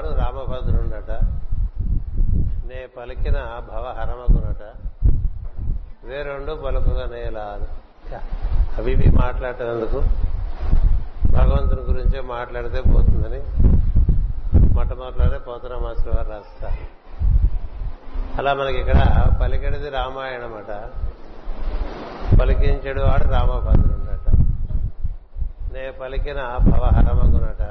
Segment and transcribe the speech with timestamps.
[0.00, 1.10] వాడు రామభద్రుండట.
[2.68, 4.62] నే పలికిన భవహరమగునట
[6.04, 7.66] వేరెండు పలుకుగా నేలాను
[8.78, 9.98] అవి ఇవి మాట్లాడేందుకు?
[11.32, 13.40] భగవంతుని గురించే మాట్లాడితే పోతుందని.
[14.74, 16.86] మొట్టమొదటిలోనే పోతన మాస్టర్ వారు రాస్తారు.
[18.38, 20.88] అలా మనకి ఇక్కడ పలికినది రామాయణం అట
[22.40, 24.30] పలికించడు వాడు రామభద్రుండట.
[25.74, 27.62] నే పలికిన భవహరమగునట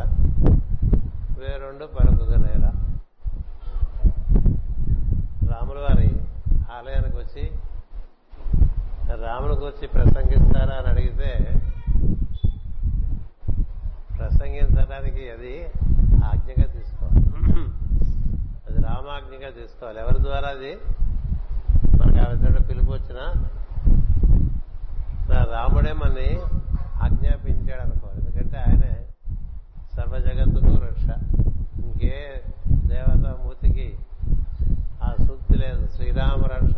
[1.40, 2.66] వేరెండు పలుకుగా నేల.
[5.52, 6.10] రాముల వారి
[6.76, 7.44] ఆలయానికి వచ్చి
[9.26, 11.30] రాముని గురించి ప్రసంగిస్తారా అని అడిగితే
[14.18, 15.54] ప్రసంగించడానికి అది
[16.26, 17.26] ఆజ్ఞగా తీసుకోవాలి.
[18.70, 20.00] అది రామాజ్ఞగా తీసుకోవాలి.
[20.00, 20.72] ఎవరి ద్వారా అది?
[22.00, 23.26] మనకు ఆ విధంగా పిలుపు వచ్చినా
[25.54, 26.30] రాముడే మనని
[27.04, 28.92] ఆజ్ఞాపించాడు అనుకోవాలి ఎందుకంటే ఆయనే
[29.96, 31.10] సర్వ జగత్తుకు రక్ష.
[31.86, 33.98] ఇంకే దేవతామూర్తికి
[35.04, 35.88] ఆ సూక్తి లేదు.
[35.96, 36.76] శ్రీరామ రక్ష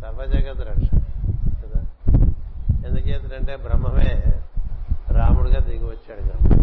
[0.00, 0.90] సర్వజగత్ రక్ష.
[1.64, 1.82] కదా?
[2.88, 4.22] ఎందుచేతంటే బ్రహ్మమే
[5.10, 6.54] రాముడిగా దిగి వచ్చాడు కదా.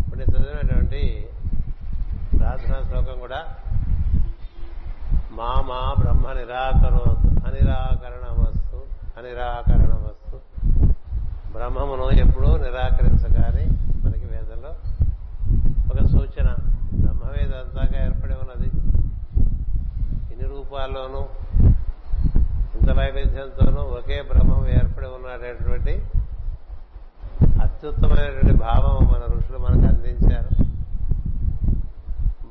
[0.00, 1.26] ఇప్పుడు నేను చదివినటువంటి
[2.38, 3.44] ప్రార్థనా శ్లోకం కూడా
[5.30, 8.76] మా మా బ్రహ్మ నిరాకరోత్ అనిరాకరణమస్తు
[9.18, 10.27] అనిరాకరణమస్తు.
[11.58, 13.66] బ్రహ్మమును ఎప్పుడూ నిరాకరించగాని
[14.04, 14.68] మనకి వేదంలో
[15.90, 16.54] ఒక సూచన.
[16.92, 18.70] బ్రహ్మవేదంతాగా ఏర్పడి ఉన్నది.
[20.32, 21.26] ఇన్ని రూపాల్లోనూ
[22.78, 25.92] ఇంత వైవిధ్యంతోనూ ఒకే బ్రహ్మం ఏర్పడి ఉన్నటువంటి
[27.62, 30.64] అత్యుత్తమైనటువంటి భావం మన ఋషులు మనకు అందించారు.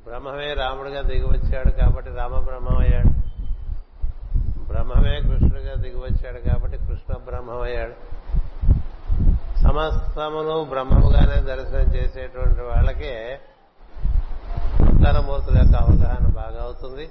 [0.08, 3.10] బ్రహ్మమే రాముడిగా దిగివచ్చాడు కాబట్టి రామ బ్రహ్మమయ్యాడు
[4.68, 8.17] బ్రహ్మమే కృష్ణుడిగా దిగివచ్చాడు కాబట్టి కృష్ణ బ్రహ్మం అయ్యాడు
[9.64, 13.14] సమస్తమును బ్రహ్మముగానే దర్శనం చేసేటువంటి వాళ్ళకే
[14.90, 17.06] ఉత్తరమూర్తుల యొక్క అవగాహన బాగా అవుతుంది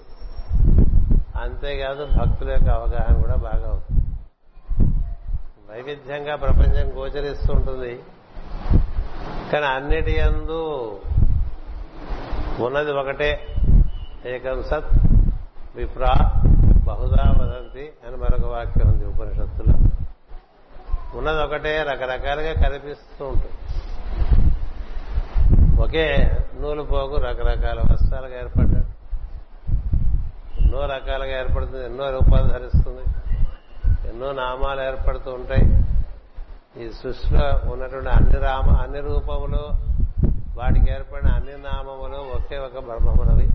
[1.45, 4.03] అంతేకాదు భక్తుల యొక్క అవగాహన కూడా బాగా అవుతుంది
[5.71, 7.95] వైవిధ్యంగా ప్రపంచం గోచరిస్తుంటుంది.
[9.51, 10.61] కానీ అన్నిటి ఎందు
[12.67, 13.31] ఉన్నది ఒకటే.
[14.33, 14.93] ఏకం సత్
[15.77, 16.13] విప్రా
[16.87, 19.75] బహుదా వదంతి అని మరొక వాక్యం ఉంది ఉపనిషత్తులో.
[21.15, 23.53] ఉన్నది ఒకటే రకరకాలుగా కనిపిస్తూ ఉంటుంది.
[25.83, 26.31] ఒకే
[26.61, 28.87] నూలు పోగు రకరకాల వస్త్రాలుగా ఏర్పడ్డాడు
[30.61, 33.05] ఎన్నో రకాలుగా ఏర్పడుతుంది ఎన్నో రూపాలు ధరిస్తుంది
[34.09, 35.67] ఎన్నో నామాలు ఏర్పడుతూ ఉంటాయి.
[36.83, 39.63] ఈ సృష్టిలో ఉన్నటువంటి అన్ని రామ అన్ని రూపములు
[40.57, 43.49] వాటికి ఏర్పడిన అన్ని నామములు ఒకే ఒక బ్రహ్మమునవి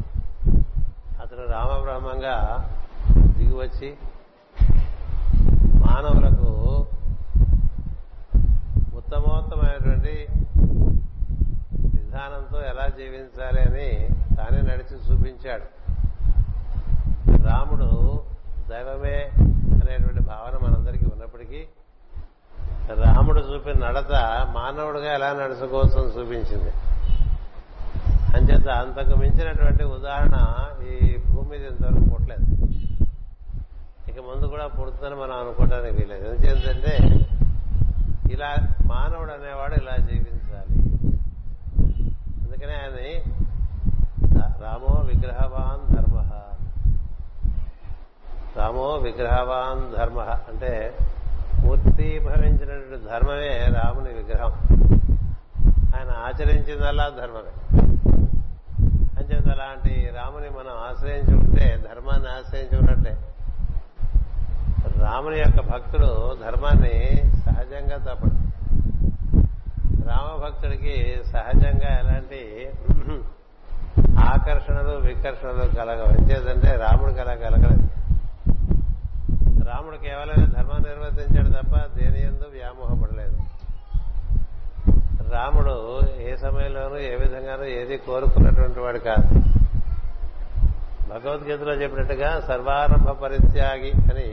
[1.22, 2.68] అతను రామబ్రహ్మంగా
[3.38, 3.98] దిగివచ్చి
[5.76, 6.51] మానవులకు
[9.12, 10.12] ఉత్తమోత్తమైనటువంటి
[11.96, 13.88] విధానంతో ఎలా జీవించాలి అని
[14.36, 15.66] తానే నడిచి చూపించాడు.
[17.48, 17.90] రాముడు
[18.70, 19.18] దైవమే
[19.82, 21.62] అనేటువంటి భావన మనందరికీ ఉన్నప్పటికీ
[23.04, 24.14] రాముడు చూపిన నడత
[24.56, 26.72] మానవుడిగా ఎలా నడుచుకోవచ్చని చూపించింది.
[28.38, 30.38] అంచేత అంతకు మించినటువంటి ఉదాహరణ
[30.88, 32.48] ఈ భూమి మీద ఇంతవరకు పుట్టలేదు.
[34.12, 36.96] ఇక ముందు కూడా పుడుతుందని మనం అనుకోవడానికి వీలేదు ఎందుకంటే
[38.32, 38.56] ఇలా
[38.86, 40.76] మానవుడు అనేవాడు ఇలా జీవించాలి.
[42.44, 43.22] అందుకనే ఆయన
[44.62, 46.24] రామో విగ్రహవాన్ ధర్మ.
[48.58, 50.98] రామో విగ్రహవాన్ ధర్మ అంటే
[51.66, 54.52] మూర్తి భవించినటువంటి ధర్మమే రాముని విగ్రహం.
[55.96, 57.78] ఆయన ఆచరించిందల్లా ధర్మమే.
[59.18, 63.18] అంచేత అలాంటి రాముని మనం ఆశ్రయించుకుంటే ధర్మాన్ని ఆశ్రయించుకున్నట్టే
[65.02, 66.10] రాముని యొక్క భక్తుడు
[66.46, 66.96] ధర్మాన్ని
[67.46, 68.38] సహజంగా తప్పడు
[70.08, 70.96] రామభక్తుడికి
[71.32, 72.42] సహజంగా ఎలాంటి
[74.32, 77.88] ఆకర్షణలు వికర్షణలు కలగవు ఎంచేదంటే రాముడికి అలా కలగలేదు.
[79.70, 83.38] రాముడు కేవలం ధర్మాన్ని నిర్వర్తించాడు తప్ప దేని ఎందు వ్యామోహపడలేదు.
[85.34, 85.76] రాముడు
[86.22, 89.28] ఏ సమయంలోనూ ఏ విధంగానూ ఏది కోరుకున్నటువంటి వాడు కాదు.
[91.12, 94.28] భగవద్గీతలో చెప్పినట్టుగా సర్వారంభ పరిత్యాగి అని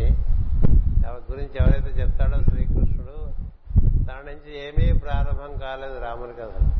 [1.12, 3.16] గురించి ఎవరైతే చెప్తాడో శ్రీకృష్ణుడు
[4.04, 6.72] తన నుంచి ఏమీ ప్రారంభం కాలేదు రాముని కథ.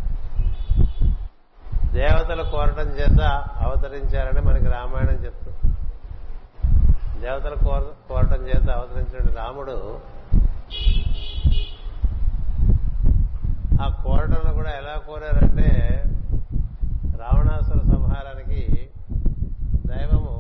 [1.93, 3.21] దేవతలు కోరటం చేత
[3.61, 5.75] అవతరించారని మనకి రామాయణం చెప్తుంది.
[7.21, 7.57] దేవతలు
[8.09, 10.01] కోరటం చేత అవతరించిన రాముడు
[13.83, 15.69] ఆ కోరటంలో కూడా ఎలా కోరారంటే
[17.19, 18.89] రావణాసుర సంహారానికి
[19.87, 20.35] దైవము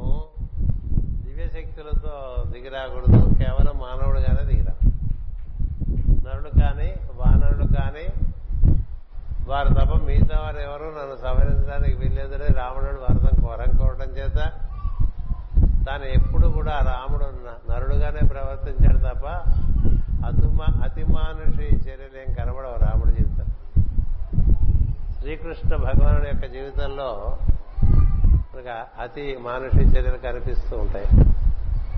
[1.88, 2.14] దివ్యశక్తులతో
[2.52, 4.74] దిగిరాకూడదు కేవలం మానవుడుగానే దిగిరా.
[6.24, 6.88] నరుడు కానీ
[7.20, 8.04] వానరుడు కానీ
[9.50, 13.36] వారు తప్ప మిగతా వారు ఎవరు నన్ను సంహరించడానికి వీల్లేదనే రావణుడు వరదం
[13.80, 14.38] కోరం చేత
[15.86, 17.26] తాను ఎప్పుడు కూడా రాముడు
[17.70, 19.26] నరుడుగానే ప్రవర్తించాడు తప్ప
[20.28, 23.48] అతుమా అతిమానుషి చర్యలు ఏం కనబడవు రాముడి జీవితం
[25.20, 27.10] శ్రీకృష్ణ భగవానుడి యొక్క జీవితంలో
[29.04, 31.08] అతి మానుషి చర్యలు కనిపిస్తూ ఉంటాయి.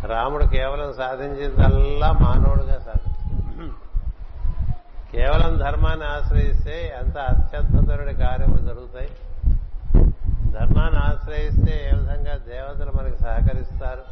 [0.08, 3.68] రాముడు కేవలం సాధించిందల్లా మానవుడుగా సాధించాడు
[5.12, 9.10] కేవలం ధర్మాన్ని ఆశ్రయిస్తే ఎంత అత్యద్భుతమైన కార్యములు జరుగుతాయి?
[10.52, 14.04] ధర్మాన్ని ఆశ్రయిస్తే ఏ విధంగా దేవతలు మనకి సహకరిస్తారు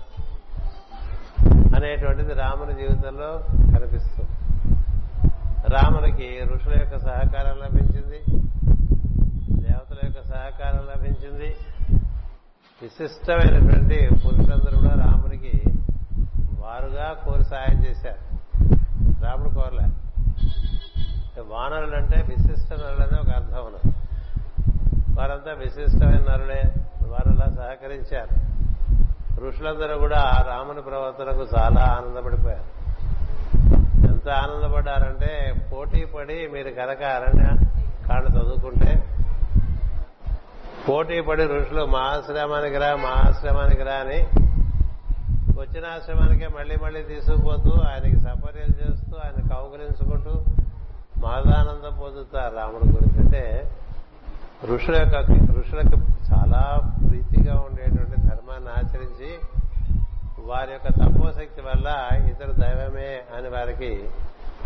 [1.76, 3.31] అనేటువంటిది రాముని జీవితంలో
[3.75, 4.34] కనిపిస్తుంది.
[5.69, 8.20] రామునికి ఋషుల యొక్క సహకారం లభించింది
[9.62, 11.56] దేవతల యొక్క సహకారం లభించింది.
[12.82, 15.28] విశిష్టమైనటువంటి పురుషులందరూ కూడా రాముడు
[16.79, 18.39] వారుగా కోరి సహాయం చేశారు.
[19.25, 19.89] రాముడు కోరలే.
[21.49, 23.94] వానరులు అంటే విశిష్ట నరులనే ఒక అర్థం ఉన్నది.
[25.20, 26.63] వారంతా విశిష్టమైన నరులే.
[27.06, 28.49] వారు సహకరించారు.
[29.41, 32.65] ఋషులందరూ కూడా ఆ రాముని ప్రవర్తనకు చాలా ఆనందపడిపోయారు.
[34.06, 37.67] ఎంత ఆనందపడ్డారంటే పోటీ పడి మీరు కనుక అరణ్య
[38.08, 39.17] కాళ్ళు చదువుకుంటే
[40.89, 44.47] పోటీ పడి ఋషులు మా ఆశ్రమానికి రా మా ఆశ్రమానికి రా అని
[45.58, 50.44] వచ్చిన ఆశ్రమానికే మళ్ళీ మళ్ళీ తీసుకుపోతూ ఆయనకి సపర్యలు చేస్తూ ఆయన కౌగులించుకుంటూ
[51.27, 53.20] మహదానందం పొందుతారు రాముడి గురించి.
[53.20, 53.72] అంటే
[54.65, 55.17] ఋషుల యొక్క
[55.58, 55.96] ఋషులకు
[56.32, 59.38] చాలా ప్రీతిగా ఉండేటువంటి ధర్మాన్ని ఆచరించి
[60.46, 64.08] వారి యొక్క తపోశక్తి వల్ల ఇతరు దైవమే అని వారికి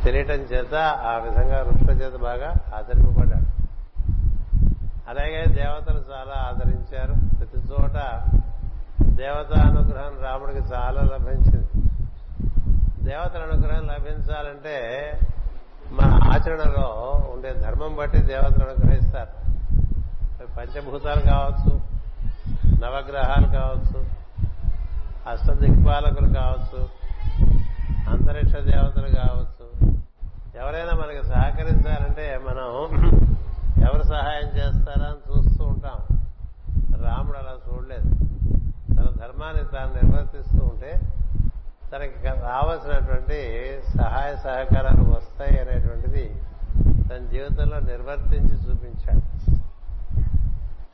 [0.04, 3.46] తెలియటం చేత ఆ విధంగా ఋషుల చేత బాగా ఆదరింపబడ్డాడు.
[5.10, 7.36] అలాగే దేవతలు చాలా ఆదరించారు.
[7.36, 8.22] ప్రతి చోట
[9.22, 11.68] దేవత అనుగ్రహం రాముడికి చాలా లభించింది.
[13.04, 14.76] దేవతల అనుగ్రహం లభించాలంటే
[15.92, 16.88] మన ఆచరణలో
[17.34, 19.32] ఉండే ధర్మం బట్టి దేవతలు అనుగ్రహిస్తారు.
[20.56, 21.80] పంచభూతాలు కావచ్చు
[22.80, 24.06] నవగ్రహాలు కావచ్చు
[25.30, 26.88] అష్టదిక్పాలకులు కావచ్చు
[28.08, 29.66] అంతరిక్ష దేవతలు కావచ్చు.
[30.60, 32.68] ఎవరైనా మనకి సహకరించాలంటే మనం
[33.88, 35.98] ఎవరు సహాయం చేస్తారా అని చూస్తూ ఉంటాం.
[37.04, 38.31] రాముడు అలా చూడలేదు.
[39.02, 41.00] తన ధర్మాన్ని తాను నిర్వర్తిస్తూ ఉంటే
[41.92, 46.34] తనకి రావాల్సినటువంటి సహాయ సహకారాలు వస్తాయి అనేటువంటిది
[47.10, 49.56] తన జీవితంలో నిర్వర్తించి చూపించాడు.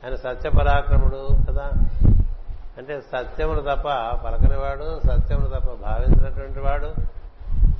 [0.05, 1.71] ఆయన సత్యపరాక్రముడు కదా.
[2.77, 3.87] అంటే సత్యమును తప్ప
[4.25, 6.93] పలకనివాడు సత్యమును తప్ప భావించినటువంటి వాడు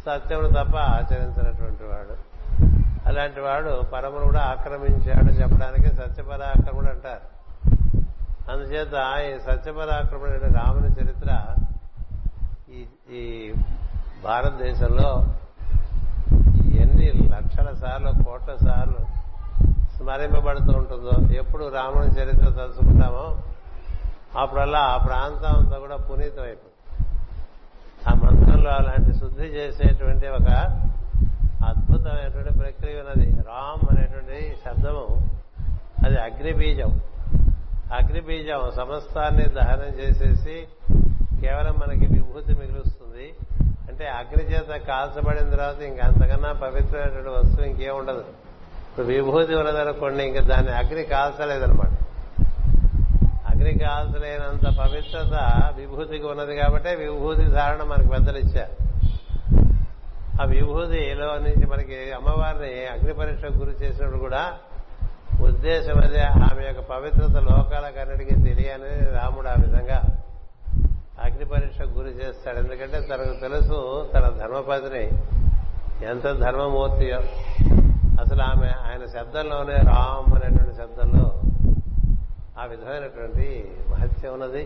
[0.06, 2.30] సత్యమును తప్ప ఆచరించినటువంటి వాడు.
[3.06, 7.40] అలాంటి వాడు పరమును కూడా ఆక్రమించాడు చెప్పడానికి సత్యపరాక్రముడు అంటారు.
[8.52, 11.56] అందుచేత ఈ సత్యపరాక్రమణ రాముని చరిత్ర
[12.72, 13.54] ఈ ఈ
[14.24, 15.10] భారతదేశంలో
[16.82, 19.02] ఎన్ని లక్షల సార్లు కోట్ల సార్లు
[19.98, 23.26] స్మరింపబడుతూ ఉంటుందో ఎప్పుడు రాముని చరిత్ర తలుచుకుంటామో
[24.40, 26.76] అప్పుడల్లా ఆ ప్రాంతం అంతా కూడా పునీతమైపోతుంది.
[28.10, 30.50] ఆ మంత్రంలో అలాంటి శుద్ధి చేసేటువంటి ఒక
[31.66, 33.32] అద్భుతమైనటువంటి ప్రక్రియ ఉన్నది.
[33.32, 35.06] రామ్ అనేటువంటి శబ్దము
[36.06, 37.02] అది అగ్నిబీజం.
[37.98, 40.56] అగ్నిబీజం సమస్తాన్ని దహనం చేసేసి
[41.42, 43.28] కేవలం మనకి విభూతి మిగులుస్తుంది.
[43.90, 48.24] అంటే అగ్ని చేత కాల్చబడిన తర్వాత ఇంకా అంతకన్నా పవిత్రమైనటువంటి వస్తువు ఇంకేం ఉండదు.
[48.90, 51.96] ఇప్పుడు విభూతి ఉన్నదనుకోండి ఇంకా దాన్ని అగ్ని కాల్చలేదనమాట
[53.52, 55.36] అగ్ని కాల్చలేనంత పవిత్రత
[55.78, 58.76] విభూతికి ఉన్నది కాబట్టి విభూతి ధారణ మనకు పెద్దలు ఇచ్చారు.
[60.42, 64.44] ఆ విభూతిలో నుంచి మనకి అమ్మవారిని అగ్ని పరీక్షకు గురి చేసినప్పుడు కూడా
[65.50, 66.22] ఉద్దేశం అదే.
[66.48, 70.00] ఆమె యొక్క పవిత్రత లోకాలకన్నిటికీ తెలియని రాముడు ఆ విధంగా
[71.24, 72.58] అగ్ని పరీక్ష గురి చేస్తాడు.
[72.58, 73.78] ఎందుకంటే తనకు తెలుసు
[74.14, 75.06] తన ధర్మపతిని
[76.06, 77.20] ఎంత ధర్మమూర్తియో.
[78.22, 81.26] అసలు ఆమె ఆయన శబ్దంలోనే రామ్ అనేటువంటి శబ్దంలో
[82.62, 83.48] ఆ విధమైనటువంటి
[83.90, 84.64] మహత్యం ఉన్నది.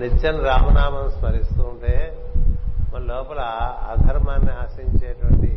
[0.00, 1.94] నిత్యం రామనామం స్మరిస్తూ ఉంటే
[2.94, 3.40] మన లోపల
[3.92, 5.50] అధర్మాన్ని ఆశించేటువంటి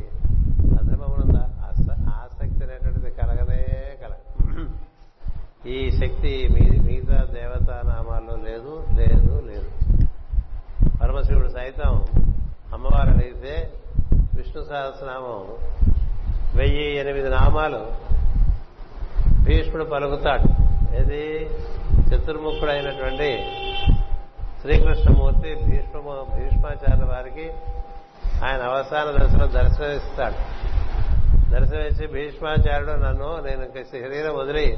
[0.80, 1.38] అధర్మమునంద
[2.10, 3.62] ఆసక్తి అనేటువంటిది కలగనే
[4.02, 4.22] కలగ
[5.67, 9.69] ఈ శక్తి మిగతా దేవతా నామాల్లో లేదు లేదు లేదు.
[11.01, 12.05] పరమశివుడు సైతం
[12.74, 13.74] అమ్మవారు అడిగితే
[14.36, 15.48] విష్ణు సహస్రనామం
[16.55, 17.86] వెయ్యి ఎనిమిది నామాలు
[19.43, 20.43] భీష్ముడు పలుకుతాడు.
[20.95, 21.50] ఏది?
[22.10, 23.51] చతుర్ముఖుడైనటువంటి
[24.62, 26.00] శ్రీకృష్ణమూర్తి భీష్మ
[26.36, 27.50] భీష్మాచార్య వారికి
[28.45, 30.36] ఆయన అవసాన దశలో దర్శనమిస్తాడు.
[31.50, 34.77] దర్శనమిచ్చి భీష్మాచార్యుడు నన్ను నేను శరీరం వదిలి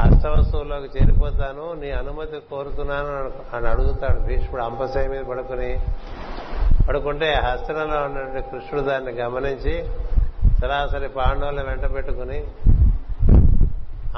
[0.00, 3.12] అష్టవస్తువులోకి చేరిపోతాను నీ అనుమతి కోరుతున్నాను
[3.56, 5.80] అని అడుగుతాడు భీష్ముడు అంపశయ మీద పడుకుని.
[6.88, 9.74] పడుకుంటే హస్తంలో ఉన్నటువంటి కృష్ణుడు దాన్ని గమనించి
[10.60, 12.38] సరాసరి పాండవులను వెంట పెట్టుకుని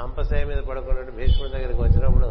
[0.01, 2.27] అంపశయ మీద పడుకున్నట్టు భీష్ముడి దగ్గరికి వచ్చినప్పుడు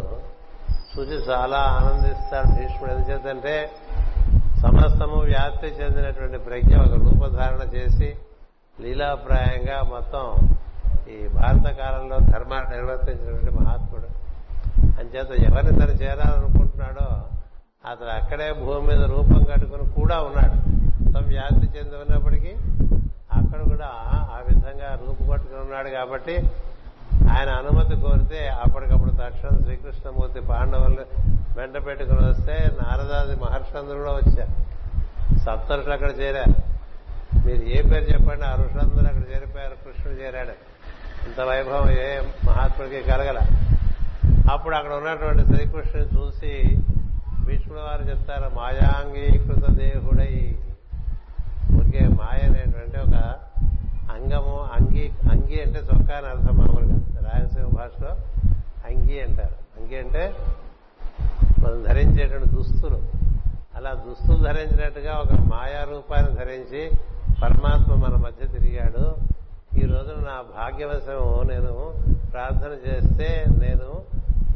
[0.99, 2.93] చూసి చాలా ఆనందిస్తాడు భీష్ముడు.
[2.93, 3.71] ఎందుచేతంటే
[4.63, 8.17] సమస్తము వ్యాప్తి చెందినటువంటి ప్రజ్ఞ ఒక రూపధారణ చేసి
[8.81, 10.49] లీలాప్రాయంగా మొత్తం
[11.09, 14.09] ఈ భారత కాలంలో ధర్మాన్ని నిర్వర్తించినటువంటి మహాత్ముడు.
[15.01, 17.07] అంచేత ఎవరిని తను చేరాలనుకుంటున్నాడో
[17.91, 20.55] అతను అక్కడే భూమి మీద రూపం కట్టుకుని కూడా ఉన్నాడు.
[21.03, 22.53] మొత్తం వ్యాప్తి చెంది ఉన్నప్పటికీ
[23.33, 23.87] అక్కడ కూడా
[24.33, 26.37] ఆ విధంగా రూపు పట్టుకుని ఉన్నాడు కాబట్టి
[27.33, 30.97] ఆయన అనుమతి కోరితే అప్పటికప్పుడు తక్షణం శ్రీకృష్ణమూర్తి పాండవులు
[31.57, 34.53] వెంట పెట్టుకుని వస్తే నారదాది మహర్షందులు కూడా వచ్చారు.
[35.39, 36.55] సప్తరుషులు అక్కడ చేరారు.
[37.47, 38.45] మీరు ఏ పేరు చెప్పండి?
[38.45, 39.75] ఆ ఋషులందరూ అక్కడ చేరిపోయారు.
[39.75, 40.68] కృష్ణుడు చేరాడు.
[41.27, 43.39] ఇంత వైభవం ఏ మహాత్ముడికి కలగల.
[44.53, 46.77] అప్పుడు అక్కడ ఉన్నటువంటి శ్రీకృష్ణుని చూసి
[47.45, 50.59] భీష్ముడు వారు చెప్తారు మాయాంగీకృత దేహుడై.
[51.77, 53.35] ఊరికే మాయ అనేటువంటి ఒక
[54.11, 56.99] అంగము అంగీ అంగి అంటే చొక్కా అని అర్థం మామూలుగా.
[57.21, 58.09] రాయలసీమ భాషలో
[58.87, 59.81] అంగి అంటారు.
[59.81, 60.35] అంగి అంటే
[61.59, 63.03] మనం ధరించేటువంటి దుస్తులు.
[63.77, 66.91] అలా దుస్తులు ధరించినట్టుగా ఒక మాయా రూపాన్ని ధరించి
[67.43, 69.38] పరమాత్మ మన మధ్య తిరిగాడు.
[69.79, 71.73] ఈ రోజున నా భాగ్యవశం నేను
[72.31, 73.89] ప్రార్థన చేస్తే నేను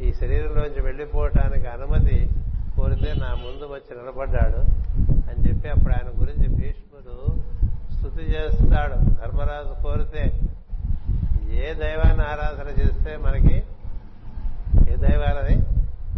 [0.01, 2.17] ఈ శరీరంలోంచి వెళ్ళిపోవటానికి అనుమతి
[2.75, 4.61] కోరితే నా ముందు వచ్చి నిలబడ్డాడు
[5.29, 7.15] అని చెప్పి అప్పుడు ఆయన గురించి భీష్ముడు
[7.93, 8.97] స్థుతి చేస్తాడు.
[9.19, 10.23] ధర్మరాజు కోరితే
[11.61, 13.55] ఏ దైవాన్ని ఆరాధన చేస్తే మనకి
[14.85, 15.55] ఏ దైవాలని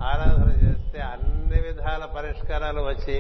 [0.04, 3.18] ఆరాధన చేస్తే అన్ని విధాల పరిష్కారాలు వచ్చి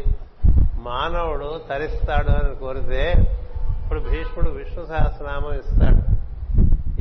[0.88, 3.04] మానవుడు తరిస్తాడు అని కోరితే
[3.86, 6.01] ఇప్పుడు భీష్ముడు విష్ణు సహస్రనామం ఇస్తాడు.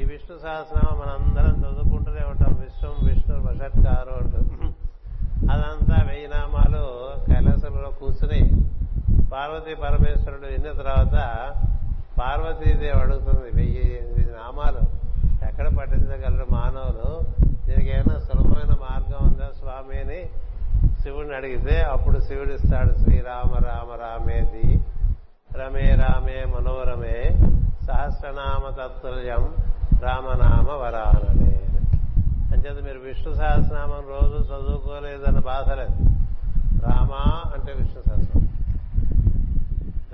[0.00, 2.58] ఈ విష్ణు సహస్రనామం మనందరం చదువుకుంటూనే ఉంటాం.
[2.60, 4.38] విశ్వం విష్ణు వషట్కారు అంటూ.
[5.52, 6.84] అదంతా వెయ్యి నామాలు
[7.26, 8.50] కైలాసంలో కూర్చుని
[9.32, 11.12] పార్వతీ పరమేశ్వరుడు విన్న తర్వాత
[12.20, 14.80] పార్వతీదేవి అడుగుతుంది వెయ్యి ఎనిమిది నామాలు.
[15.48, 17.20] ఎక్కడ పఠించగలరు మానవులు?
[17.66, 20.00] దీనికి ఏమైనా సులభమైన మార్గం ఉందా స్వామి?
[20.00, 20.28] అని
[21.02, 24.83] శివుడిని అడిగితే అప్పుడు శివుడిస్తాడు శ్రీరామ రామ రామేది.
[25.56, 27.30] రమే రామే మనోరమే
[27.86, 29.54] సహస్రనామ తత్తుల్యం
[30.02, 31.60] రామనామ వరానమే.
[32.52, 36.04] అంచేత మీరు విష్ణు సహస్రనామం రోజు చదువుకోలేదన్న బాధ లేదు.
[36.86, 38.42] రామా అంటే విష్ణు సహస్రం.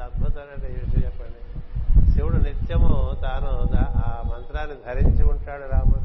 [0.02, 2.10] అద్భుతమైన విషయం చెప్పండి.
[2.10, 6.00] శివుడు నిత్యము తాను ఆ మంత్రాన్ని ధరించి ఉంటాడు రాముడు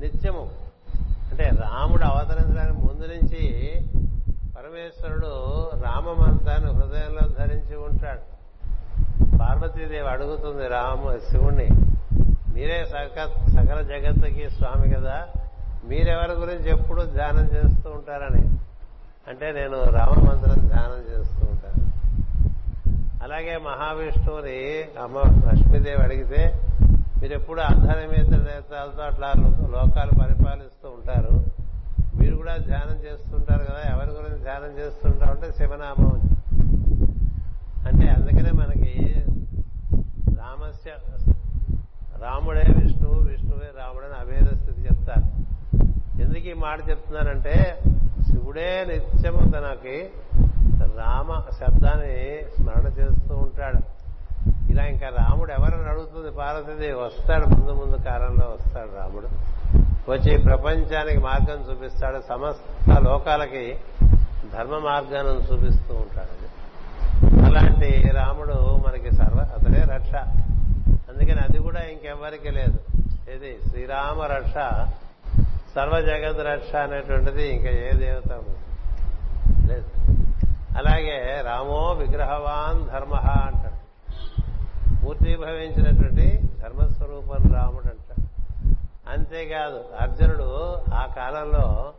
[0.00, 0.50] నిత్యము.
[1.30, 3.44] అంటే రాముడు అవతరించడానికి ముందు నుంచి
[4.68, 5.30] పరమేశ్వరుడు
[5.84, 8.24] రామ మంత్రాన్ని హృదయంలో ధరించి ఉంటాడు.
[9.38, 11.68] పార్వతీదేవి అడుగుతుంది రామ శివుణ్ణి
[12.54, 15.26] మీరే సక సకల జగత్తుకి స్వామి కదా
[15.84, 18.42] మీరెవరి గురించి ఎప్పుడు ధ్యానం చేస్తూ ఉంటారని.
[19.28, 21.82] అంటే నేను రామమంత్రం ధ్యానం చేస్తూ ఉంటాను.
[23.24, 24.60] అలాగే మహావిష్ణువుని
[25.02, 25.18] అమ్మ
[25.50, 26.42] లక్ష్మీదేవి అడిగితే
[27.22, 28.34] మీరు ఎప్పుడు అర్ధనిమిత
[29.02, 29.32] అట్లా
[29.70, 31.34] లోకాలు పరిపాలిస్తూ ఉంటారు
[32.28, 36.10] మీరు కూడా ధ్యానం చేస్తుంటారు కదా ఎవరి గురించి ధ్యానం చేస్తుంటారు అంటే శివనామం.
[37.88, 38.94] అంటే అందుకనే మనకి
[40.38, 40.90] రామస్య
[42.22, 45.26] రాముడే విష్ణువు విష్ణువే రాముడని అభేద స్థితి చెప్తారు.
[46.22, 47.54] ఎందుకు ఈ మాట చెప్తున్నానంటే
[48.28, 49.96] శివుడే నిత్యము తనకి
[51.00, 51.30] రామ
[51.60, 52.16] శబ్దాన్ని
[52.56, 53.80] స్మరణ చేస్తూ ఉంటాడు.
[54.72, 56.30] ఇలా ఇంకా రాముడు ఎవరని అడుగుతుంది?
[56.36, 59.30] పార్వతీదేవి వస్తాడు ముందు ముందు కాలంలో వస్తాడు రాముడు.
[60.08, 63.76] వచ్చి ప్రపంచానికి మార్గం చూపిస్తాడు సమస్త లోకాలకి
[64.52, 66.38] ధర్మ మార్గాన్ని చూపిస్తూ ఉంటాడు.
[67.46, 70.14] అలాంటి రాముడు మనకి సర్వ అతడే రక్ష.
[71.08, 72.78] అందుకని అది కూడా ఇంకెవ్వరికి లేదు.
[73.30, 74.54] ఇది శ్రీరామ రక్ష
[75.74, 78.32] సర్వ జగత్ రక్ష అనేటువంటిది ఇంకా ఏ దేవత
[79.70, 79.86] లేదు.
[80.78, 83.78] అలాగే రామో విగ్రహవాన్ ధర్మ అంటాడు.
[85.04, 88.07] మూర్తిభవించినటువంటి ధర్మస్వరూపం రాముడు అంటాడు
[89.12, 91.92] అంతేకాదు అర్జునుడు ఆ కాలంలో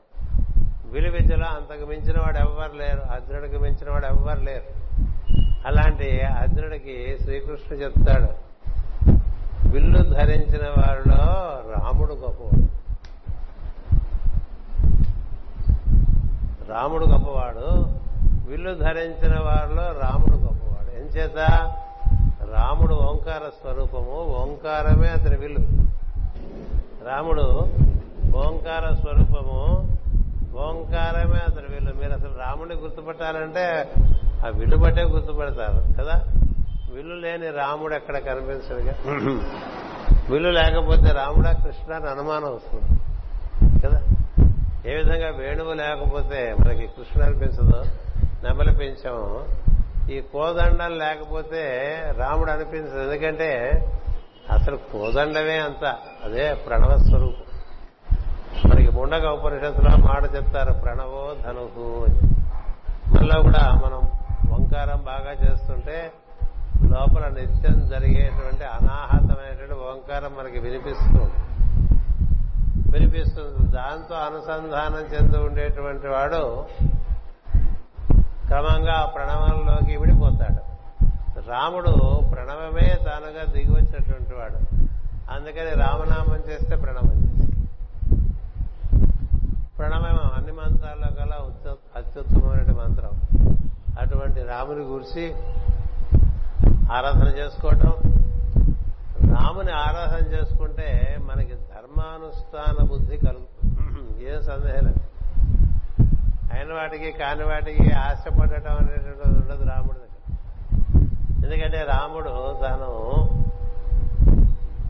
[0.85, 4.79] విలువిద్యలో అంతకు మించిన వాడు ఎవ్వరు లేరు అర్జునుడికి మించిన వాడు ఎవ్వరు లేరు.
[5.67, 8.49] అలాంటి అర్జునుడికి శ్రీకృష్ణుడు చెప్తాడు
[9.69, 11.25] విల్లు ధరించిన వారిలో
[11.71, 12.69] రాముడు గొప్పవాడు.
[16.71, 17.93] రాముడు గొప్పవాడు
[18.49, 20.91] విల్లు ధరించిన వారిలో రాముడు గొప్పవాడు.
[20.91, 21.37] ఎంచేత?
[22.55, 25.98] రాముడు ఓంకార స్వరూపము ఓంకారమే అతని విల్లు.
[27.05, 27.45] రాముడు
[28.37, 29.59] ఓంకార స్వరూపము
[30.57, 31.93] ఓంకారమే అతని వీళ్ళు.
[31.93, 33.65] మీరు అసలు రాముడిని గుర్తుపట్టాలంటే
[34.45, 36.23] ఆ విల్లు బట్టే గుర్తుపడతారు కదా?
[36.93, 38.93] విల్లు లేని రాముడు ఎక్కడ కనిపించడుగా?
[40.31, 42.99] విల్లు లేకపోతే రాముడా కృష్ణ అని అనుమానం వస్తుంది
[43.85, 44.01] కదా?
[44.85, 47.83] ఏ విధంగా వేణువు లేకపోతే మనకి కృష్ణ అనిపించదు
[48.43, 49.45] నెమలి పెంచాము.
[50.11, 51.63] ఈ కోదండం లేకపోతే
[52.17, 52.99] రాముడు అనిపించదు.
[52.99, 53.49] ఎందుకంటే
[54.51, 55.85] అసలు కోదండమే అంత.
[56.25, 57.43] అదే ప్రణవ స్వరూపం.
[58.69, 62.19] మనకి ముండక ఉపనిషత్తులో మాట చెప్తారు ప్రణవో ధనుహు అని.
[63.13, 64.11] మనలో కూడా మనం
[64.53, 66.11] ఓంకారం బాగా చేస్తుంటే
[66.83, 71.33] లోపల నిత్యం జరిగేటువంటి అనాహతమైనటువంటి ఓంకారం మనకి వినిపిస్తుంది
[72.91, 73.71] వినిపిస్తుంది.
[73.71, 76.65] దాంతో అనుసంధానం చెంది ఉండేటువంటి వాడు
[78.47, 80.68] క్రమంగా ఆ ప్రణవంలోకి విడిపోతాడు.
[81.49, 81.91] రాముడు
[82.31, 84.59] ప్రణవమే తానుగా దిగి వచ్చినటువంటి వాడు.
[85.31, 87.15] అందుకని రామనామం చేస్తే ప్రణవం
[89.79, 91.37] ప్రణవం అన్ని మంత్రాల్లో కల్లా
[91.95, 93.13] అత్యుత్తమైన మంత్రం.
[93.99, 95.25] అటువంటి రాముని గురిసి
[96.91, 97.93] ఆరాధన చేసుకోవటం.
[99.33, 105.01] రాముని ఆరాధన చేసుకుంటే మనకి ధర్మానుష్ఠాన బుద్ధి కలుగుతుంది ఏం సందేహం లేదు.
[106.53, 109.99] అయిన వాటికి కాని వాటికి ఆశపడటం అనేటువంటిది ఉండదు రాముడి
[111.49, 112.31] ఎందుకంటే రాముడు
[112.61, 112.89] తాను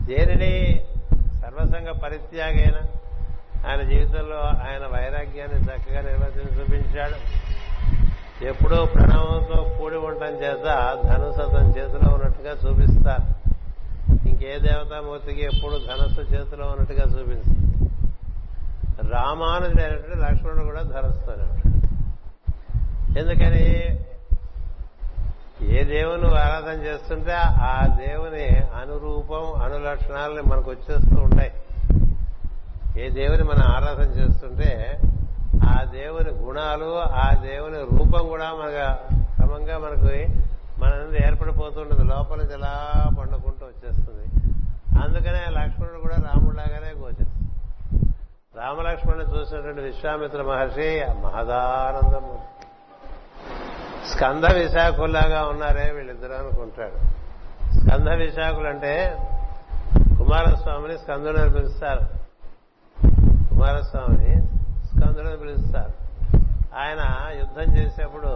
[0.06, 0.84] దేనిని
[1.42, 2.78] సర్వసంగ పరిత్యాగైన?
[3.68, 7.18] ఆయన జీవితంలో ఆయన వైరాగ్యాన్ని చక్కగా నిర్వచించి చూపించాడు.
[8.44, 10.66] ఎప్పుడూ ప్రణవంతో కూడి ఉండటం చేత
[11.04, 13.26] ధనుసు అతని చేతిలో ఉన్నట్టుగా చూపిస్తారు
[14.28, 17.60] ఇంకే దేవతామూర్తికి ఎప్పుడు ధనస్సు చేతిలో ఉన్నట్టుగా చూపిస్తారు
[19.08, 21.46] రామానుజుడైనటువంటి లక్ష్మణుడు కూడా ధరస్తాడు
[23.18, 23.66] ఎందుకని?
[25.62, 28.46] ఏ దేవుని ఆరాధన చేస్తుంటే ఆ దేవుని
[28.80, 31.52] అనురూపం అనులక్షణాలని మనకు వచ్చేస్తూ ఉంటాయి.
[33.02, 35.00] ఏ దేవుని మనం ఆరాధన చేస్తుంటే
[35.68, 38.94] ఆ దేవుని గుణాలు ఆ దేవుని రూపం కూడా మనకు
[39.36, 40.32] క్రమంగా మనకు
[40.80, 42.04] మన నుండి ఏర్పడిపోతుంటుంది.
[42.04, 44.26] లోపల నుంచి ఎలా పండుకుంటూ వచ్చేస్తుంది.
[45.02, 47.50] అందుకనే లక్ష్మణుడు కూడా రాముడిలాగానే గోచరిస్తుంది
[48.56, 52.38] రామలక్ష్మణుని చూసినటువంటి విశ్వామిత్ర మహర్షి మహదానందం.
[54.08, 57.20] స్కంద విశాఖుల్లాగా ఉన్నారే వీళ్ళిద్దరు అనుకుంటాడు
[57.78, 59.16] స్కంద విశాఖులు అంటే
[60.18, 62.00] కుమారస్వామిని స్కందుడు అని పిలుస్తారు.
[63.48, 64.46] కుమారస్వామిని
[64.86, 65.92] స్కందుడు అని పిలుస్తారు.
[66.78, 68.28] ఆయన యుద్ధం చేసేప్పుడు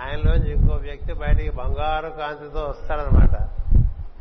[0.00, 3.48] ఆయనలోంచి ఇంకో వ్యక్తి బయటికి బంగారు కాంతితో వస్తాడనమాట.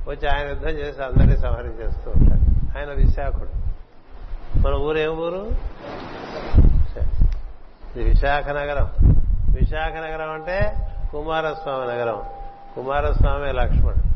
[0.09, 2.77] వచ్చి ఆయన యుద్ధం చేసి అందరినీ సంహరించేస్తూ ఉంటాడు.
[2.79, 3.49] ఆయన విశాఖుడు.
[4.67, 5.51] మన ఊరు ఏం ఊరు?
[7.95, 9.18] ఇది విశాఖ నగరం.
[9.53, 10.75] విశాఖ నగరం అంటే
[11.11, 12.21] కుమారస్వామి నగరం.
[12.75, 14.09] కుమారస్వామి లక్ష్మణుడు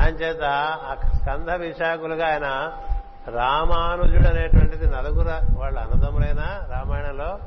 [0.00, 2.72] అంచేత చేత స్కంధ విశాఖలుగా ఆయన
[3.36, 7.38] రామానుజుడు అనేటువంటిది నలుగురు వాళ్ళ అన్నదమ్ములైన రామాయణంలో.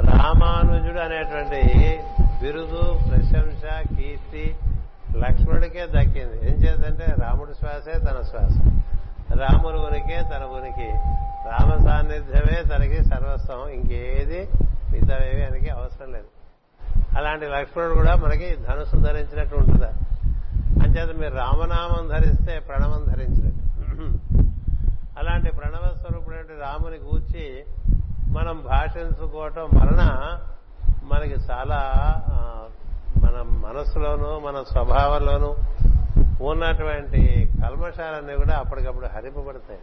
[0.00, 2.00] రామానుజుడు అనేటువంటి
[2.42, 3.62] బిరుదు ప్రశంస
[3.96, 4.56] కీర్తి
[5.16, 6.50] లక్ష్మణుడికే దక్కింది.
[6.50, 8.52] ఏం చేద్దంటే రాముడి శ్వాసే తన శ్వాస.
[9.38, 10.90] రాముడు ఉనికే తన ఉనికి.
[11.50, 13.68] రామ సాన్నిధ్యమే తనకి సర్వస్వం.
[13.68, 14.48] ఇంకేది
[14.92, 16.28] మిగతావేవి ఆయనకి అవసరం లేదు.
[17.18, 19.92] అలాంటి లక్ష్మణుడు కూడా మనకి ధనుసు ధరించినట్టు ఉంటుందా?
[20.82, 23.64] అంచేత మీరు రామనామం ధరిస్తే ప్రణవం ధరించినట్టు.
[25.18, 27.64] అలాంటి ప్రణవ స్వరూపుడు రాముని గూర్చి
[28.28, 30.02] మనం భాషించుకోవటం వలన
[31.04, 31.80] మనకి చాలా
[33.16, 35.56] మన మనస్సులోనూ మన స్వభావంలోనూ
[36.44, 39.80] ఉన్నటువంటి కల్మషాలన్నీ కూడా అప్పటికప్పుడు హరింపబడతాయి.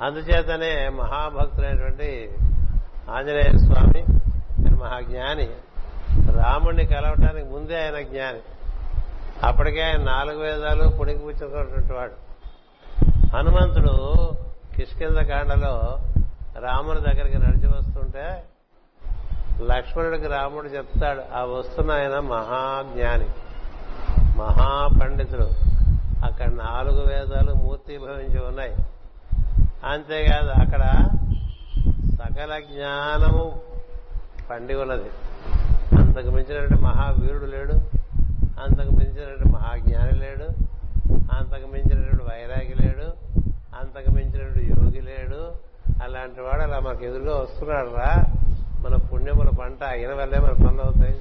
[0.00, 2.30] అందుచేతనే మహాభక్తులైనటువంటి
[3.10, 4.04] ఆంజనేయ స్వామి
[4.70, 5.48] మహాజ్ఞాని.
[6.32, 8.38] రాముణ్ణి కలవటానికి ముందే ఆయన జ్ఞాని.
[9.42, 12.12] అప్పటికే ఆయన నాలుగు వేదాలు పుణికిపుచ్చుకున్నటువంటి వాడు.
[13.36, 14.16] హనుమంతుడు
[14.76, 15.98] కిష్కింద కాండలో
[16.60, 18.44] రాముని దగ్గరికి నడిచి వస్తుంటే
[19.62, 23.26] లక్ష్మణుడికి రాముడు చెప్తాడు ఆ వస్తున్న ఆయన మహాజ్ఞాని
[24.38, 25.50] మహాపండితుడు.
[26.26, 28.76] అక్కడ నాలుగు వేదాలు మూర్తిభవించి ఉన్నాయి.
[29.84, 31.08] అంతేకాదు అక్కడ
[32.18, 33.44] సకల జ్ఞానము
[34.50, 35.10] పండి ఉన్నది
[35.98, 37.76] అంతకు మించినటువంటి మహావీరుడు లేడు
[38.62, 40.46] అంతకు మించినటువంటి మహాజ్ఞాని లేడు
[41.36, 43.06] అంతకు మించినటువంటి వైరాగి లేడు
[43.80, 45.40] అంతకు మించినటువంటి యోగి లేడు.
[46.04, 48.10] అలాంటి వాడు అలా మనకు ఎదురుగా వస్తున్నాడు రా
[48.84, 51.16] మన పుణ్యముల పంట అయిన వల్లే మన పనులు అవుతాయి.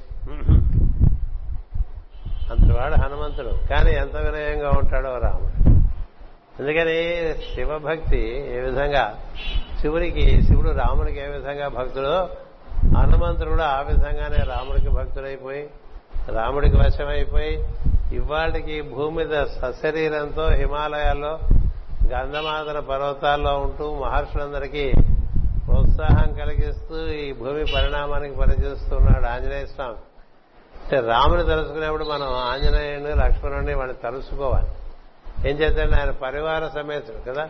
[2.51, 3.53] అంతవాడు హనుమంతుడు.
[3.69, 5.74] కానీ ఎంత వినయంగా ఉంటాడో రాముడు.
[6.59, 9.15] అందుకని శివభక్తి ఏ విధంగా?
[9.81, 12.29] శివునికి శివుడు రామునికి ఏ విధంగా భక్తుడో
[12.97, 15.69] హనుమంతుడు కూడా ఆ విధంగానే రాముడికి భక్తుడైపోయి
[16.29, 17.67] రాముడికి వశమైపోయి
[18.15, 21.39] ఇవాళకి భూమి మీద సశరీరంతో హిమాలయాల్లో
[22.13, 24.91] గంధమాదన పర్వతాల్లో ఉంటూ మహర్షులందరికీ
[25.67, 29.95] ప్రోత్సాహం కలిగిస్తూ ఈ భూమి పరిణామానికి పనిచేస్తున్నాడు ఆంజనేయ స్వామి.
[30.75, 34.67] అంటే రాముని తలుసుకునేప్పుడు మనం ఆంజనేయుని లక్ష్మణుని వాడిని తలుసుకోవాలి
[35.45, 37.49] ఏం చేద్దండి ఆయన పరివార సమేతుడు కదా?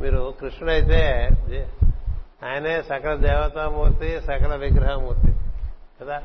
[0.00, 1.28] మీరు కృష్ణుడైతే
[2.46, 5.32] ఆయనే సకల దేవతామూర్తి సకల విగ్రహమూర్తి
[6.02, 6.20] కదా?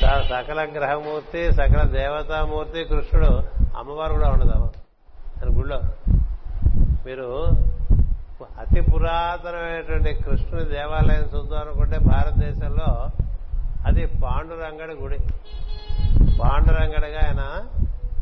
[0.00, 3.42] స- సకల గ్రహమూర్తి సకల దేవతామూర్తి కృష్ణుడు
[3.78, 5.80] అమ్మవారు కూడా ఉండదు ఆయన గుళ్ళో.
[7.06, 7.46] మీరు
[8.58, 13.08] అతి పురాతనమైనటువంటి కృష్ణుని దేవాలయం చూద్దాం అనుకుంటే భారతదేశంలో
[13.86, 15.18] అది పాండురంగడి గుడి.
[16.38, 17.64] పాండురంగడిగా ఆయన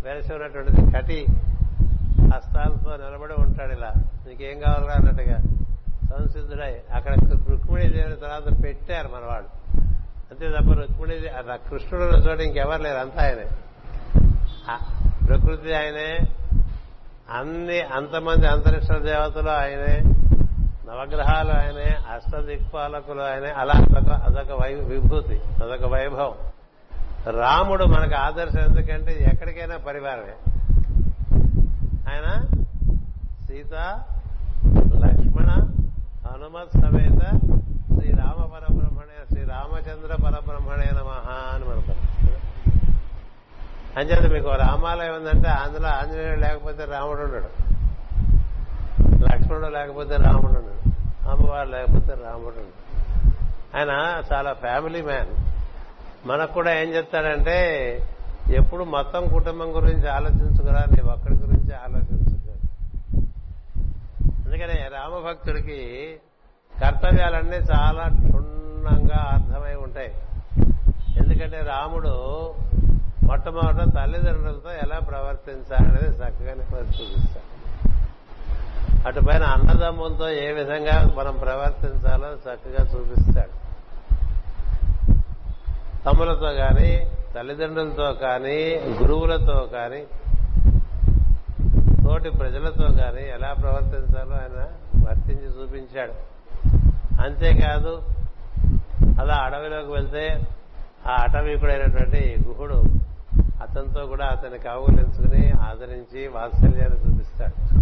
[0.03, 0.90] వెలిసి ఉన్నటువంటిది.
[0.90, 1.27] కటి
[2.35, 3.93] హస్తాలతో నిలబడి ఉంటాడు ఇలా.
[4.29, 5.37] నీకేం కావాలరా అన్నట్టుగా.
[6.11, 7.14] సంసిద్ధుడై అక్కడ
[7.51, 9.77] రుక్మిణీదేవి తర్వాత పెట్టారు మన వాళ్ళు
[10.31, 13.45] అంతే తప్ప రుక్మిణీదేవి కృష్ణుడు ఉన్న చోట ఇంకెవరు లేరు అంతా ఆయనే.
[15.27, 16.19] ప్రకృతి ఆయనే.
[17.31, 20.01] అన్ని అంతమంది అంతరిక్ష దేవతలు ఆయనే.
[20.91, 21.97] నవగ్రహాలు ఆయనే.
[22.14, 23.51] అష్టదిక్పాలకులు ఆయనే.
[23.51, 26.35] అలా అదొక అదొక వై- విభూతి అదొక వైభవం.
[27.41, 30.53] రాముడు మనకు ఆదర్శం ఎందుకంటే ఎక్కడికైనా పరివారమే.
[32.09, 32.44] ఆయన
[33.47, 33.75] సీత
[34.94, 35.51] లక్ష్మణ
[36.27, 37.21] హనుమత్ సమేత
[37.99, 41.11] శ్రీరామ పరబ్రహ్మణే శ్రీరామచంద్ర పరబ్రహ్మణే నమ
[41.55, 42.09] అని మనకు
[43.99, 47.49] అంచేత మీకు రామాలయం ఉందంటే అందులో ఆంజనేయుడు లేకపోతే రాముడు ఉండడు.
[49.25, 50.90] లక్ష్మణుడు లేకపోతే రాముడు ఉండడు.
[51.31, 52.99] అమ్మవారు లేకపోతే రాముడు ఉండడు.
[53.79, 55.27] ఆయన చాలా ఫ్యామిలీ మ్యాన్.
[56.29, 57.59] మనకు కూడా ఏం చెప్తాడంటే
[58.51, 62.52] ఎప్పుడు మొత్తం కుటుంబం గురించి ఆలోచించుకురా నీ ఒక్కడి గురించి ఆలోచించుకో
[64.46, 66.18] అందుకనే రామభక్తుడికి
[66.81, 70.14] కర్తవ్యాలన్నీ చాలా క్షుణ్ణంగా అర్థమై ఉంటాయి.
[71.16, 72.14] ఎందుకంటే రాముడు
[73.26, 77.48] మొట్టమొదట తల్లిదండ్రులతో ఎలా ప్రవర్తించాలనేది చక్కగానే చూపిస్తాడు
[79.09, 83.68] అటుపైన అన్నదమ్ములతో ఏ విధంగా మనం ప్రవర్తించాలో చక్కగా చూపిస్తాడు.
[86.04, 90.07] తమ్ములతో కానీ తల్లిదండ్రులతో కానీ గురువులతో కానీ
[92.09, 94.66] తోటి ప్రజలతో కానీ ఎలా ప్రవర్తించాలో ఆయన
[95.09, 96.12] వర్తించి చూపించాడు.
[97.23, 98.03] అంతేకాదు
[99.21, 100.40] అలా అడవిలోకి వెళ్తే
[101.07, 102.75] ఆ అటవీకుడైనటువంటి గుహుడు
[103.62, 107.75] అతనితో కూడా అతని కౌగులించుకుని ఆదరించి వాత్సల్యాన్ని చూపిస్తాడు.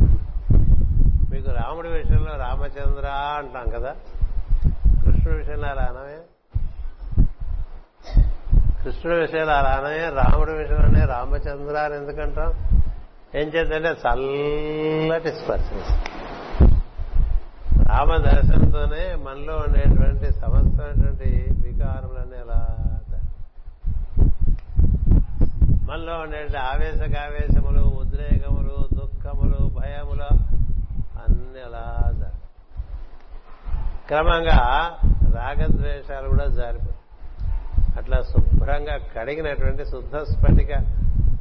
[1.34, 3.06] మీకు రాముడి విషయంలో రామచంద్ర
[3.38, 3.94] అంటాం కదా?
[5.04, 6.18] కృష్ణుడి విషయంలో అలా అనమే
[8.84, 12.52] కృష్ణుడి విషయంలో అలా అనమే రాముడి విషయంలోనే రామచంద్ర అని ఎందుకంటాం?
[13.34, 15.68] ఏం చేద్దంటే చల్లటి స్పర్శ
[17.86, 21.28] రామ దర్శనంతోనే మనలో ఉండేటువంటి సమస్తమైనటువంటి
[21.60, 22.60] వికారములన్నీ అలా
[25.84, 30.30] మనలో ఉండే ఆవేశకావేశములు ఉద్రేకములు దుఃఖములు భయములు
[31.26, 31.84] అన్ని అలా
[34.08, 34.58] క్రమంగా
[35.34, 36.94] రాగద్వేషాలు కూడా జారిపోయి
[37.98, 40.72] అట్లా శుభ్రంగా కడిగినటువంటి శుద్ధ స్ఫటిక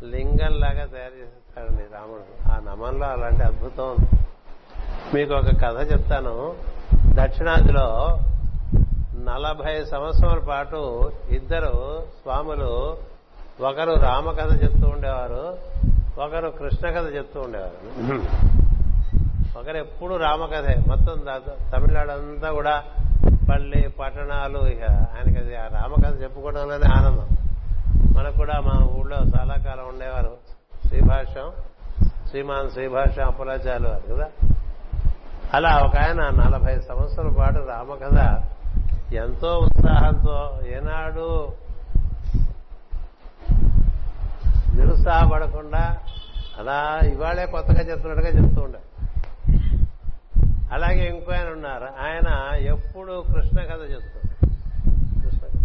[0.04, 2.52] లింగంలాగా తయారు చేసేస్తాడండి రాముడు.
[2.52, 4.20] ఆ నమంలో అలాంటి అద్భుతం ఉంది.
[5.14, 6.54] మీకు ఒక కథ చెప్తాను.
[7.14, 8.20] దక్షిణాదిలో
[9.24, 12.98] నలభై సంవత్సరాల పాటు ఇద్దరు స్వాములు
[13.62, 15.58] ఒకరు రామ కథ చెప్తూ ఉండేవారు
[16.22, 18.22] ఒకరు కృష్ణ కథ చెప్తూ ఉండేవారు.
[19.60, 22.84] ఒకరు ఎప్పుడు రామకథే మొత్తం దా- తమిళనాడు అంతా కూడా
[23.50, 27.28] పల్లి పట్టణాలు ఇక ఆయనకి అది ఆ రామకథ చెప్పుకోవడంలోనే ఆనందం.
[28.18, 30.45] మనకు కూడా మా ఊళ్ళో చాలా కాలం ఉండేవారు.
[30.88, 31.52] శ్రీభాష్యం
[32.30, 34.28] శ్రీమాన్ శ్రీభాష్యం అప్పలాచార్యులు వారు కదా?
[35.54, 38.44] అలా ఒక ఆయన నలభై సంవత్సరాల పాటు రామకథ
[39.14, 41.54] ఎంతో ఉత్సాహంతో ఏనాడు
[44.76, 45.98] నిరుత్సాహపడకుండా
[46.60, 48.80] అలా ఇవాళే కొత్తగా చెప్తున్నట్టుగా చెప్తూ ఉండే.
[50.72, 51.84] అలాగే ఇంకో ఆయన ఉన్నారు.
[51.84, 54.46] ఆయన ఎప్పుడు కృష్ణ కథ చెప్తాడు
[55.22, 55.62] కృష్ణ కథ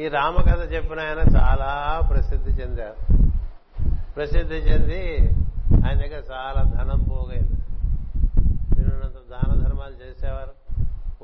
[0.00, 2.96] ఈ రామకథ చెప్పిన ఆయన చాలా ప్రసిద్ధి చెందారు.
[4.16, 5.18] ప్రసిద్ధి చెంది
[5.86, 7.52] ఆయన దగ్గర చాలా ధనం పోగైంది.
[8.78, 10.52] వీరున్నంత దాన ధర్మాలు చేసేవారు.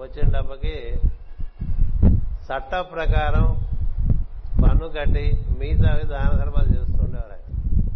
[0.01, 1.01] వచ్చిన డబ్బకి
[2.49, 3.67] చట్ట ప్రకారం
[4.63, 7.89] పన్ను కట్టి మిగతా దాన ధర్మాలు చేస్తుండేవారు ఆయన.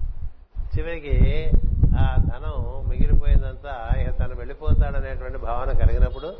[0.78, 1.50] చివరికి
[1.98, 6.32] ఆ ధనం మిగిలిపోయిందంతా ఇక తను వెళ్ళిపోతాడనేటువంటి భావన కలిగినప్పుడు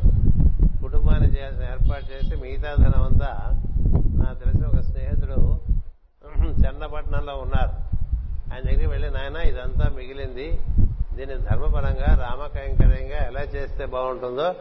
[0.83, 3.63] కుటుంబాన్ని చేయాల్సిన ఏర్పాటు చేసి మిగతా ధనం అంతా
[4.15, 5.39] నాకు తెలిసిన ఒక స్నేహితుడు
[6.65, 7.73] చెన్నపట్నంలో ఉన్నారు.
[8.53, 10.61] ఆయన దగ్గరికి వెళ్ళి నాయన ఇదంతా మిగిలింది.
[11.17, 14.55] దీన్ని ధర్మపరంగా రామకైంకర్యంగా ఎలా చేస్తే బాగుంటుందో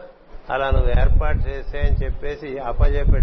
[0.50, 3.18] అలా నువ్వు ఏర్పాటు చేసే అని చెప్పేసి అప్పచెప్పి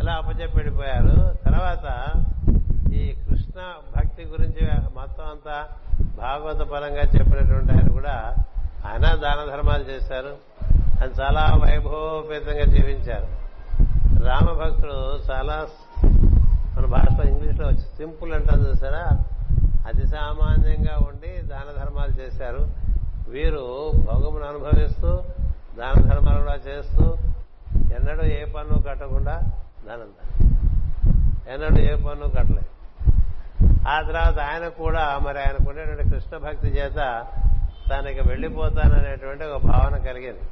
[0.00, 1.86] అలా అప్పచెప్పెడిపోయారు తర్వాత
[2.92, 3.60] ఈ కృష్ణ
[3.96, 5.68] భక్తి గురించి మొత్తం అంతా
[6.16, 8.34] భాగవత పరంగా చెప్పినటువంటి ఆయన కూడా
[8.86, 10.36] ఆయన దాన ధర్మాలు చేశారు.
[11.02, 13.49] ఆయన చాలా వైభవోపేతంగా జీవించారు.
[14.26, 14.98] రామభక్తుడు
[15.30, 15.56] చాలా
[16.74, 19.04] మన భాషలో ఇంగ్లీష్లో వచ్చి సింపుల్ అంటారు చూసారా?
[19.88, 22.62] అతి సామాన్యంగా ఉండి దాన ధర్మాలు చేశారు.
[23.34, 23.64] వీరు
[24.06, 25.10] భోగమును అనుభవిస్తూ
[25.78, 27.04] దాన ధర్మాలు కూడా చేస్తూ
[27.96, 29.34] ఎన్నడూ ఏ పన్ను కట్టకుండా
[29.86, 30.10] దానం
[31.52, 32.68] ఎన్నడూ ఏ పన్ను కట్టలేదు
[33.88, 36.98] ఆ తర్వాత ఆయన కూడా మరి ఆయనకు ఉండేటువంటి కృష్ణ భక్తి చేత
[37.90, 40.44] తనకి వెళ్ళిపోతాననేటువంటి ఒక భావన కలిగింది.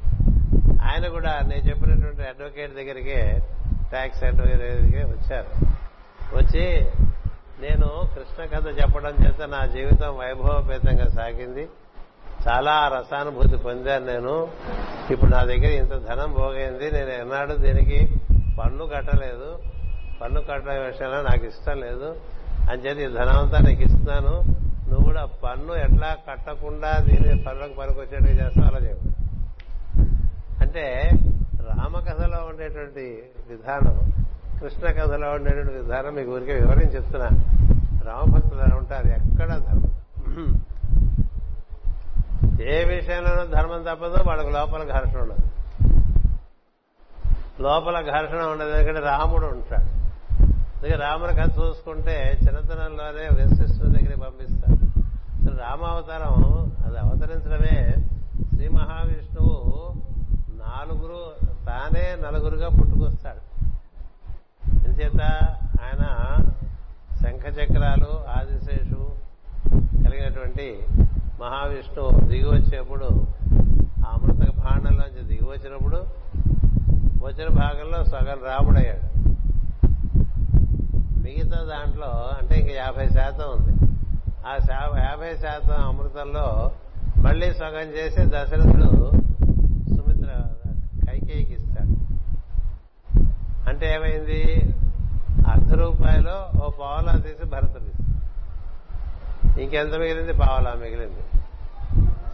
[0.81, 3.41] ఆయన కూడా నేను చెప్పినటువంటి అడ్వకేట్ దగ్గరికి
[3.89, 5.65] ట్యాక్స్ అడ్వకేట్ దగ్గరికి వచ్చారు.
[6.35, 6.87] వచ్చి
[7.61, 11.67] నేను కృష్ణ కథ చెప్పడం చేత నా జీవితం వైభవపేతంగా సాగింది.
[12.47, 14.47] చాలా రసానుభూతి పొందాను నేను.
[15.11, 18.15] ఇప్పుడు నా దగ్గర ఇంత ధనం పోగైంది నేను ఎన్నాడు దీనికి
[18.59, 19.59] పన్ను కట్టలేదు.
[20.21, 22.15] పన్ను కట్టడం విషయంలో నాకు ఇష్టం లేదు.
[22.71, 24.43] అని చెప్పి ఈ ధనం అంతా నీకు ఇస్తున్నాను.
[24.89, 28.75] నువ్వు కూడా పన్ను ఎట్లా కట్టకుండా దీని పనులకు పనికొచ్చేట్టుగా చేస్తావు?
[28.75, 29.18] అలా చెప్పు.
[30.69, 31.11] అంటే
[31.67, 33.95] రామకథలో ఉండేటువంటి విధానం
[34.59, 37.29] కృష్ణ కథలో ఉండేటువంటి విధానం మీకు ఊరికే వివరించి చెప్తున్నా.
[38.05, 39.91] రామభక్తులు ఎలా ఉంటారు ఎక్కడ ధర్మం.
[42.61, 45.45] ఏ విషయంలోనూ ధర్మం తప్పదో వాళ్ళకు లోపల ఘర్షణ ఉండదు.
[47.61, 49.89] లోపల ఘర్షణ ఉండదు ఎందుకంటే రాముడు ఉంటాడు.
[50.43, 54.79] అందుకే రాముని కథ చూసుకుంటే చిన్నతనంలోనే వశిష్ఠుని దగ్గరికి పంపిస్తారు.
[55.39, 56.35] అసలు రామావతారం
[56.85, 57.95] అది అవతరించడమే
[58.53, 59.78] శ్రీ మహావిష్ణువు
[60.79, 61.21] నాలుగురు
[61.67, 63.41] తానే నలుగురుగా పుట్టుకొస్తాడు.
[64.73, 65.21] ఎందుచేత
[65.85, 66.03] ఆయన
[67.21, 68.99] శంఖచక్రాలు ఆదిశేషు
[70.05, 70.67] కలిగినటువంటి
[71.41, 73.09] మహావిష్ణువు దిగి వచ్చేప్పుడు
[74.07, 75.99] ఆ అమృత భాండంలోంచి దిగి వచ్చినప్పుడు
[77.25, 79.05] వచ్చిన భాగంలో సగం రాముడయ్యాడు.
[81.19, 83.73] మిగతా దాంట్లో అంటే ఇంక యాభై శాతం ఉంది.
[84.47, 84.53] ఆ
[85.09, 86.71] యాభై శాతం అమృతంలో
[87.17, 89.11] మళ్ళీ సగం చేసి దశరథుడు
[91.23, 91.93] ఏకీకిస్తాడు
[93.69, 94.73] అంటే ఏమైంది?
[95.49, 99.59] అర్ధ రూపాయలు ఓ పావలా తీసి భరతుడు ఇస్తాడు.
[99.61, 100.33] ఇంకెంత మిగిలింది?
[100.33, 101.21] పావలా మిగిలింది.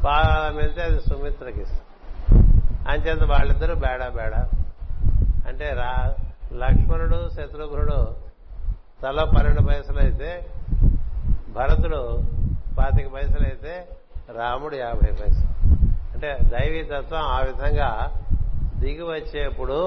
[0.03, 1.81] పావలా మిగిలితే అది సుమిత్రకి ఇస్తాం
[2.87, 4.49] అంచేత వాళ్ళిద్దరూ బేడా బేడా.
[5.47, 6.15] అంటే రా
[6.53, 8.15] లక్ష్మణుడు శత్రుఘ్నుడు
[9.03, 10.49] తల పన్నెండు పైసలు అయితే
[11.55, 12.23] భరతుడు
[12.77, 13.87] పాతిక పైసలు అయితే
[14.37, 15.73] రాముడు యాభై పైసలు.
[16.13, 18.11] అంటే దైవీ తత్వం ఆ విధంగా
[18.79, 19.77] దిగి వచ్చేప్పుడు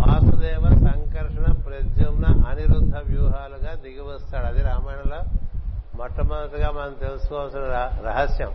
[0.00, 5.20] వాసుదేవ సంకర్షణ ప్రద్యుమ్న అనిరుద్ధ వ్యూహాలుగా దిగి వస్తాడు అది రామాయణంలో
[5.98, 7.64] మొట్టమొదటిగా మనం తెలుసుకోవాల్సిన
[8.06, 8.52] రహస్యం.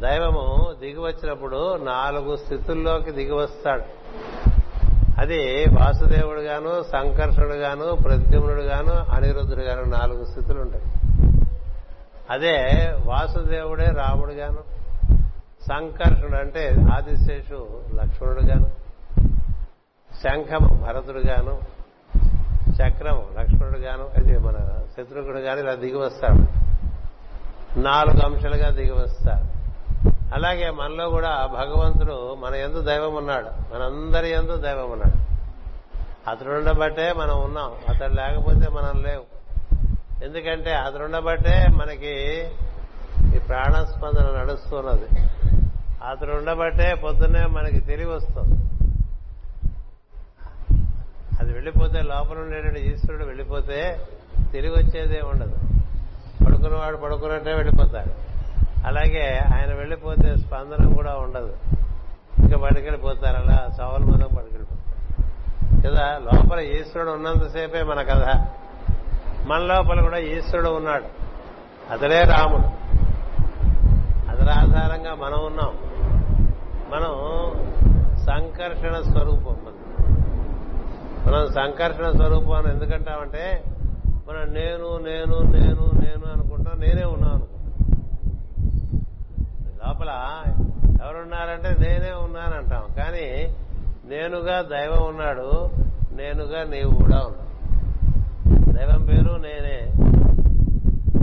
[0.00, 0.44] దైవము
[0.80, 3.84] దిగి వచ్చినప్పుడు నాలుగు స్థితుల్లోకి దిగి వస్తాడు
[5.20, 5.40] అది
[5.74, 10.86] వాసుదేవుడు గాను సంకర్షణుడు గాను ప్రద్యుమ్నుడు గాను అనిరుద్ధుడు గాను నాలుగు స్థితులు ఉంటాయి
[12.30, 12.56] అదే
[13.06, 14.62] వాసుదేవుడే రాముడు గాను
[15.68, 18.66] సంకర్షుడు అంటే ఆదిశేషు లక్ష్మణుడు గాను
[20.22, 21.60] శంఖము భరతుడు గాను
[22.72, 24.56] చక్రము లక్ష్మణుడు గాను అది మన
[24.96, 26.62] శత్రుఘ్నుడు గాని ఇలా దిగి వస్తాడు.
[27.78, 29.62] నాలుగు అంశాలుగా దిగి వస్తాడు.
[30.34, 33.46] అలాగే మనలో కూడా భగవంతుడు మన ఎందు దైవం ఉన్నాడు.
[33.46, 35.22] మనందరి ఎందు దైవం ఉన్నాడు.
[36.30, 37.70] అతడు ఉండబట్టే మనం ఉన్నాం.
[37.88, 39.22] అతడు లేకపోతే మనం లేవు.
[40.24, 42.42] ఎందుకంటే అతడు ఉండబట్టే మనకి
[43.36, 45.32] ఈ ప్రాణస్పందన నడుస్తున్నది.
[46.10, 48.54] అతడు ఉండబట్టే పొద్దున్నే మనకి తెలివి వస్తుంది.
[51.40, 54.06] అది వెళ్ళిపోతే లోపల ఉండేటువంటి ఈశ్వరుడు వెళ్ళిపోతే
[54.52, 55.56] తిరిగి వచ్చేదే ఉండదు.
[56.44, 58.12] పడుకున్నవాడు పడుకున్నట్టే వెళ్ళిపోతాడు.
[58.86, 61.56] అలాగే ఆయన వెళ్ళిపోతే స్పందనం కూడా ఉండదు.
[62.38, 68.46] ఇంకా పడుకెళ్ళిపోతారు అలా సవాల్ మనం పడుకెళ్ళిపోతారు కదా లోపల ఈశ్వరుడు ఉన్నంతసేపే మన కథ.
[69.48, 71.04] మన లోపల కూడా ఈశ్వరుడు ఉన్నాడు.
[71.92, 72.82] అతడే రాముడు.
[74.30, 75.91] అతని ఆధారంగా మనం ఉన్నాం.
[76.92, 77.12] మనం
[78.26, 79.78] సంకర్షణ స్వరూపం మనం
[81.26, 83.64] మనం సంకర్షణ స్వరూపం అని ఎందుకంటామంటే
[84.28, 87.46] మనం నేను నేను నేను నేను అనుకుంటాం నేనే ఉన్నాను
[89.80, 90.10] లోపల
[91.02, 92.84] ఎవరున్నారంటే నేనే ఉన్నాను అంటాం.
[92.96, 93.54] కానీ
[94.04, 95.48] నేనుగా దైవం ఉన్నాడు
[96.12, 98.72] నేనుగా నీవు కూడా ఉన్నావు.
[98.72, 99.78] దైవం పేరు నేనే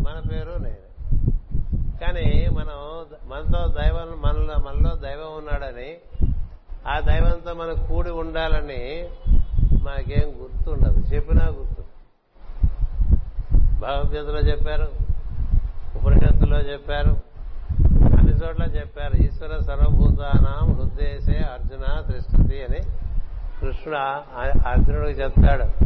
[0.06, 0.89] మన పేరు నేనే.
[2.02, 5.98] కానీ మనం మనతో దైవం మనలో మనలో దైవం ఉన్నాడని
[6.88, 9.10] ఆ దైవంతో మనం కూడి ఉండాలని
[9.84, 11.16] మాకేం గుర్తుండదు.
[11.16, 11.84] చెప్పినా గుర్తు.
[13.80, 14.88] భగవద్గీతలో చెప్పారు
[15.96, 17.18] ఉపనిషత్తులో చెప్పారు
[18.18, 19.14] అన్ని చోట్ల చెప్పారు.
[19.16, 22.80] ఈశ్వర సర్వభూతానం హృదయసే అర్జున తిష్టతి అని
[23.62, 23.98] కృష్ణుడు
[24.70, 25.86] అర్జునుడికి చెప్తాడు.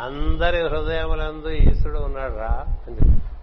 [0.00, 3.37] అందరి హృదయములందు ఈశ్వరుడు ఉన్నాడు రా అని చెప్పి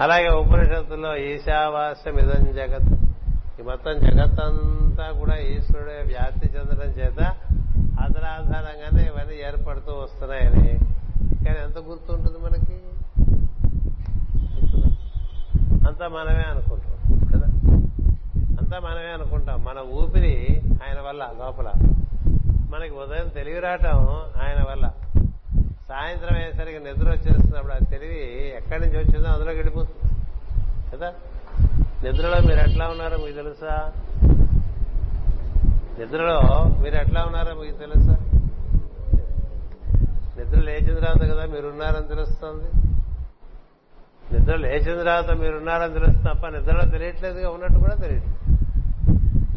[0.00, 2.92] అలాగే ఉపనిషత్తులో ఈశావాస్యం ఇదం జగత్.
[3.60, 7.20] ఈ మొత్తం జగత్తంతా కూడా ఈశ్వరుడే వ్యాప్తి చెందడం చేత
[8.00, 10.78] అతని ఆధారంగానే ఇవన్నీ ఏర్పడుతూ వస్తున్నాయని.
[11.44, 12.80] కానీ ఎంత గుర్తుంటుంది మనకి?
[15.86, 17.46] అంతా మనమే అనుకుంటాం కదా?
[18.60, 19.64] అంతా మనమే అనుకుంటాం.
[19.64, 21.72] మన ఊపిరి ఆయన వల్ల లోపల.
[22.70, 23.98] మనకి ఉదయం తెలివి రావటం
[24.42, 24.90] ఆయన వల్ల.
[25.88, 30.14] సాయంత్రం అయ్యేసరికి నిద్ర వచ్చేస్తున్నప్పుడు ఆ తెలివి ఎక్కడి నుంచి వచ్చిందో అందులో గడిపోతుంది
[30.96, 31.14] కదా?
[32.04, 33.92] నిద్రలో మీరు ఎట్లా ఉన్నారో మీకు తెలుసా?
[35.98, 38.16] నిద్రలో మీరు ఎట్లా ఉన్నారో మీకు తెలుసా?
[40.38, 42.64] నిద్ర లేచిన తర్వాత కదా మీరున్నారని తెలుస్తుంది.
[44.32, 48.26] నిద్ర లేచిన తర్వాత మీరున్నారని తెలుస్తుంది తప్ప నిద్రలో తెలియట్లేదుగా ఉన్నట్టు కూడా తెలియదు.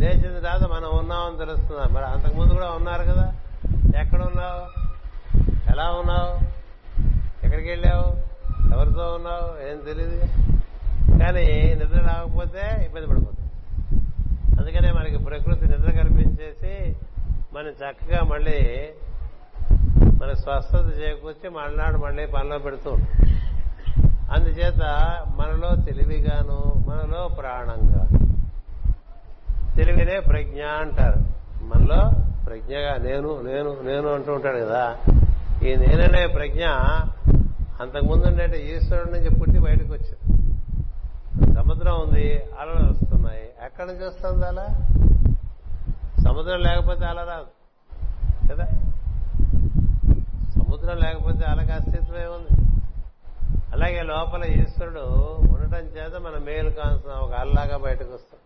[0.01, 1.87] లేచిన తర్వాత మనం ఉన్నామని తెలుస్తుందా?
[1.91, 3.33] మరి అంతకుముందు కూడా ఉన్నారు కదా.
[4.01, 4.80] ఎక్కడ ఉన్నావు?
[5.71, 6.37] ఎలా ఉన్నావు?
[7.45, 8.31] ఎక్కడికి వెళ్ళావు?
[8.73, 9.71] ఎవరితో ఉన్నావు?
[9.71, 10.25] ఏం తెలియదు
[11.19, 13.51] కానీ నిద్ర రాకపోతే ఇబ్బంది పడిపోతుంది
[14.59, 16.95] అందుకనే మనకి ప్రకృతి నిద్ర కల్పించేసి
[17.53, 18.89] మనం చక్కగా మళ్ళీ
[20.21, 23.41] మన స్వస్థత చేకూర్చి మళ్ళనాడు మళ్ళీ పనిలో పెడుతూ ఉంటాం.
[24.31, 24.83] అందుచేత
[25.35, 28.07] మనలో తెలివిగాను మనలో ప్రాణంగా.
[29.75, 31.19] తెలివినే ప్రజ్ఞ అంటారు.
[31.63, 32.11] మనలో
[32.45, 34.97] ప్రజ్ఞగా నేను నేను నేను అంటూ ఉంటాడు కదా.
[35.63, 36.65] ఈ నేననే ప్రజ్ఞ
[37.81, 40.43] అంతకుముందు ఉండే ఈశ్వరుడు నుంచి పుట్టి బయటకు వచ్చింది
[41.55, 43.49] సముద్రం ఉంది అలలు వస్తున్నాయి.
[43.65, 44.65] ఎక్కడి నుంచి వస్తుంది అలా?
[46.25, 47.45] సముద్రం లేకపోతే అల రాదు.
[48.53, 48.65] కదా?
[50.51, 52.61] సముద్రం లేకపోతే అలకి అస్తిత్వమే ఉంది.
[53.73, 54.99] అలాగే లోపల ఈశ్వరుడు
[55.53, 58.39] ఉండటం చేత మన మేలు కాల్సిన ఒక అల్లాగా బయటకు వస్తాం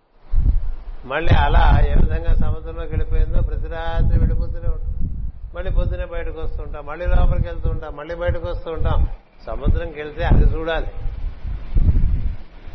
[1.06, 5.14] మళ్ళీ అలా ఏ విధంగా సముద్రంలోకి వెళ్ళిపోయిందో ప్రతి రాత్రి వెళ్ళిపోతూనే ఉంటుంది.
[5.56, 9.08] మళ్ళీ పొద్దునే బయటకు వస్తుంటాం మళ్ళీ లోపలికి వెళ్తూ ఉంటాం మళ్ళీ బయటకు వస్తూ ఉంటాం.
[9.45, 10.87] సముద్రంకి వెళ్తే అది చూడాలి.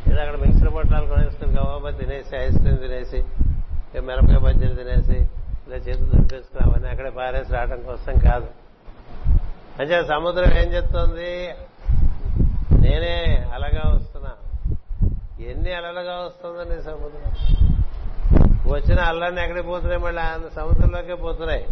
[0.06, 3.24] ఇలా అక్కడ మిక్సర్ పొట్టాలు కొనేసుకుని గవాబా తినేసి ఐస్ క్రీమ్ తినేసి
[4.00, 5.18] మిరపకాయ బజ్జీలు తినేసి
[5.66, 8.46] ఇలా చేతులు దొరికేసుకుని అవన్నీ అక్కడే పారేసి రావడం కోసం కాదు.
[9.80, 11.54] అంటే సముద్రం ఏం చెప్తోంది?
[12.72, 14.30] నేనే అలగా వస్తున్నా.
[15.40, 17.32] ఎన్ని అలలుగా వస్తుందండి సముద్రం?
[18.72, 20.22] వచ్చిన అల్లన్నీ ఎక్కడికి పోతున్నాయి మళ్ళీ?
[20.22, 21.66] ఆ సముద్రంలోకే పోతున్నాయి.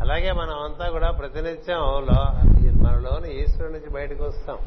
[0.00, 1.78] అలాగే మనం అంతా కూడా ప్రతినిత్యం
[2.82, 4.58] మనలోని ఈశ్వరుడి నుంచి బయటకు వస్తాం.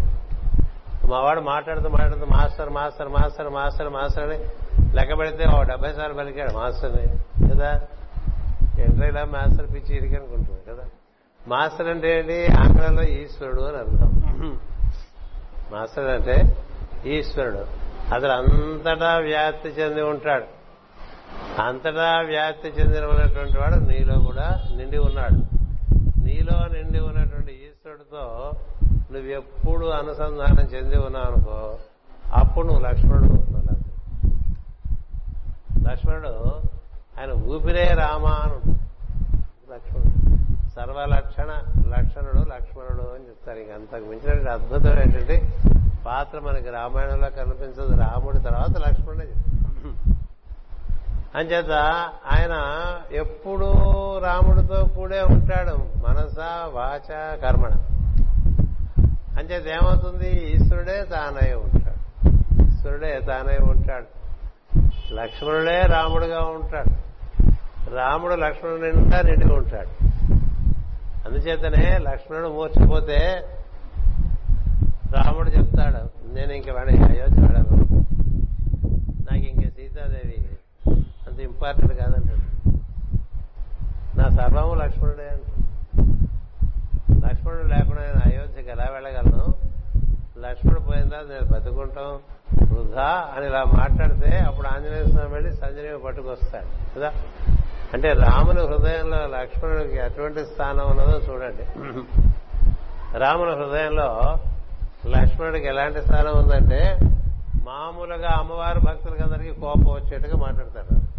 [1.10, 4.40] మావాడు మాట్లాడుతూ మాట్లాడుతూ master master master master master అని
[4.96, 7.08] లెక్క పెడితే ఓ డెబ్బై సార్లు పలికాడు మాస్టర్ని.
[7.50, 7.82] కదా?
[8.80, 10.16] ఎంట్రీ ఇలా మాస్టర్ పిచ్చి ఇరికి
[10.72, 10.84] కదా?
[11.48, 12.48] మాస్టర్ అంటే ఏంటి?
[12.60, 14.22] ఆంగ్లంలో ఈశ్వరుడు అని అర్థం.
[15.72, 16.58] మాస్టర్ అంటే
[17.06, 17.66] ఈశ్వరుడు.
[18.14, 20.63] అతడు అంతటా వ్యాప్తి చెంది ఉంటాడు.
[21.60, 25.40] అంతటా వ్యాప్తి చెందినటువంటి వాడు నీలో కూడా నిండి ఉన్నాడు.
[26.22, 28.52] నీలో నిండి ఉన్నటువంటి ఈశ్వరుడితో
[29.12, 31.80] నువ్వు ఎప్పుడు అనుసంధానం చెంది ఉన్నావు అనుకో
[32.34, 33.82] అప్పుడు నువ్వు లక్ష్మణుడు అవుతున్నావు.
[35.90, 36.34] లక్ష్మణుడు
[37.20, 38.58] ఆయన ఊపిరే రామ అను
[39.74, 40.14] లక్ష్మణుడు.
[40.76, 41.52] సర్వలక్షణ
[41.88, 43.58] లక్షణుడు లక్ష్మణుడు అని చెప్తారు.
[43.58, 45.38] ఇంక అంతకు మించినటువంటి అద్భుతం ఏంటంటే
[46.06, 47.94] పాత్ర మనకి రామాయణంలో కనిపించదు.
[48.02, 50.23] రాముడి తర్వాత లక్ష్మణుడే చెప్తారు
[51.36, 51.72] అంచేత
[52.32, 52.56] ఆయన
[53.12, 53.74] ఎప్పుడూ
[54.24, 55.76] రాముడితో కూడే ఉంటాడు.
[56.08, 56.40] మనస
[56.74, 57.70] వాచ కర్మణ.
[59.40, 60.30] అంచేత ఏమవుతుంది?
[60.30, 62.30] ఈశ్వరుడే తానై ఉంటాడు.
[62.64, 64.24] ఈశ్వరుడే తానై ఉంటాడు.
[65.14, 66.92] లక్ష్మణుడే రాముడుగా ఉంటాడు.
[67.96, 70.04] రాముడు లక్ష్మణుడు నిండా నిండి ఉంటాడు.
[71.28, 73.50] అందుచేతనే లక్ష్మణుడు మూర్చిపోతే
[75.14, 77.84] రాముడు చెప్తాడు నేను ఇంక వాడి అయోధ్య వాడను
[79.32, 80.48] నాకు ఇంక సీతాదేవి
[81.28, 82.70] అంత ఇంపార్టెంట్ కాదంటాడు.
[84.18, 85.64] నా సర్వము లక్ష్మణుడే అంటాడు.
[87.28, 89.54] లక్ష్మణుడు లేకుండా నేను అయోధ్యకి ఎలా వెళ్ళగలను?
[90.42, 92.20] లక్ష్మణుడు పోయిన తర్వాత నేను బతుకుంటాం?
[92.74, 97.00] వృధా అని ఇలా మాట్లాడితే అప్పుడు ఆంజనేయ స్వామి వెళ్ళి సంజనీవి పట్టుకొస్తాడు.
[97.00, 97.12] కదా?
[97.94, 101.64] అంటే రాముని హృదయంలో లక్ష్మణుడికి ఎటువంటి స్థానం ఉన్నదో చూడండి.
[103.18, 104.38] రాముని హృదయంలో
[105.08, 107.00] లక్ష్మణుడికి ఎలాంటి స్థానం ఉందంటే
[107.66, 111.13] మామూలుగా అమ్మవారు భక్తులకి అందరికీ కోపం వచ్చేట్టుగా మాట్లాడతారు.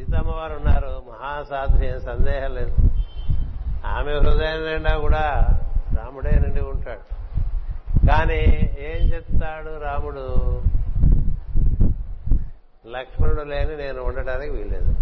[0.00, 1.02] సీతమ్మ సీతమ్మవారు ఉన్నారు.
[1.10, 2.76] మహాసాధ్వి ఏం సందేహం లేదు.
[3.86, 5.50] ఆమె హృదయం నిండా కూడా
[5.96, 7.04] రాముడే నిండి ఉంటాడు.
[8.06, 10.62] కానీ ఏం చెప్తాడు రాముడు?
[12.90, 14.94] లక్ష్మణుడు లేని నేను ఉండటానికి వీల్లేదు.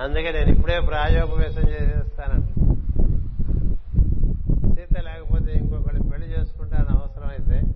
[0.00, 2.48] అందుకే నేను ఇప్పుడే ప్రాయోపవేశం చేసేస్తానంట
[4.78, 7.74] సీత లేకపోతే ఇంకొకటి పెళ్ళి చేసుకుంటాను అవసరమైతే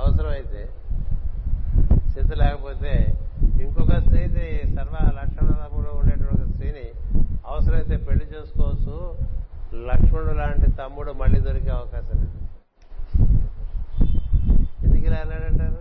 [0.00, 0.68] అవసరమైతే
[2.12, 3.18] సీత లేకపోతే
[3.64, 4.46] ఇంకొక స్త్రీని
[4.76, 6.86] సర్వ లక్షణములో ఉండేటువంటి స్త్రీని
[7.50, 8.96] అవసరమైతే పెళ్ళి చేసుకోవచ్చు.
[9.88, 12.34] లక్ష్మణుడు లాంటి తమ్ముడు మళ్ళీ దొరికే అవకాశం లేదు.
[14.84, 15.80] ఎందుకు ఇలా అన్నాడంటారు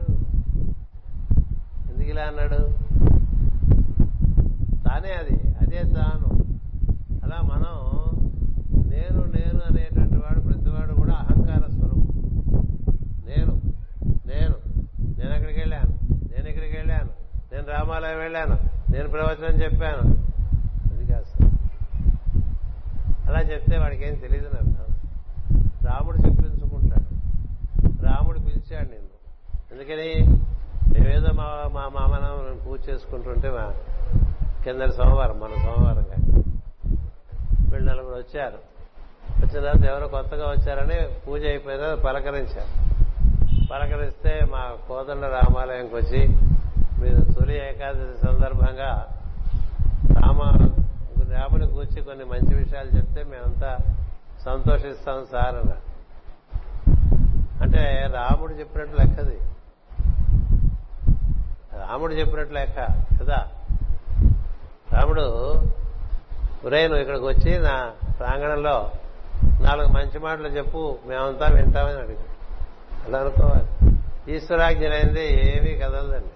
[1.90, 2.60] ఎందుకు ఇలా అన్నాడు?
[4.86, 6.30] తానే అది అదే తాను.
[7.24, 7.76] అలా మనం
[8.94, 12.14] నేను నేను అనేటువంటి వాడు ప్రతివాడు కూడా అహంకార స్వరూపం
[13.30, 13.54] నేను
[14.32, 14.56] నేను
[15.20, 15.92] నేను అక్కడికి వెళ్ళాను
[16.32, 17.12] నేను ఇక్కడికి వెళ్ళాను
[17.52, 18.58] నేను రామాలయం వెళ్ళాను.
[18.92, 20.10] నేను ప్రవచనం చెప్పాను.
[20.94, 21.46] అది కాదు.
[23.30, 24.88] అలా చెప్తే వాడికి ఏం తెలియదు నాకు.
[25.86, 27.18] రాముడు చెప్పించుకుంటాడు.
[28.06, 29.18] రాముడు పిలిచాడు నిన్ను.
[29.72, 30.38] ఎందుకని?
[30.94, 33.74] మేమేదో మా మా మామన పూజ చేసుకుంటుంటే మా
[34.64, 36.08] కింద సోమవారం మన సోమవారం
[37.72, 38.58] వీళ్ళు నలుగురు వచ్చారు.
[39.40, 42.88] వచ్చిన తర్వాత ఎవరో కొత్తగా వచ్చారని పూజ అయిపోయిన పలకరించారు.
[43.72, 46.28] పలకరిస్తే మా కోదండ రామాలయంకి వచ్చి
[47.02, 48.90] మీరు తొలి ఏకాదశి సందర్భంగా
[50.16, 50.40] రామ
[51.32, 53.72] రాముని గూర్చి కొన్ని మంచి విషయాలు చెప్తే మేమంతా
[54.46, 55.74] సంతోషిస్తాం సార్ అన్న.
[57.62, 57.84] అంటే
[58.14, 59.38] రాముడు చెప్పినట్టు లెక్కది
[61.80, 62.80] రాముడు చెప్పినట్టు లెక్క
[63.22, 63.40] కదా?
[64.92, 65.26] రాముడు
[66.66, 67.76] ఒరే నువ్వు ఇక్కడికి వచ్చి నా
[68.18, 68.76] ప్రాంగణంలో
[69.62, 72.26] నాలుగు మంచి మాటలు చెప్పు మేమంతా వింటామని అడిగాడు
[73.08, 73.68] అలా అనుకోవాలి.
[74.36, 76.32] ఈశ్వరాజ్ఞలైంది ఏమీ కదలదండి.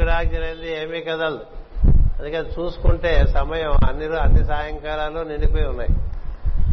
[0.00, 1.44] ఈశ్వరాజ్ఞలైంది ఏమీ కదలదు.
[2.18, 5.92] అందుకని చూసుకుంటే సమయం అన్ని అన్ని సాయంకాలాలు నిండిపోయి ఉన్నాయి.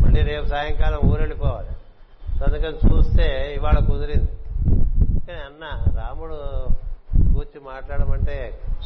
[0.04, 1.74] మళ్ళీ రేపు సాయంకాలం ఊరెళ్ళిపోవాలి.
[2.38, 3.26] సో అందుకని చూస్తే
[3.58, 4.32] ఇవాళ కుదిరింది.
[5.26, 5.66] కానీ అన్న
[6.00, 6.38] రాముడు
[7.34, 8.38] కూర్చి మాట్లాడమంటే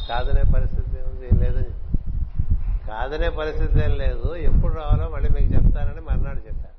[0.08, 1.72] కాదనే పరిస్థితి ఉంది లేదని
[2.88, 6.76] కాదనే పరిస్థితి ఏం లేదు ఎప్పుడు రావాలో మళ్ళీ మీకు చెప్తానని మర్నాడు చెప్పారు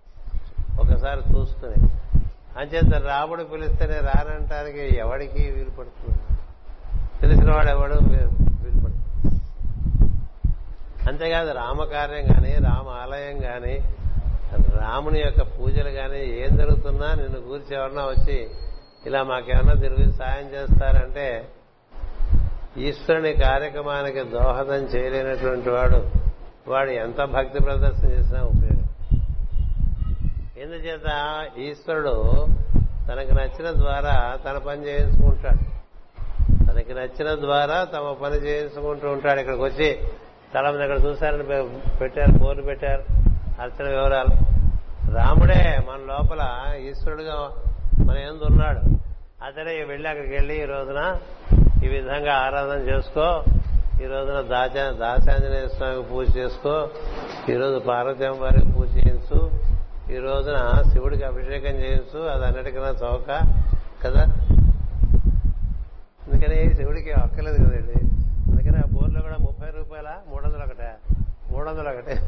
[0.81, 1.79] ఒకసారి చూసుకుని
[2.59, 6.19] అంచేత రాముడు పిలిస్తేనే రానంటానికి ఎవడికి వీలు పడుతుంది?
[7.23, 7.97] తెలిసిన వాడు ఎవడు?
[8.03, 8.89] వీలు
[11.09, 13.75] అంతేకాదు రామకార్యం కానీ రామ ఆలయం కానీ
[14.79, 18.37] రాముని యొక్క పూజలు కానీ ఏం జరుగుతున్నా నిన్ను కూర్చి ఎవరన్నా వచ్చి
[19.05, 21.49] ఇలా మాకేమన్నా తిరిగి సాయం చేస్తారంటే
[22.77, 25.99] ఈశ్వరుని కార్యక్రమానికి దోహదం చేయలేనటువంటి వాడు
[26.67, 28.87] వాడు ఎంత భక్తి ప్రదర్శన చేసినా ఉపయోగం.
[30.57, 31.09] ఎందుచేత
[31.57, 32.15] ఈశ్వరుడు
[33.07, 34.15] తనకు నచ్చిన ద్వారా
[34.45, 35.82] తన పని చేయించుకుంటాడు.
[36.73, 39.99] తనకి నచ్చిన ద్వారా తమ పని చేయించుకుంటూ ఉంటాడు ఇక్కడికి వచ్చి.
[40.55, 41.43] చాలా మంది అక్కడ చూశారని
[41.99, 43.03] పెట్టారు బోర్డు పెట్టారు
[43.61, 44.53] అర్చన వివరాలు.
[45.13, 46.47] రాముడే మన లోపల
[46.77, 47.49] ఈశ్వరుడుగా
[48.05, 48.79] మన ఎందు ఉన్నాడు.
[49.43, 51.17] అతడే వెళ్ళి అక్కడికి వెళ్ళి ఈ రోజున
[51.83, 53.43] ఈ విధంగా ఆరాధన చేసుకో.
[54.03, 56.89] ఈ రోజున దాచ దాచాంజనేయ స్వామికి పూజ చేసుకో.
[57.49, 59.51] ఈ రోజు పార్వతీ వారికి పూజ చేయించు.
[60.13, 62.19] ఈ రోజున శివుడికి అభిషేకం చేయించు.
[62.19, 63.39] అది అన్నిటికన్నా చౌక
[64.03, 64.25] కదా?
[66.27, 67.99] అందుకని శివుడికి అక్కర్లేదు కదండి.
[68.51, 70.91] అందుకని ఆ బోర్లో కూడా ముప్పై రూపాయల మూడు వందలు ఒకటే.
[71.51, 72.19] మూడు వందలు ఒకటే.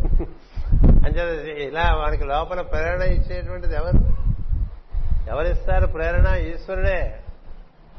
[1.06, 1.22] అంటే
[1.64, 4.16] ఇలా వానికి లోపల ప్రేరణ ఇచ్చేటువంటిది ఎవరు?
[5.30, 6.36] ఎవరిస్తారు ప్రేరణ?
[6.36, 7.20] ఈశ్వరుడే.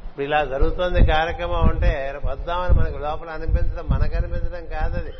[0.05, 5.13] ఇప్పుడు ఇలా జరుగుతోంది కార్యక్రమం అంటే వద్దామని మనకు లోపల అనిపించడం మనకు అనిపించడం కాదది.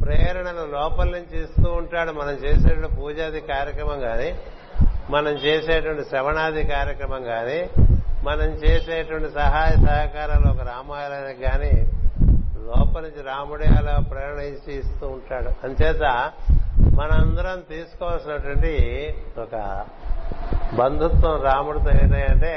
[0.02, 2.12] ప్రేరణను లోపల నుంచి ఇస్తూ ఉంటాడు.
[2.12, 4.30] మనం చేసేటువంటి పూజాది కార్యక్రమం కానీ
[5.10, 7.70] మనం చేసేటువంటి శ్రవణాది కార్యక్రమం కానీ
[8.22, 11.72] మనం చేసేటువంటి సహాయ సహకారాలు ఒక రామాయణానికి కానీ
[12.66, 15.50] లోపల నుంచి రాముడే అలా ప్రేరణ ఇచ్చి ఇస్తూ ఉంటాడు.
[15.66, 16.04] అంచేత
[16.98, 18.74] మనందరం తీసుకోవాల్సినటువంటి
[19.38, 19.84] ఒక
[20.76, 22.54] బంధుత్వం రాముడితో ఏంటంటే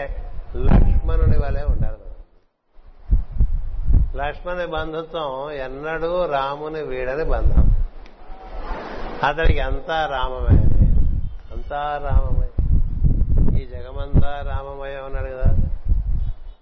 [0.55, 2.04] లక్ష్మణుని వలె ఉండాలి.
[4.15, 7.75] లక్ష్మణి బంధుత్వం ఎన్నడూ రాముని వీడని బంధం.
[9.23, 10.61] అతడికి అంతా రామమే
[11.51, 12.47] అంతా రామమయ.
[13.61, 15.57] ఈ జగమంతా రామమయం అన్నాడు కదా.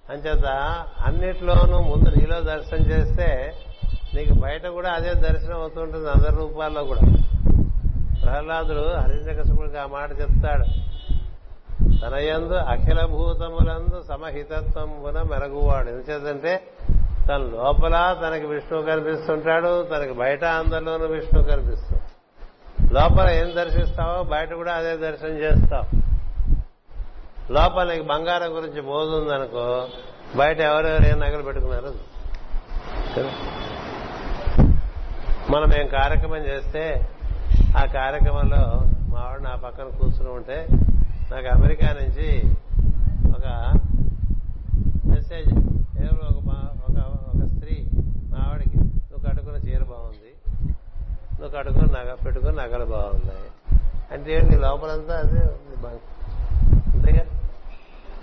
[0.09, 0.45] అంచేత
[1.05, 3.53] అన్నిట్లోనూ ముందు నీలో దర్శనం చేస్తే
[4.13, 7.01] నీకు బయట కూడా అదే దర్శనం అవుతుంటుంది అందరి రూపాల్లో కూడా.
[8.23, 10.93] ప్రహ్లాదుడు హరిణకశపుడికి ఆ మాట చెప్తాడు.
[12.01, 15.89] తన యందు అఖిల భూతములందు సమహితత్వమున మెరుగువాడు.
[15.89, 16.67] ఎందుచేతంటే
[17.27, 22.01] తన లోపల తనకి విష్ణువు కనిపిస్తుంటాడు తనకి బయట అందరిలోనూ విష్ణువు కనిపిస్తుంది
[22.93, 25.85] లోపల ఏం దర్శిస్తావో బయట కూడా అదే దర్శనం చేస్తావు.
[27.51, 29.65] లోపల నీకు బంగారం గురించి బోధుందనుకో
[30.37, 31.91] బయట ఎవరెవరు ఏం నగలు పెట్టుకున్నారు
[35.49, 36.83] మనం ఏం కార్యక్రమం చేస్తే
[37.77, 38.61] ఆ కార్యక్రమంలో
[39.07, 40.57] మావాడు నా పక్కన కూర్చుని ఉంటే
[41.31, 42.29] నాకు అమెరికా నుంచి
[43.29, 43.45] ఒక
[45.05, 45.51] మెసేజ్
[46.03, 46.97] ఎవరో ఒక మా- ఒక
[47.27, 47.75] ఒక స్త్రీ
[48.31, 50.31] మా ఆవిడకి నువ్వు కట్టుకున్న చీర బాగుంది
[51.43, 53.79] నువ్వు కడుకుని నగ పెట్టుకుని నగలు బాగున్నాయి.
[54.11, 54.55] అంటే ఏంటి?
[54.55, 55.87] లోపలంతా అదే ఉంది
[56.95, 57.25] అంతేగా?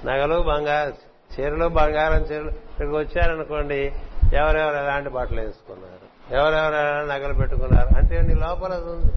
[0.05, 0.93] నగలు బంగారం
[1.41, 3.93] చీరలు బంగారం చీరలు ఇక్కడికి వచ్చారనుకోండి
[4.33, 6.35] ఎవరెవరు ఎలాంటి బట్టలు వేసుకున్నారు?
[6.35, 7.97] ఎవరెవరు ఎలా నగలు పెట్టుకున్నారు?
[7.97, 8.35] అంటే ఏంటి?
[8.35, 9.13] లోపల ఉంది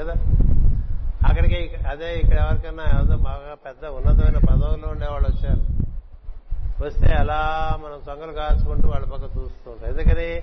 [0.00, 0.12] కదా?
[1.28, 5.76] అక్కడికి అదే ఇక్కడ ఎవరికైనా ఏదో బాగా పెద్ద ఉన్నతమైన పదవుల్లో ఉండేవాళ్ళు వచ్చారు.
[6.84, 10.42] వస్తే అలా మనం సొంగలు కాచుకుంటూ వాళ్ళ పక్క చూస్తూ ఉంటాం ఎందుకని?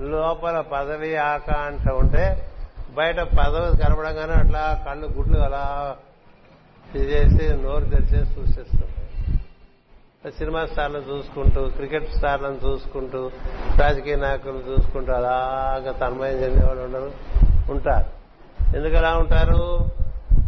[0.00, 2.46] లోపల పదవి ఆకాంక్ష ఉంటే
[2.96, 5.96] బయట పదవి కనపడంగానే అట్లా కళ్ళు గుడ్లు అలా
[6.96, 13.30] చేసి నోరు తెరిచేసి చూసేస్తుంటాయి సినిమా స్టార్లను చూసుకుంటూ క్రికెట్ స్టార్లను చూసుకుంటూ
[13.80, 17.12] రాజకీయ నాయకులను చూసుకుంటూ అలాగా తన్మయం చెందేవాళ్ళు ఉండరు
[17.70, 18.20] ఉంటారు.
[18.76, 19.90] ఎందుకు అలా ఉంటారు?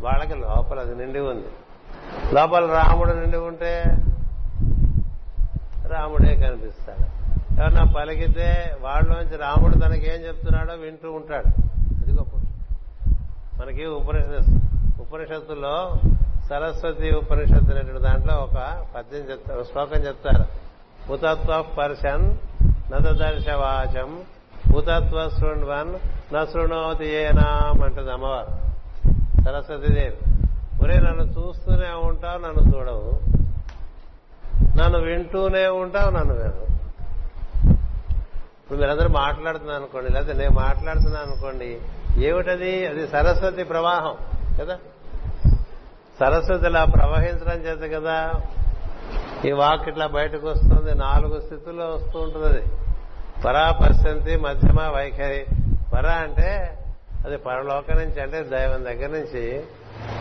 [0.03, 1.49] వాళ్ళకి లోపల అది నిండి ఉంది.
[2.35, 3.85] లోపల రాముడు నిండి ఉంటే
[5.87, 7.22] రాముడే కనిపిస్తాడు.
[7.63, 11.47] ఎవరన్నా పలికితే వాళ్ళలోంచి రాముడు తనకేం చెప్తున్నాడో వింటూ ఉంటాడు.
[12.03, 12.37] అది గొప్ప
[13.63, 14.55] మనకి ఉపనిషత్
[15.01, 15.95] ఉపనిషత్తులో
[16.49, 20.45] సరస్వతి ఉపనిషత్తు అనేటువంటి దాంట్లో ఒక పద్యం చెప్తారు శ్లోకం చెప్తారు.
[21.11, 22.37] హుతత్వ పర్శన్
[22.93, 24.23] నదర్శవాచం
[24.75, 25.95] హుతత్వ శృణ్వన్
[26.35, 28.73] న ఏనాం అంటుంది అమ్మవారు.
[29.45, 30.17] సరస్వతిదేవి
[30.83, 33.21] ఒరే నన్ను చూస్తూనే ఉంటావు నన్ను చూడవు.
[34.79, 36.82] నన్ను వింటూనే ఉంటావు నన్ను వినవు.
[38.73, 41.81] ఇప్పుడు మీరందరూ మాట్లాడుతున్నారు అనుకోండి లేకపోతే నేను మాట్లాడుతున్నాను అనుకోండి
[42.17, 42.87] ఏమిటది?
[42.87, 44.17] అది సరస్వతి ప్రవాహం
[44.61, 44.79] కదా?
[46.21, 48.35] సరస్వతి ఇలా ప్రవహించడం చేత కదా
[49.45, 52.63] ఈ వాక్ ఇట్లా బయటకు వస్తుంది నాలుగు స్థితుల్లో వస్తూ ఉంటుంది అది
[53.45, 55.47] పరా పశ్యంతి మధ్యమ వైఖరి.
[55.93, 56.79] పర అంటే
[57.27, 59.65] అది పరలోకం నుంచి అంటే దైవం దగ్గర నుంచి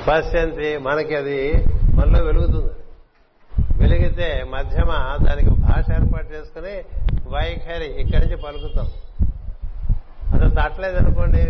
[0.08, 2.81] పశ్చంతి మనకి అది మనలో వెలుగుతుంది.
[3.82, 6.84] వెలిగితే మధ్యమ దానికి భాష ఏర్పాటు చేసుకుని
[7.28, 8.88] వైఖరి ఇక్కడి నుంచి పలుకుతాం.
[10.34, 11.44] అసలు తట్టలేదనుకోండి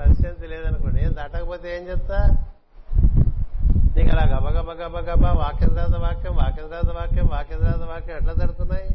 [0.00, 2.18] పరిస్థితి లేదనుకోండి ఏం తట్టకపోతే ఏం చెప్తా?
[3.96, 8.88] నీకు అలా గబగబ గబగబ వాక్యం తర్వాత వాక్యం వాక్యం తర్వాత వాక్యం వాక్యం తర్వాత వాక్యం ఎట్లా జరుగుతున్నాయి?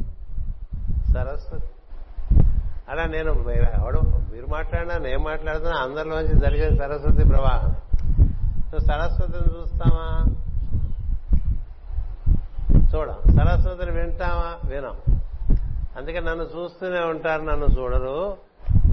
[1.12, 1.66] సరస్వతి
[2.88, 4.00] అలా నేను మీరు ఎవడు
[4.32, 7.76] మీరు మాట్లాడినా నేను మాట్లాడుతున్నా అందరిలోంచి జరిగే సరస్వతి ప్రవాహం.
[8.78, 10.26] సరస్వతిని చూస్తామా?
[12.94, 13.14] చూడం.
[13.36, 14.96] సరస్వతిని వింటామా వినం.
[15.96, 18.36] అందుకే నన్ను చూస్తూనే ఉంటారు నన్ను చూడరు.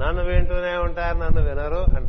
[0.04, 2.08] నన్ను వింటూనే ఉంటారు నన్ను వినరు అంట.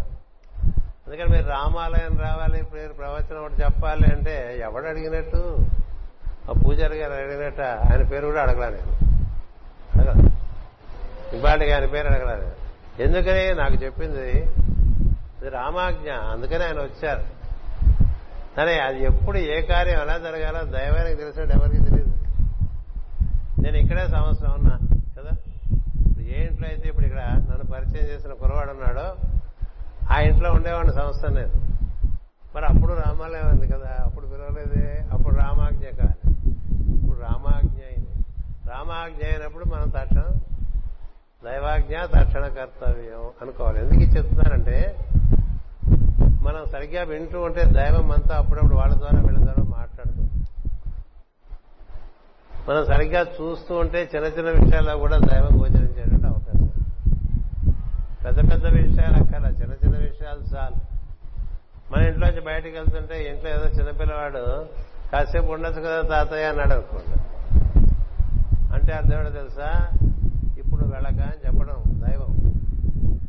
[1.07, 5.66] అందుకని మీరు రామాలయం రావాలి మీరు ప్రవచనం ఒకటి చెప్పాలి అంటే ఎవడు అడిగినట్టు?
[6.51, 7.61] ఆ పూజారి గారు అడిగినట్ట?
[7.61, 8.99] ఆయన పేరు కూడా అడగలా నేను.
[10.01, 10.30] అడగల
[11.32, 12.53] ఇవాళకి ఆయన పేరు అడగలా నేను.
[13.03, 13.55] ఎందుకని?
[13.55, 14.30] నాకు చెప్పింది
[15.40, 16.12] ఇది రామాజ్ఞ.
[16.12, 17.41] అందుకని ఆయన వచ్చారు.
[18.57, 22.11] కానీ అది ఎప్పుడు ఏ కార్యం ఎలా జరగాలో దైవానికి తెలిసినట్టు ఎవరికి తెలియదు.
[23.62, 24.74] నేను ఇక్కడే సంవత్సరం ఉన్నా
[25.18, 25.32] కదా?
[26.00, 29.07] ఇప్పుడు ఏ ఇంట్లో అయితే ఇప్పుడు ఇక్కడ నన్ను పరిచయం చేసిన కురవాడు ఉన్నాడో
[30.12, 31.55] ఆ ఇంట్లో ఉండేవాడిని సంవత్సరం నేను
[32.55, 36.18] మరి అప్పుడు రామాలయం ఉంది కదా అప్పుడు పిలవలేదే అప్పుడు రామాజ్ఞ కాదు.
[36.96, 38.12] ఇప్పుడు రామాజ్ఞ అయింది
[38.70, 40.34] రామాజ్ఞ అయినప్పుడు మనం తక్షణం
[41.42, 43.78] దైవాజ్ఞ తక్షణ కర్తవ్యం అనుకోవాలి.
[43.78, 44.76] ఎందుకు చెప్తున్నారంటే
[46.45, 50.28] మనం సరిగ్గా వింటూ ఉంటే దైవం అంతా అప్పుడప్పుడు వాళ్ళ ద్వారా వీళ్ళ ద్వారా మాట్లాడుతుంది
[52.51, 56.68] మనం సరిగ్గా చూస్తూ ఉంటే చిన్న చిన్న విషయాల్లో కూడా దైవం గోచరించేటువంటి అవకాశం
[58.24, 60.78] పెద్ద పెద్ద విషయాలు అక్కల చిన్న చిన్న విషయాలు చాలు.
[61.90, 64.43] మన ఇంట్లోంచి బయటకు వెళ్తుంటే ఇంట్లో ఏదో చిన్నపిల్లవాడు
[65.12, 67.16] కాసేపు ఉండొచ్చు కదా తాతయ్య అన్నాడు అనుకోండి
[68.74, 69.70] అంటే అర్థం ఏంటో తెలుసా?
[70.61, 72.30] ఇప్పుడు వెళ్ళక అని చెప్పడం దైవం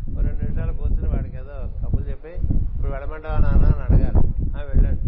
[0.10, 2.32] ఓ రెండు నిమిషాలు కూర్చుని వాడికి ఏదో కబుర్లు చెప్పి
[2.68, 4.28] ఇప్పుడు వెళ్ళమంటావా నాన్న అని అడగాలి
[4.58, 5.02] ఆ వెళ్ళండి.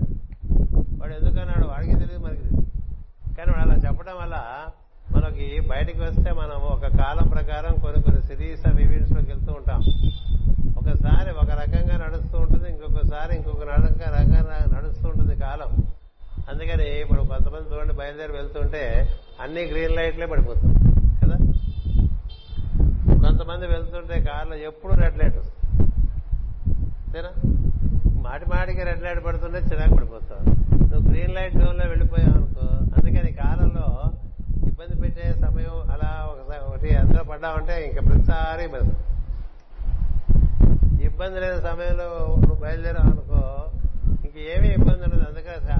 [1.01, 2.37] వాడు ఎందుకన్నాడు వాడికి తెలియదు మనకి.
[2.37, 4.65] తెలియదు కానీ వాడు అలా చెప్పడం వల్ల
[5.11, 9.81] మనకి బయటికి వస్తే మనం ఒక కాలం ప్రకారం కొన్ని కొన్ని సిరీస్ ఆఫ్ ఈవెంట్స్లోకి వెళ్తూ ఉంటాం.
[10.77, 15.83] ఒకసారి ఒక రకంగా నడుస్తూ ఉంటుంది ఇంకొకసారి ఇంకొక రకంగా రకంగా నడుస్తూ ఉంటుంది కాలం.
[16.49, 19.09] అందుకని ఇప్పుడు కొంతమంది చూడండి బయలుదేరి వెళ్తుంటే
[19.41, 20.73] అన్ని గ్రీన్ లైట్లే పడిపోతుంది
[21.19, 21.35] కదా?
[23.21, 25.91] కొంతమంది వెళ్తుంటే కార్లో ఎప్పుడు రెడ్ లైట్ వస్తుంది.
[27.05, 27.51] అంతేనా
[28.25, 30.43] మాటి మాటికి రెడ్ లైట్ పడుతుంటే చిరాకు పడిపోతావు.
[30.93, 32.65] నువ్వు గ్రీన్ లైట్ జోన్లో వెళ్ళిపోయావు అనుకో.
[32.97, 33.85] అందుకని కాలంలో
[34.67, 38.93] ఇబ్బంది పెట్టే సమయం అలా ఒకసారి ఒకటి అందులో పడ్డావంటే ఇంకా ప్రతిసారి ఇబ్బంది.
[41.03, 42.09] ఇబ్బంది లేని సమయంలో
[42.39, 43.41] నువ్వు బయలుదేరావు అనుకో
[44.25, 45.25] ఇంక ఏమీ ఇబ్బంది ఉండదు.
[45.29, 45.73] అందుకని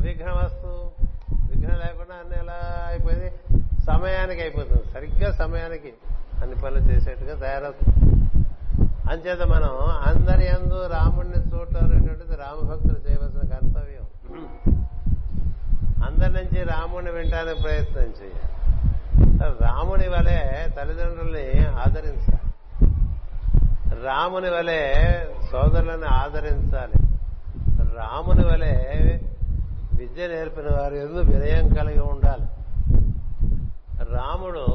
[0.00, 0.70] అవిఘ్నం వస్తు
[1.50, 2.58] విఘ్నం లేకుండా అన్ని ఎలా
[2.88, 3.30] అయిపోయింది.
[3.86, 4.82] సమయానికి అయిపోతుంది.
[4.94, 5.92] సరిగ్గా సమయానికి
[6.42, 7.96] అన్ని పనులు చేసేట్టుగా తయారవుతుంది.
[9.10, 9.72] అంచేత మనం
[10.06, 14.06] అందరి అందు రాముడిని చూడటం అనేటువంటిది రామభక్తులు చేయవలసిన కర్తవ్యం.
[16.04, 18.48] అందరి నుంచి రాముడిని వింటానికి ప్రయత్నం చేయాలి.
[19.60, 22.42] రాముని వలె తల్లిదండ్రుల్ని ఆదరించాలి.
[24.04, 24.80] రాముని వలె
[25.52, 26.98] సోదరులను ఆదరించాలి.
[27.96, 28.74] రాముని వలె
[29.98, 32.46] విద్య నేర్పిన వారి ఎందుకు వినయం కలిగి ఉండాలి.
[34.12, 34.66] రాముడు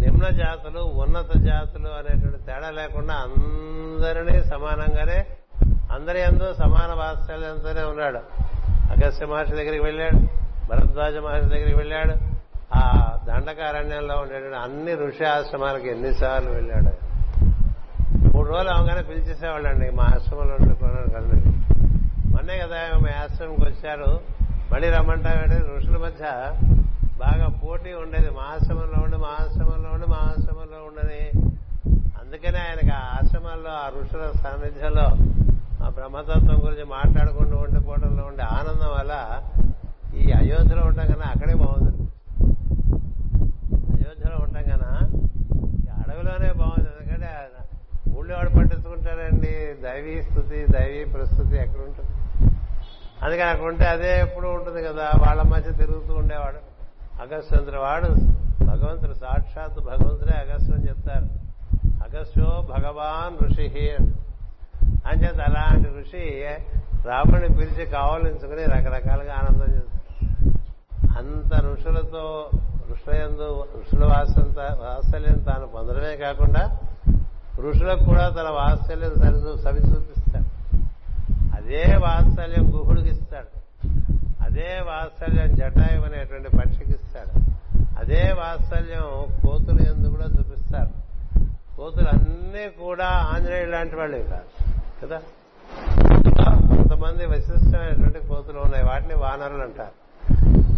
[0.00, 5.26] నిమ్న జాతులు ఉన్నత జాతులు అనేటువంటి తేడా లేకుండా అందరినీ సమానంగానే
[5.92, 8.20] అందరి ఎంతో సమాన వాత్సల్యంతోనే ఉన్నాడు.
[8.92, 10.16] అగస్త్య మహర్షి దగ్గరికి వెళ్ళాడు
[10.68, 12.14] భరద్వాజ మహర్షి దగ్గరికి వెళ్ళాడు
[12.74, 12.82] ఆ
[13.28, 16.92] దండకారణ్యంలో ఉండేటువంటి అన్ని ఋషి ఆశ్రమాలకు ఎన్నిసార్లు వెళ్ళాడు.
[18.36, 20.74] మూడు రోజులు అవగానే పిలిచేసేవాళ్ళండి మా ఆశ్రమంలో ఉండే
[22.26, 24.20] మొన్నే కదా మా ఆశ్రమంకి వచ్చారు
[24.72, 26.24] మళ్ళీ రమ్మంటామంటే ఋషుల మధ్య
[27.22, 28.30] బాగా పోటీ ఉండేది.
[28.30, 31.22] మా ఆశ్రమంలో ఉండి మా ఆశ్రమంలో ఉండి మా ఆశ్రమంలో ఉండని
[32.20, 35.06] అందుకనే ఆయనకి ఆ ఆశ్రమాల్లో ఆ ఋషుల సాన్నిధ్యంలో
[35.84, 39.14] ఆ బ్రహ్మతత్వం గురించి మాట్లాడుకుంటూ ఉండిపోవడంలో ఉండే ఆనందం వల్ల
[40.14, 41.92] ఈ అయోధ్యలో ఉంటాం కన్నా అక్కడే బాగుంది.
[43.94, 44.92] అయోధ్యలో ఉంటాం కన్నా
[45.84, 46.88] ఈ అడవిలోనే బాగుంది.
[46.92, 47.30] ఎందుకంటే
[48.16, 49.54] ఊళ్ళో వాడు పట్టించుకుంటారండి?
[49.86, 52.12] దైవీ స్థుతి దైవీ ప్రస్తుతి ఎక్కడ ఉంటుంది?
[53.22, 56.60] అందుకని అక్కడ ఉంటే అదే ఎప్పుడు ఉంటుంది కదా వాళ్ళ మధ్య తిరుగుతూ ఉండేవాడు.
[57.20, 58.08] అగస్త్యంత్ర వాడు
[58.64, 61.24] భగవంతుడు సాక్షాత్ భగవంతుడే అగస్త్యం చెప్తారు.
[61.86, 63.90] అగస్త్యో భగవాన్ ఋషి
[65.06, 66.44] అంచేత అలాంటి ఋషి
[67.06, 70.20] రాముడిని పిలిచి కావలించుకుని రకరకాలుగా ఆనందం చేస్తారు.
[71.18, 72.50] అంత ఋషులతో
[72.90, 76.78] ఋషులందు ఋషుల వాసంత వాత్సల్యం తాను పొందడమే కాకుండా
[77.60, 80.48] ఋషులకు కూడా తన వాత్సల్యం సరి సవి చూపిస్తాడు.
[81.56, 83.60] అదే వాత్సల్యం గుహుడికి ఇస్తాడు.
[84.50, 87.40] అదే వాత్సల్యం జటాయం అనేటువంటి పక్షికి ఇస్తాడు.
[87.98, 90.90] అదే వాత్సల్యం కోతులు ఎందు కూడా చూపిస్తారు.
[91.76, 94.74] కోతులు అన్నీ కూడా ఆంజనేయుడు లాంటి వాళ్ళే కాదు.
[95.06, 95.20] కదా?
[96.76, 98.84] కొంతమంది విశిష్టమైనటువంటి కోతులు ఉన్నాయి.
[98.84, 100.22] వాటిని వానరులు అంటారు.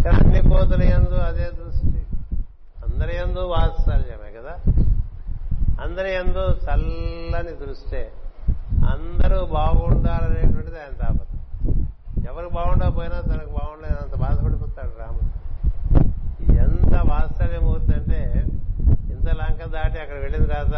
[0.03, 2.07] కానీ అన్ని కోతుల ఎందు అదే దృష్టి.
[2.87, 4.73] అందరి ఎందు వాత్సల్యమే కదా?
[5.85, 8.13] అందరి ఎందు చల్లని దృష్టే.
[8.71, 11.32] అందరూ బాగుండాలనేటువంటిది ఆయన తాపత్రం
[12.29, 15.29] ఎవరు బాగుండకపోయినా తనకు బాగుండలేదు అంత బాధపడిపోతాడు రాముడు.
[16.57, 18.21] ఎంత వాత్సల్యమూర్తి అవుతుందంటే
[19.11, 20.77] ఇంత లంక దాటి అక్కడ వెళ్ళిన తర్వాత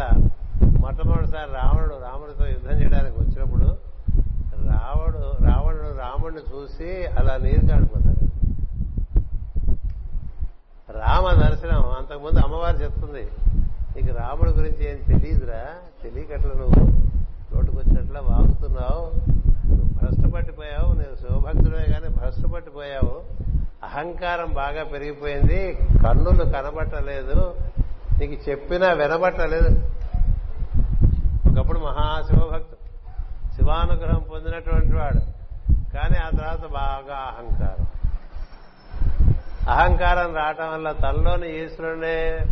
[0.79, 3.67] మొట్టమొదటిసారి రావణుడు రాముడితో యుద్ధం చేయడానికి వచ్చినప్పుడు
[4.67, 8.25] రావడు రావణుడు రాముడిని చూసి అలా నీరు కాడిపోతాడు.
[10.91, 13.27] రామ దర్శనం అంతకుముందు అమ్మవారు చెప్తుంది
[13.95, 15.63] నీకు రాముడి గురించి ఏం తెలియదురా?
[16.03, 16.85] తెలియకట్ల నువ్వు.
[17.55, 19.34] నోటుకొచ్చినట్లా వాగుతున్నావు.
[20.05, 23.23] భ్రష్టపట్టిపోయావు నేను శివభక్తుడే కానీ భ్రష్టపట్టిపోయావు
[23.83, 27.55] అహంకారం బాగా పెరిగిపోయింది కన్నులు కనబట్టలేదు
[28.19, 29.69] నీకు చెప్పినా వినబట్టలేదు.
[31.49, 32.75] ఒకప్పుడు మహాశివభక్తుడు
[33.55, 35.19] శివానుగ్రహం పొందినటువంటి వాడు.
[35.73, 37.85] కానీ ఆ తర్వాత బాగా అహంకారం.
[39.69, 42.45] అహంకారం రావటం వల్ల తనలోని ఈశ్వరుడే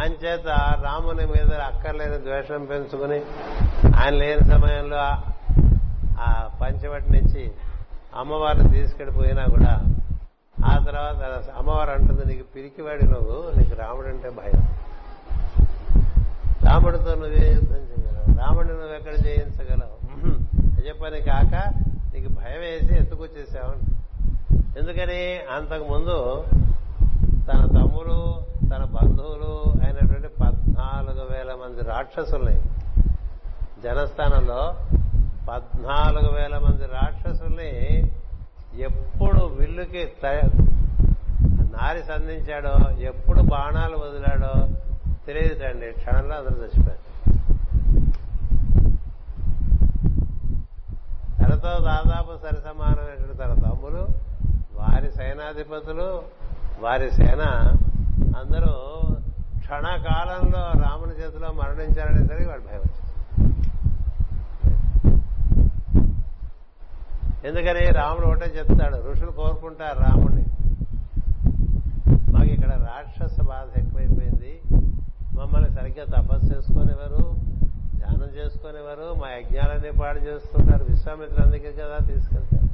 [0.00, 0.46] అంచేత
[0.82, 3.18] రాముని మీద అక్కర్లేని ద్వేషం పెంచుకుని
[3.98, 5.02] ఆయన లేని సమయంలో
[6.20, 6.30] ఆ
[6.60, 7.42] పంచవటి నుంచి
[8.16, 9.72] అమ్మవారిని తీసుకెళ్ళిపోయినా కూడా
[10.64, 11.20] ఆ తర్వాత
[11.58, 14.62] అమ్మవారు అంటుంది నీకు పిరికివాడి నువ్వు నీకు రాముడు అంటే భయం.
[16.64, 18.38] రాముడితో నువ్వే యుద్ధం చేయగలవు.
[18.38, 19.96] రాముడిని నువ్వు ఎక్కడ జయించగలవు?
[20.86, 21.54] చెప్పని కాక
[22.14, 23.72] నీకు భయం వేసి ఎత్తుకొచ్చేసావు
[24.78, 25.20] ఎందుకని?
[25.56, 26.16] అంతకు ముందు
[27.48, 28.18] తన తమ్ముడు
[28.70, 29.52] తన బంధువులు
[29.84, 32.56] అయినటువంటి పద్నాలుగు వేల మంది రాక్షసుల్ని
[33.82, 34.60] జనస్థానంలో
[35.48, 37.70] పద్నాలుగు వేల మంది రాక్షసుల్ని
[38.78, 40.04] ఎప్పుడు విల్లుకి
[41.74, 44.52] నారి సంధించాడో ఎప్పుడు బాణాలు వదిలాడో
[45.26, 47.02] తెలియదుటండి క్షణంలో అందరూ చచ్చిపోయారు.
[51.38, 54.02] తనతో దాదాపు సరిసమానమైనటువంటి తన తమ్ములు
[54.74, 56.08] వారి సైనాధిపతులు
[56.82, 57.42] వారి సేన
[58.38, 58.72] అందరూ
[59.58, 63.12] క్షణకాలంలో రాముని చేతిలో మరణించారనేసరికి వాడు భయం వచ్చింది
[67.48, 70.44] ఎందుకని రాముడు ఒకటే చెప్తాడు ఋషులు కోరుకుంటారు రాముడిని
[72.32, 74.52] మాకు ఇక్కడ రాక్షస బాధ ఎక్కువైపోయింది.
[75.34, 77.22] మమ్మల్ని సరిగ్గా తపస్సు చేసుకునేవారు
[77.96, 80.84] ధ్యానం చేసుకునేవారు మా యజ్ఞాలన్నీ పాడు చేస్తుంటారు.
[80.84, 82.73] విశ్వామిత్రులందుకే కదా తీసుకెళ్తారు.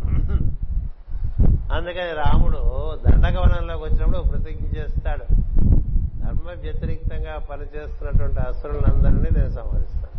[1.70, 5.24] అందుకని రాముడు దండకవనంలోకి వచ్చినప్పుడు ప్రతిజ్ఞ చేస్తాడు.
[6.24, 10.10] ధర్మ వ్యతిరేక్తంగా పనిచేస్తున్నటువంటి అసురులందరినీ నేను సంహరిస్తాను.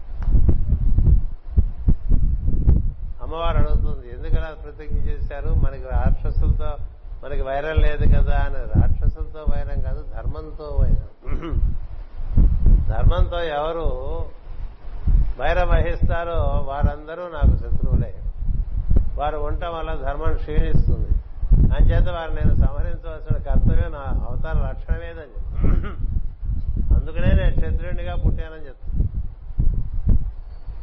[3.24, 5.54] అమ్మవారు అడుగుతుంది ఎందుకలా ప్రతిజ్ఞ చేశారు?
[5.54, 6.78] మనకి రాక్షసులతో
[7.24, 8.36] మనకి వైరం లేదు కదా?
[8.38, 8.56] అని.
[8.56, 11.62] రాక్షసులతో వైరం కాదు ధర్మంతో వైరం.
[12.90, 14.26] ధర్మంతో ఎవరు
[15.40, 18.14] వైరం వహిస్తారో వారందరూ నాకు శత్రువులే.
[19.18, 21.21] వారు ఉండటం వల్ల ధర్మం క్షీణిస్తుంది.
[21.76, 25.38] అంచేత వారు నేను సంహరించవలసిన కర్తవ్యం నా అవతార లక్షణమేదని
[26.96, 29.08] అందుకనే నేను క్షత్రియుడిగా పుట్టానని చెప్తాను.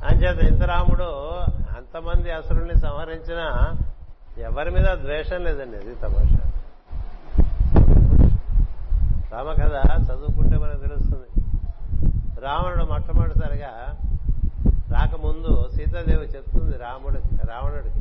[0.08, 1.08] అంచేత ఇంతరాముడు
[1.76, 3.46] అంతమంది అసురుల్ని సంహరించినా
[4.38, 6.42] ఎవరి మీద ద్వేషం లేదండి అది తమాషా.
[9.32, 9.76] రామకథ
[10.06, 11.28] చదువుకుంటే మనకు తెలుస్తుంది.
[12.40, 13.72] రావణుడు మొట్టమొదటిసారిగా
[14.92, 18.00] రాకముందు సీతాదేవి చెప్తుంది రాముడికి రావణుడికి.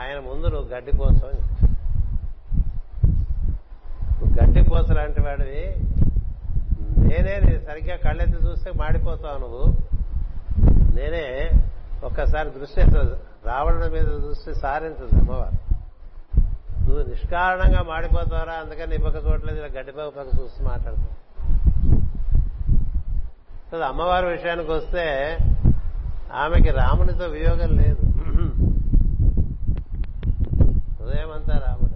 [0.00, 1.30] ఆయన ముందు నువ్వు గడ్డి కోసం
[4.22, 5.64] గట్టి గడ్డి పోస లాంటి వాడివి.
[7.08, 9.64] నేనే నీ సరిగ్గా కళ్ళెత్తి చూస్తే మాడిపోతావు నువ్వు.
[10.94, 11.24] నేనే
[12.04, 15.58] ఒక్కసారి దృష్టి అసలు రావణుడి మీద దృష్టి సారించదు అమ్మవారు
[16.82, 21.12] నువ్వు నిష్కారణంగా మాడిపోతావరా అందుకని నీ పక్క చూడలేదు ఇలా గడ్డి పక్క పక్క చూస్తూ మాట్లాడుతావు
[23.82, 25.04] అమ్మవారి విషయానికి వస్తే
[26.34, 28.02] ఆమెకి రామునితో వియోగం లేదు.
[31.02, 31.93] ఉదయం అంతా రాముడు.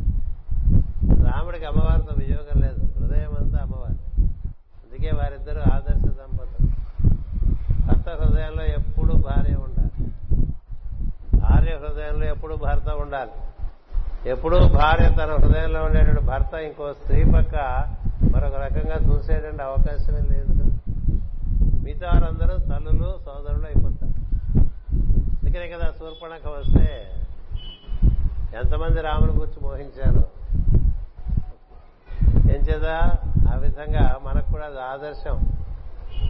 [1.31, 2.99] రాముడికి అమ్మవారితో వియోగం లేదు.
[2.99, 4.23] హృదయం అంతా అమ్మవారి.
[4.85, 6.69] అందుకే వారిద్దరూ ఆదర్శ దంపతులు.
[7.87, 10.11] భర్త హృదయంలో ఎప్పుడూ భార్య ఉండాలి.
[11.37, 13.31] భార్య హృదయంలో ఎప్పుడూ భర్త ఉండాలి.
[14.29, 17.57] ఎప్పుడూ భార్య తన హృదయంలో ఉండేటువంటి భర్త ఇంకో స్త్రీ పక్క
[18.33, 20.95] మరొక రకంగా చూసేటువంటి అవకాశమే లేదు కదా.
[21.85, 24.19] మిగతా వారందరూ తల్లులు సోదరులు అయిపోతారు.
[25.23, 27.11] అందుకనే కదా శూర్పణక వస్తే
[28.57, 30.38] ఎంతమంది రాముని గురించి మోహించారు?
[32.27, 33.13] ఏం చేదా?
[33.53, 35.49] ఆ విధంగా మనకు కూడా అది ఆదర్శం.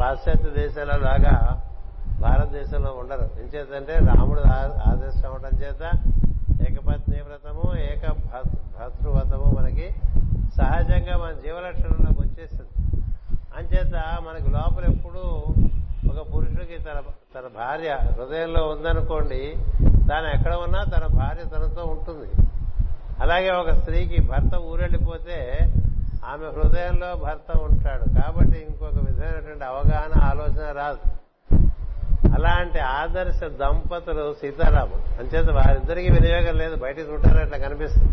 [0.00, 1.62] పాశ్చాత్య దేశాల లాగా
[2.20, 3.30] భారతదేశంలో ఉండరు.
[3.40, 5.90] ఏం చేతంటే రాముడు ఆ- ఆదర్శం అవడం చేత
[6.70, 9.94] ఏకపత్ని వ్రతము ఏక భర్త్- భర్తృవ్రతము మనకి
[10.56, 13.02] సహజంగా మన జీవలక్షణంలోకి వచ్చేసింది
[13.58, 15.20] అంచేత మనకి లోపల ఎప్పుడూ
[16.10, 17.00] ఒక పురుషుడికి తన
[17.34, 19.56] తన భార్య హృదయంలో ఉందనుకోండి
[20.08, 22.48] తాను ఎక్కడ ఉన్నా తన భార్య తనతో ఉంటుంది.
[23.22, 25.38] అలాగే ఒక స్త్రీకి భర్త ఊరెళ్ళిపోతే
[26.26, 28.04] ఆమె హృదయంలో భర్త ఉంటాడు.
[28.20, 31.04] కాబట్టి ఇంకొక విధమైనటువంటి అవగాహన ఆలోచన రాదు.
[32.36, 36.76] అలాంటి ఆదర్శ దంపతులు సీతారాముడు అంచేత వారిద్దరికీ వినియోగం లేదు.
[36.76, 38.12] బయటికి చూడటానికి అట్లా కనిపిస్తుంది.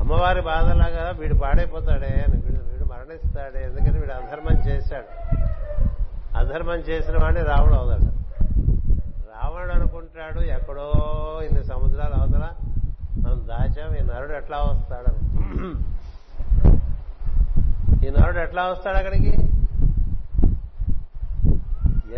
[0.00, 5.08] అమ్మవారి బాధలాగా వీడు పాడైపోతాడే అని వీడు వీడు మరణిస్తాడే ఎందుకని వీడు అధర్మం చేశాడు.
[6.38, 8.08] అధర్మం చేసిన వాడిని రావణుడు అవుతాడు.
[9.34, 10.88] రావణుడు అనుకుంటాడు ఎక్కడో
[11.46, 12.46] ఇన్ని సముద్రాలు అవతల
[13.18, 15.22] మనం దాచాం ఈ నరుడు ఎట్లా వస్తాడని
[18.06, 19.32] ఈ నరుడు ఎట్లా వస్తాడు అక్కడికి?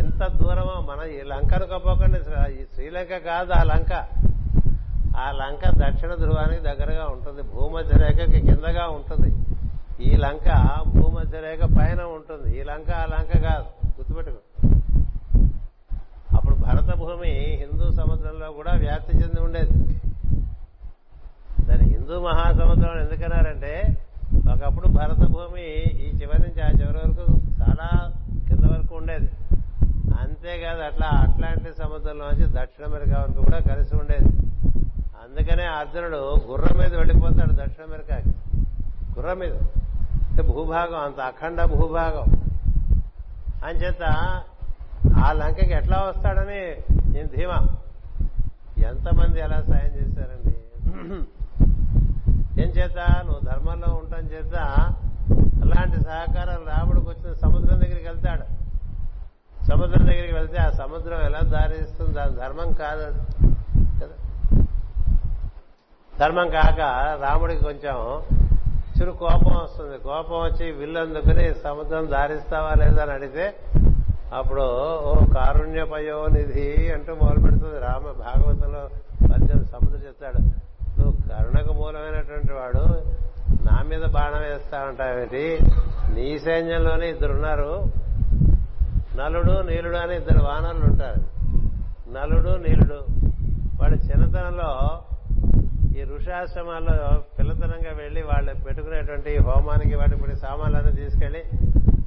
[0.01, 2.19] ఎంత దూరమో మన ఈ లంకను కప్పకండి
[2.59, 3.93] ఈ శ్రీలంక కాదు ఆ లంక.
[5.23, 9.29] ఆ లంక దక్షిణ ధ్రువానికి దగ్గరగా ఉంటుంది భూమధ్య రేఖకి కిందగా ఉంటుంది.
[10.05, 10.47] ఈ లంక
[10.87, 12.59] భూమధ్య రేఖ పైన ఉంటుంది.
[12.59, 13.65] ఈ లంక ఆ లంక కాదు
[13.97, 14.41] గుర్తుపెట్టుకో.
[16.37, 19.75] అప్పుడు భరత భూమి హిందూ సముద్రంలో కూడా వ్యాప్తి చెంది ఉండేది.
[22.03, 23.97] హిందూ మహాసముద్రం ఎందుకన్నారంటే
[24.53, 28.11] ఒకప్పుడు భరత భూమి ఈ చివరి నుంచి ఆ చివరి వరకు చాలా
[28.47, 29.29] కింద వరకు ఉండేది.
[30.21, 34.25] అంతేకాదు అట్లా అట్లాంటిక్ సముద్రంలోంచి దక్షిణ అమెరికా వరకు కూడా కలిసి ఉండేది.
[35.23, 38.29] అందుకనే అర్జునుడు గుర్రం మీద వెళ్ళిపోతాడు దక్షిణ అమెరికాకి.
[39.19, 39.53] గుర్రం మీద.
[40.29, 42.25] అంటే భూభాగం అంత అఖండ భూభాగం.
[43.65, 44.03] అంచేత
[45.25, 46.77] ఆ లంకకి ఎట్లా వస్తాడని
[47.13, 47.67] నేను ధీమా.
[48.87, 50.55] ఎంతమంది ఎలా సాయం చేశారండి?
[52.59, 54.55] ఏం చేత నువ్వు ధర్మంలో ఉండటం చేత
[55.63, 58.43] అలాంటి సహకారం రాముడికి వచ్చిన సముద్రం దగ్గరికి వెళ్తాడు.
[59.71, 62.13] సముద్రం దగ్గరికి వెళ్తే ఆ సముద్రం ఎలా దారిస్తుంది?
[62.13, 63.03] దాని ధర్మం కాదు.
[64.03, 64.15] కదా?
[66.19, 66.79] ధర్మం కాక
[67.23, 68.21] రాముడికి కొంచెం
[68.99, 69.97] చిరు కోపం వస్తుంది.
[69.97, 73.55] కోపం వచ్చి విల్లు అందుకుని సముద్రం దారిస్తావా లేదా అని అడిగితే
[74.33, 74.61] అప్పుడు
[75.03, 78.89] ఓ కారుణ్యపయో నిధి అంటూ మొదలు పెడుతుంది రామ భాగవతంలో
[79.33, 80.72] పద్యం సముద్రం చెప్తాడు.
[81.33, 83.13] కరుణకు మూలమైనటువంటి వాడు
[83.63, 85.59] నా మీద బాణం వేస్తా ఉంటావేంటి
[86.13, 87.91] నీ సైన్యంలోనే ఇద్దరున్నారు.
[89.15, 91.21] నలుడు నీలుడు అని ఇద్దరు వానరులు ఉంటారు.
[92.11, 93.05] నలుడు నీలుడు.
[93.81, 95.03] వాడు చిన్నతనంలో
[95.97, 101.43] ఈ ఋషాశ్రమాల్లో పిల్లతనంగా వెళ్ళి వాళ్ళు పెట్టుకునేటువంటి హోమానికి వాటి ఇప్పుడు సామాన్లన్నీ తీసుకెళ్ళి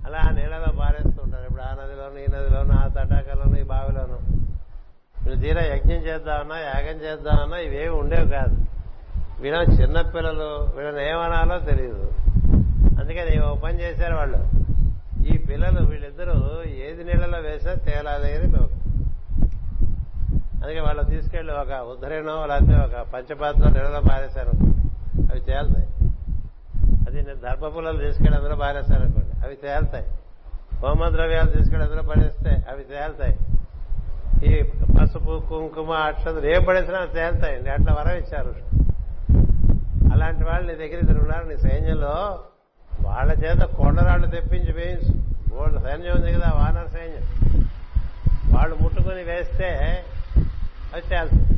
[0.06, 1.44] అలా నీళ్ళలో పారేస్తూ ఉంటారు.
[1.44, 4.18] ఇప్పుడు ఆ నదిలోను ఈ నదిలోను ఆ తటాకలోను ఈ బావిలోను.
[5.24, 8.75] వీళ్ళు తీరా యజ్ఞం చేద్దామన్నా యాగం చేద్దామన్నా ఇవేవి ఉండేవి కాదు.
[9.40, 12.12] వీళ్ళ చిన్నపిల్లలు వీళ్ళని ఏమనాలో తెలియదు
[13.00, 14.38] అందుకని ఓ పని చేశారు వాళ్ళు.
[15.26, 18.76] ఈ పిల్లలు వీళ్ళిద్దరూ ఏది నీళ్ళలో వేసినా తేలాలి అని
[20.62, 24.50] అందుకే వాళ్ళు తీసుకెళ్ళి ఒక ఉద్ధరేణో లేకపోతే ఒక పంచపాత్ర నీళ్ళలో పారేశారు.
[25.30, 25.86] అవి తేలుతాయి.
[27.06, 30.04] అది నేను దర్భపుల్లలు తీసుకెళ్ళి అందులో పారేశారనుకోండి అవి తేలుతాయి.
[30.82, 33.38] హోమద్రవ్యాలు తీసుకెళ్ళి అందులో పడేస్తే అవి తేలుతాయి.
[34.46, 34.62] ఈ
[35.00, 38.54] పసుపు కుంకుమ అక్షతలు ఏం పడేసినా తేలుతాయండి అట్లా వరం ఇచ్చారు.
[40.12, 42.44] అలాంటి వాళ్ళు నీ దగ్గర ఇద్దరు ఉన్నారు నీ సైన్యంలో.
[43.02, 45.22] వాళ్ళ చేత కొండరాళ్ళు తెప్పించి వేయించు.
[45.56, 47.24] వాళ్ళ సైన్యం ఉంది కదా వానర సైన్యం.
[48.56, 50.04] వాళ్ళు ముట్టుకుని వేస్తే
[50.94, 51.52] అది తేలుతుంది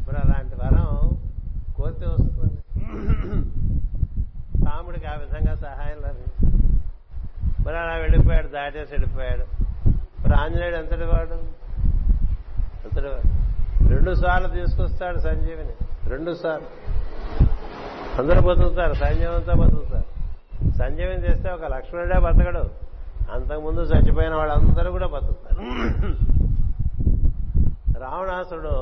[0.00, 1.10] ఇప్పుడు అలాంటి వరం
[1.76, 2.60] కోరితే వస్తుంది.
[4.64, 6.82] రాముడికి ఆ విధంగా సహాయం లభించింది.
[7.66, 9.46] మరి అలా వెళ్ళిపోయాడు దాటేసి వెళ్ళిపోయాడు.
[9.88, 11.34] మరి ఆంజనేయుడు ఎంతటి వాడు?
[12.84, 13.88] ఎంతటి వాడు?
[13.88, 15.72] రెండు సార్లు తీసుకొస్తాడు సంజీవిని.
[16.10, 16.92] రెండు సార్లు.
[18.18, 20.08] అందరూ బతుకుతారు సైన్యం అంతా బతుకుతారు.
[20.78, 22.62] సంజయం చేస్తే ఒక లక్ష్మణుడే బతకడు.
[23.34, 25.60] అంతకుముందు చచ్చిపోయిన వాళ్ళందరూ కూడా బతుకుతారు.
[28.04, 28.74] రావణాసుడు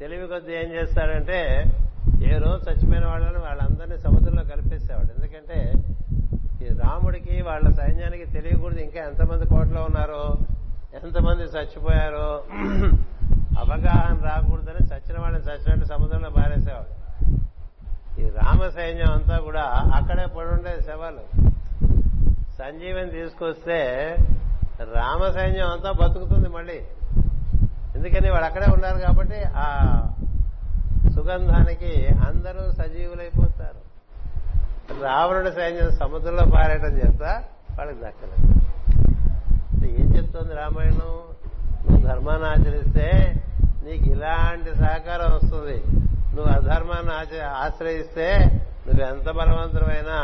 [0.00, 1.38] తెలివి కొద్దీ ఏం చేస్తాడంటే
[2.22, 5.10] ఏ రోజు చచ్చిపోయిన వాళ్ళని వాళ్ళందరినీ సముద్రంలో కలిపేసేవాడు.
[5.16, 5.58] ఎందుకంటే
[6.64, 10.22] ఈ రాముడికి వాళ్ళ సైన్యానికి తెలియకూడదు ఇంకా ఎంతమంది కోట్లో ఉన్నారో
[11.02, 12.28] ఎంతమంది చచ్చిపోయారో.
[13.62, 16.92] అవగాహన రాకూడదని చచ్చిన వాళ్ళని చచ్చినట్టు సముద్రంలో మారేసేవాడు
[18.18, 19.62] ఈ రామ సైన్యం అంతా కూడా
[19.94, 21.46] అక్కడే పడుండే శవాలు.
[22.58, 24.16] సంజీవని తీసుకొస్తే
[24.94, 26.82] రామ సైన్యం అంతా బతుకుతుంది మళ్ళీ.
[27.96, 29.66] ఎందుకని వాళ్ళు అక్కడే ఉన్నారు కాబట్టి ఆ
[31.14, 33.86] సుగంధానికి అందరూ సజీవులైపోతారు.
[35.02, 37.22] రావణుడి సైన్యం సముద్రంలో పారేయడం చేత
[37.78, 38.56] వాళ్ళకి దక్కలేదు.
[39.86, 41.16] ఏం చెప్తోంది రామాయణం?
[41.90, 43.34] నువ్వు ధర్మాన్ని ఆచరిస్తే
[43.84, 45.82] నీకు ఇలాంటి సహకారం వస్తుంది.
[46.36, 48.26] నువ్వు అధర్మాన్ని ఆచ- ఆశ్రయిస్తే
[48.86, 50.18] నువ్వు ఎంత బలవంతమైనా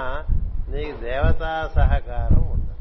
[0.69, 2.73] నీకు దేవతా సహకారం ఉండదు.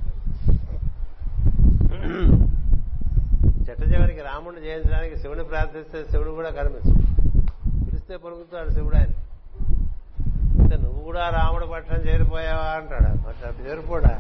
[3.70, 7.06] చెట్ట చివరికి రాముడిని జయించడానికి శివుని ప్రార్థిస్తే శివుడు కూడా కనిపిస్తుంది
[7.86, 9.08] పిలిస్తే పలుకుతాడు శివుడు ఆయన.
[10.76, 13.28] నువ్వు కూడా రాముడు పట్టణం చేరిపోయావా అంటాడు.
[13.28, 14.14] అట్లా చేరిపోడా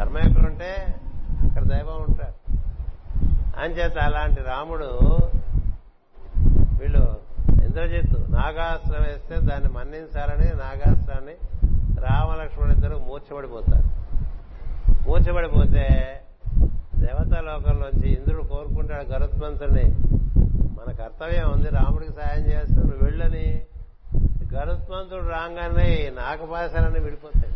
[0.00, 0.94] ధర్మం ఎక్కడుంటే
[1.48, 2.36] అక్కడ దైవం ఉంటాడు.
[3.60, 4.88] అంచేత అలాంటి రాముడు
[6.80, 7.31] వీళ్ళు
[7.64, 11.34] ఇంద్రజిత్తు నాగాస్త్రం వేస్తే దాన్ని మన్నించాలని నాగాస్త్రాన్ని
[12.00, 13.88] రామలక్ష్మణుడు ఇద్దరు మూర్చబడిపోతారు
[15.08, 15.84] మూర్చబడిపోతే
[16.96, 19.84] దేవతా లోకంలోంచి ఇంద్రుడు కోరుకుంటాడు గరుత్మంతుని
[20.78, 23.62] మన కర్తవ్యం ఉంది రాముడికి సాయం చేస్తే నువ్వు వెళ్ళని.
[24.54, 27.54] గరుత్మంతుడు రాగానే ఈ నాగపాశాలన్నీ విడిపోతాయి.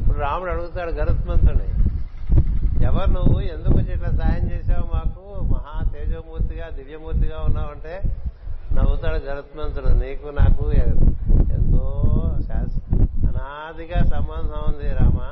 [0.00, 1.68] ఇప్పుడు రాముడు అడుగుతాడు గరుత్మంతుని
[2.82, 3.40] ఎవరు నువ్వు?
[3.40, 5.22] ఎందుకు వచ్చి ఇట్లా సాయం చేశావు మాకు?
[5.52, 7.94] మహా తేజమూర్తిగా దివ్యమూర్తిగా ఉన్నావంటే
[8.72, 11.84] నవ్వుతాడు గరుత్మంతుడు నీకు నాకు ఎంతో
[13.28, 15.28] అనాదిగా సంబంధం ఉంది రామా.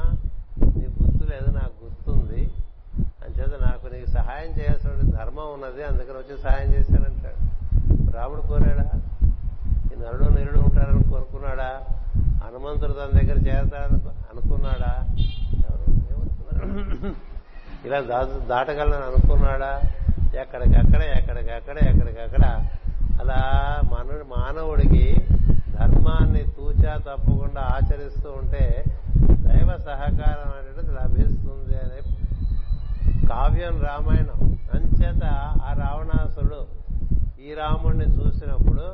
[0.77, 2.43] నీ గుర్తు లేదు నాకు గుర్తుంది.
[3.27, 7.41] అంచేత నాకు నీకు సహాయం చేయాల్సిన ధర్మం ఉన్నది అందుకని వచ్చి సహాయం చేశానంటాడు.
[8.13, 8.89] రాముడు కోరాడా?
[9.87, 11.71] ఈ నరుడు నిరుడు ఉంటారని కోరుకున్నాడా?
[12.45, 14.01] హనుమంతుడు తన దగ్గర చేరతాడని
[14.33, 14.93] అనుకున్నాడా?
[15.61, 15.85] ఎవరు?
[16.13, 17.15] ఏమనుకున్నాడు?
[17.87, 19.73] ఇలా దా- దాటగలను అనుకున్నాడా?
[20.35, 22.45] ఎక్కడికక్కడ ఎక్కడికక్కడ ఎక్కడికక్కడ.
[23.21, 23.39] అలా
[23.93, 25.05] మన మానవుడికి
[25.77, 28.65] ధర్మాన్ని తూచా తప్పకుండా ఆచరిస్తూ ఉంటే
[29.45, 32.01] దైవ సహకారం అనేది లభిస్తుంది అనే
[33.29, 34.41] కావ్యం రామాయణం.
[34.75, 35.25] అంచేత
[35.63, 36.61] ఆ రావణాసుడు
[37.41, 38.85] ఈ రాముణ్ణి చూసినప్పుడు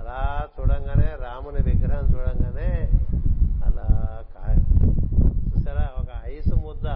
[0.00, 0.18] అలా
[0.54, 2.70] చూడంగానే రాముని విగ్రహం చూడంగానే
[3.66, 3.86] అలా
[4.34, 4.60] కా-
[5.48, 6.86] చూసారా ఒక ఐసు ముద్ద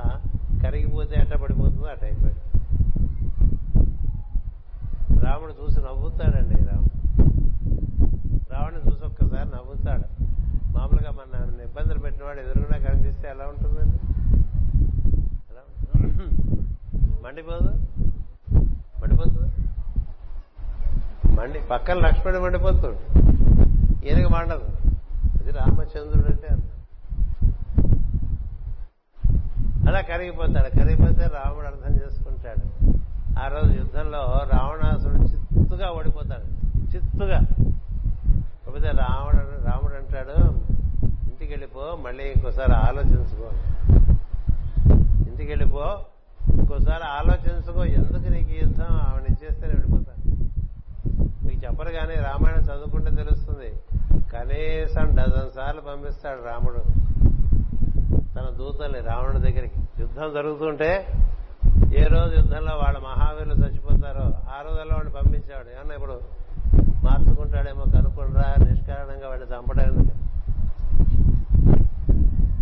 [0.62, 2.40] కరిగిపోతే ఎట్ట పడిపోతుందో అట్ట అయిపోయింది
[5.24, 6.92] రాముడు చూసి నవ్వుతాడండి రాముడు
[8.53, 10.07] రావణ్ణి చూసి ఒక్కసారి నవ్వుతాడు
[10.74, 13.99] మామూలుగా మన నన్ను ఇబ్బందులు పెట్టినవాడు ఎదురుగునా కనిపిస్తే ఎలా ఉంటుందండి
[15.51, 16.26] ఎలా ఉంటుంది?
[17.24, 17.70] మండిపోదు
[19.01, 19.51] మండిపోతుంది
[21.36, 22.99] మండి పక్కన లక్ష్మణుడు మండిపోతుంది
[24.09, 24.64] ఈయనకి మండదు.
[25.41, 26.68] అది రామచంద్రుడు అంటే అర్థం.
[29.89, 30.78] అలా కరిగిపోతాడు.
[30.78, 32.93] కరిగిపోతే రాముడు అర్థం చేసుకుంటాడు.
[33.45, 36.76] ఆ రోజు యుద్ధంలో రావణాసుడు చిత్తుగా ఓడిపోతాడు.
[36.97, 37.39] చిత్తుగా.
[37.39, 40.51] కాకపోతే రావణ రాముడు అంటాడు
[41.22, 43.51] ఇంటికి వెళ్ళిపో మళ్ళీ ఇంకోసారి ఆలోచించుకో.
[45.28, 45.99] ఇంటికి వెళ్ళిపో
[46.49, 47.85] ఇంకోసారి ఆలోచించుకో.
[47.85, 48.87] ఎందుకు నీకు యుద్ధం?
[48.91, 50.03] ఆవిడ ఇచ్చేస్తే నేను
[51.64, 53.70] చెప్పరు కానీ రామాయణం చదువుకుంటే తెలుస్తుంది.
[54.32, 56.82] కనీసం డజన్ సార్లు పంపిస్తాడు రాముడు.
[58.34, 59.80] తన దూతల్ని రావణుడి దగ్గరికి.
[60.00, 61.06] యుద్ధం జరుగుతుంటే
[61.98, 65.68] ఏ రోజు యుద్ధంలో వాళ్ళ మహావీరులు చచ్చిపోతారో ఆ రోజుల్లో వాడిని పంపించేవాడు.
[65.68, 66.20] ఏమన్నా ఇప్పుడు
[67.04, 70.08] మార్చుకుంటాడేమో కనుక్కుండ్రా నిష్కారణంగా వాడిని చంపడం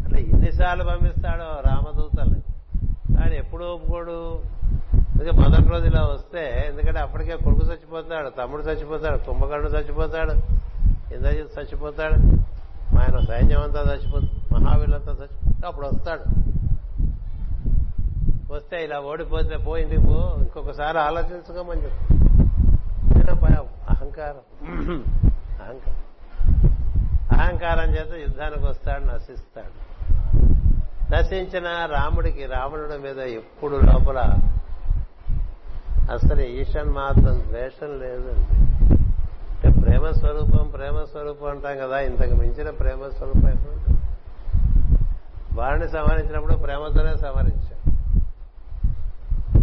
[0.05, 2.41] అట్లా ఎన్నిసార్లు పంపిస్తాడో రామదూతల్ని.
[3.17, 4.43] కానీ ఎప్పుడు ఒప్పుకోడు.
[5.23, 10.33] అందుకే మొదటి రోజు ఇలా వస్తే ఎందుకంటే అప్పటికే కొడుకు చచ్చిపోతాడు తమ్ముడు చచ్చిపోతాడు కుంభకర్ణుడు చచ్చిపోతాడు
[11.15, 12.15] ఇంద్రజిత్ చచ్చిపోతాడు
[12.99, 16.25] ఆయన సైన్యం అంతా చచ్చిపోతుంది మహావీరులంతా చచ్చిపోతాడు అప్పుడు వస్తాడు.
[18.53, 22.15] వస్తే ఇలా ఓడిపోతే పో ఇంటికి పో ఇంకొకసారి ఆలోచించుకోమని చెప్పు.
[23.91, 24.41] అహంకారం.
[25.63, 26.03] అహంకారం.
[27.41, 29.93] అహంకారం చేత యుద్ధానికి వస్తాడు నశిస్తాడు.
[31.15, 34.39] నశించిన రాముడికి రావణుడి మీద ఎప్పుడు లోపల
[36.11, 38.59] అసలు ఈషన్ మాత్రం ద్వేషం లేదండి.
[39.53, 43.53] అంటే ప్రేమ స్వరూపం ప్రేమ స్వరూపం అంటాం కదా ఇంతకు మించిన ప్రేమ స్వరూపం
[45.55, 47.73] వారిని సంహరించినప్పుడు ప్రేమతోనే సంహరించాడు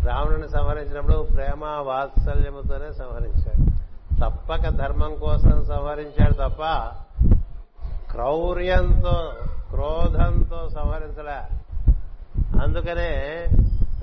[0.07, 3.69] రావణుని సంహరించినప్పుడు ప్రేమ వాత్సల్యముతోనే సంహరించాడు
[4.21, 6.61] తప్పక ధర్మం కోసం సంహరించాడు తప్ప
[8.11, 9.33] క్రౌర్యంతో
[9.71, 11.59] క్రోధంతో సంహరించలే.
[12.63, 13.45] అందుకనే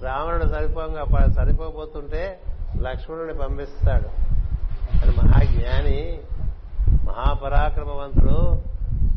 [0.02, 2.40] రావణుడు సరిపోగా సరిపోబోతుంటే
[2.80, 4.08] లక్ష్మణుని పంపిస్తాడు.
[5.02, 6.18] అని మహాజ్ఞాని
[7.04, 8.62] మహాపరాక్రమవంతుడు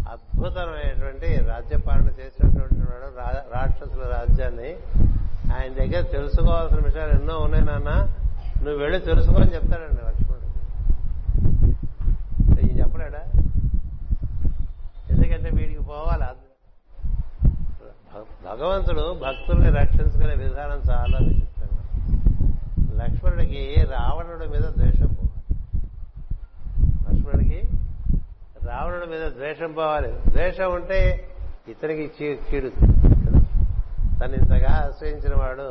[0.10, 4.74] అద్భుతమైనటువంటి రాజ్యపాలన చేసినటువంటి వాడు రా- రాక్షసుల రాజ్యాన్ని
[5.56, 7.90] ఆయన దగ్గర తెలుసుకోవాల్సిన విషయాలు ఎన్నో ఉన్నాయి నాన్న.
[8.64, 10.60] నువ్వు వెళ్ళి తెలుసుకోని చెప్తాడండి లక్ష్మణుడు.
[12.62, 13.42] ఈయన చెప్పలేడా?
[15.10, 16.49] ఎందుకంటే వీడికి పోవాలి?
[18.60, 21.84] భగవంతుడు భక్తుల్ని రక్షించుకునే విధానం చాలా విచిత్రంగా
[23.04, 25.56] లక్ష్మణుడికి రావణుడి మీద ద్వేషం పోవాలి.
[27.08, 27.60] లక్ష్మణుడికి
[28.66, 30.12] రావణుడి మీద ద్వేషం పోవాలి.
[30.30, 31.00] ద్వేషం ఉంటే
[31.68, 32.08] ఇతనికి
[32.52, 32.70] కీడు
[34.20, 35.68] తను ఇంతగా ఆశ్రయించిన వాడు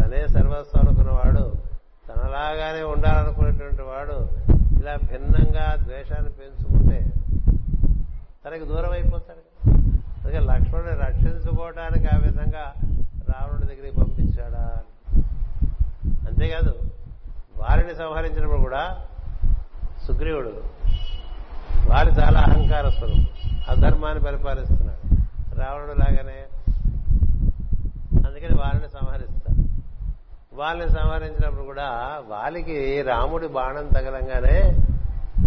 [0.00, 1.44] తనే సర్వస్వం అనుకున్నవాడు
[2.08, 4.18] తనలాగానే ఉండాలనుకునేటువంటి వాడు
[4.80, 6.98] ఇలా భిన్నంగా ద్వేషాన్ని పెంచుకుంటే
[8.46, 9.55] తనకి దూరం అయిపోతాడు.
[10.26, 12.62] అందుకే లక్ష్మణుని రక్షించుకోవడానికి ఆ విధంగా
[13.28, 14.62] రావణుడి దగ్గరికి పంపించాడా
[16.28, 16.72] అంతేకాదు
[17.56, 18.80] వారిని సంహరించినప్పుడు కూడా
[20.06, 20.52] సుగ్రీవుడు
[21.90, 23.28] వారి చాలా అహంకార స్వరూపం
[23.72, 25.04] అధర్మాన్ని పరిపాలిస్తున్నాడు.
[25.60, 26.38] రావణుడు లాగానే
[28.26, 29.62] అందుకని వారిని సంహరిస్తారు
[30.60, 31.88] వాళ్ళని సంహరించినప్పుడు కూడా
[32.28, 34.58] వాళ్ళకి రాముడి బాణం తగలంగానే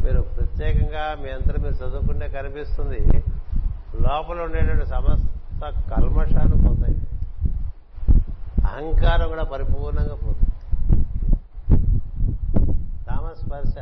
[0.05, 3.01] మీరు ప్రత్యేకంగా మీ అందరూ మీరు చదువుకుంటే కనిపిస్తుంది.
[4.07, 6.95] లోపల ఉండేటువంటి సమస్త కల్మషాలు పోతాయి.
[8.67, 10.45] అహంకారం కూడా పరిపూర్ణంగా పోతుంది.
[13.09, 13.75] రామస్పర్శ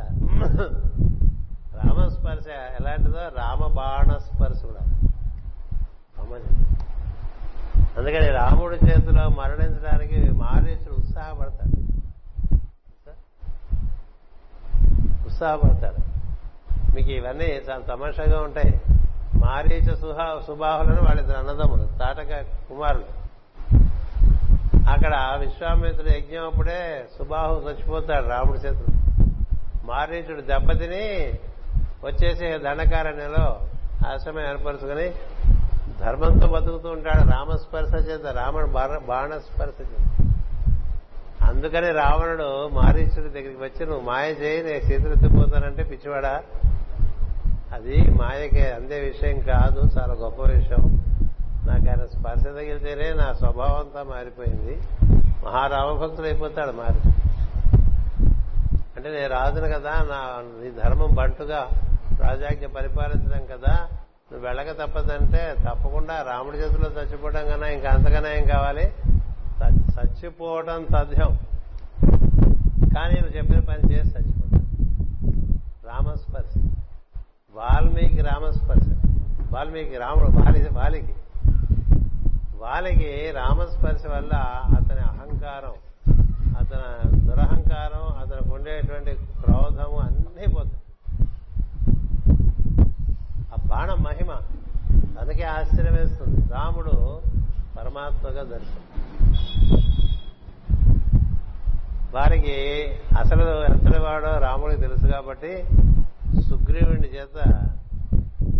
[1.78, 2.46] రామస్పర్శ
[2.80, 4.84] ఎలాంటిదో రామబాణ స్పర్శ కూడా
[7.98, 11.76] అందుకని రాముడి చేతిలో మరణించడానికి మారేసుడు ఉత్సాహపడతాడు
[15.26, 16.00] ఉత్సాహపడతాడు
[16.94, 18.72] మీకు ఇవన్నీ చాలా తమాషాగా ఉంటాయి.
[19.38, 23.28] మారీచ సుహా సుబాహులను వాళ్ళిద్దరు అన్నదమ్ములు తాటక కుమారులు.
[24.90, 28.98] అక్కడ విశ్వామిత్రుడు యజ్ఞం అప్పుడే సుబాహు చచ్చిపోతాడు రాముడి చేతులు.
[29.84, 31.32] మారీచుడు దెబ్బతిని
[32.04, 33.60] వచ్చేసి దండకారణ్యంలో
[34.12, 35.10] ఆశ్రమం ఏర్పరచుకుని
[36.00, 37.30] ధర్మంతో బతుకుతూ ఉంటాడు.
[37.30, 40.26] రామస్పర్శ చేత రాముడు బాణ- బాణస్పర్శ చేత.
[41.42, 46.42] అందుకని రావణుడు మారీచుడి దగ్గరికి వచ్చి నువ్వు మాయ చేయి నేను సీతలెత్తిపోతానంటే పిచ్చివాడా?
[47.74, 51.04] అది మాయకి అందే విషయం కాదు చాలా గొప్ప విషయం.
[51.66, 54.80] నాకు ఆయన స్పర్శ తగిలితేనే నా స్వభావం అంతా మారిపోయింది.
[55.46, 57.08] మహారామభక్తుడు అయిపోతాడు మారి.
[58.96, 61.68] అంటే నేను రాజును కదా నా నీ ధర్మం బంటుగా
[62.20, 63.88] రాజాజ్ఞ పరిపాలించడం కదా
[64.32, 68.92] నువ్వు వెళ్ళక తప్పదంటే తప్పకుండా రాముడి చేతిలో చచ్చిపోవడం కన్నా ఇంకా అంతకన్నా ఏం కావాలి?
[69.66, 71.38] చచ్చిపోవడం తథ్యం.
[72.96, 74.66] కానీ నువ్వు చెప్పిన పని చేసి చచ్చిపోతాను
[75.86, 76.67] రామస్పర్శ.
[77.58, 78.86] వాల్మీకి రామస్పర్శ.
[79.52, 81.14] వాల్మీకి రాముడు వాలి వాలికి.
[82.56, 84.36] వాలికి రామస్పర్శ వల్ల
[84.76, 85.72] అతని అహంకారం
[86.60, 90.82] అతని దురహంకారం అతనికి ఉండేటువంటి క్రోధము అన్నీ పోతాయి.
[93.40, 94.32] ఆ బాణ మహిమ
[95.20, 97.20] తనకే ఆశ్చర్యం వేస్తుంది రాముడు
[97.78, 98.84] పరమాత్మగా దర్శనం.
[102.14, 102.86] వారికి
[103.18, 105.64] అసలు ఎంతటి వాడో రాముడికి తెలుసు కాబట్టి
[106.34, 107.38] సుగ్రీవుని చేత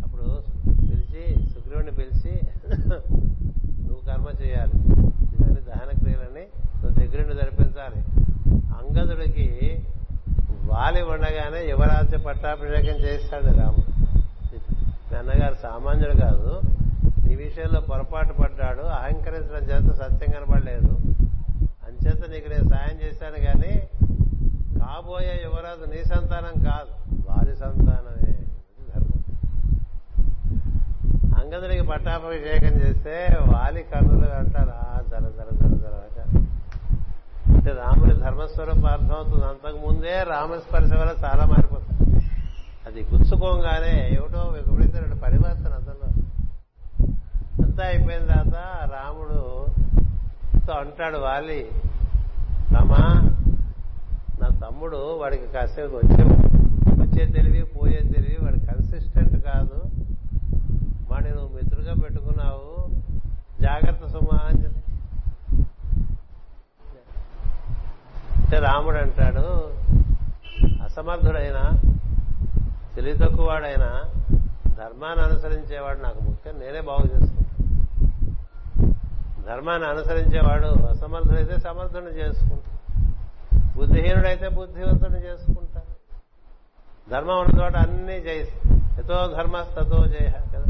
[0.04, 0.42] అప్పుడు
[0.78, 2.32] పిలిచి సుగ్రీవుని పిలిచి
[3.80, 4.72] నువ్వు కర్మ చేయాలి.
[5.34, 6.44] ఇవన్నీ దహన క్రియలని
[6.80, 8.00] నువ్వు దగ్గరుండి జరిపించాలి.
[8.78, 9.46] అంగదుడికి
[10.64, 13.88] వాలి ఉండగానే యువరాజ్య పట్టాభిషేకం చేస్తాడు రాముడు.
[15.14, 16.60] నాన్నగారు సామాన్యుడు కాదు.
[17.26, 18.82] నీ విషయంలో పొరపాటు పడ్డాడు.
[18.82, 20.92] అహంకరించడం చేత సత్యం కనబడలేదు.
[21.88, 23.88] అంచేత నీకు నేను సాయం చేశాను కానీ
[24.80, 26.97] కాబోయే యువరాజు నీ సంతానం కాదు.
[27.48, 28.32] వారి సంతానమే
[28.88, 29.20] ధర్మం.
[31.38, 33.14] అంగదుడికి పట్టాభిషేకం చేస్తే
[33.52, 36.32] వాలి కన్నులు అంటారు ఆ జర జర జర జర అంటారు.
[37.54, 42.20] అంటే రాముని ధర్మస్వరూపం అర్థమవుతుంది అంతకు ముందే రామస్పర్శ వల్ల చాలా మారిపోతుంది.
[42.86, 46.08] అది గుచ్చుకోగానే ఏమిటో విపరీతమైన పరివర్తన అతను
[47.64, 48.56] అంతా అయిపోయిన తర్వాత
[48.92, 49.40] రాముడు
[50.78, 51.60] అంటాడు వాలి
[52.72, 53.02] రామా
[54.40, 56.24] నా తమ్ముడు వాడికి కాసేపు వచ్చే
[57.18, 59.78] వచ్చే తెలివి పోయే తెలివి వాడు కన్సిస్టెంట్ కాదు.
[61.10, 62.90] వాడిని నువ్వు మిత్రుగా పెట్టుకున్నావు.
[63.62, 64.66] జాగ్రత్త సుమా అని
[68.36, 69.44] అంటే రాముడు అంటాడు
[70.84, 71.64] అసమర్థుడైనా
[72.96, 73.90] తెలివి తక్కువవాడైనా
[74.76, 76.54] ధర్మాన్ని అనుసరించేవాడు నాకు ముఖ్యం.
[76.60, 77.66] నేనే బాగు చేసుకుంటాను
[79.46, 82.76] ధర్మాన్ని అనుసరించేవాడు అసమర్థుడైతే సమర్థుని చేసుకుంటాడు
[83.78, 85.67] బుద్ధిహీనుడైతే బుద్ధివంతుని చేసుకుంటాడు
[87.08, 88.64] ధర్మం ఉన్న చోట అన్ని జయిస్తాయి
[89.00, 90.66] ఎతో ధర్మస్తతో జయ కదా.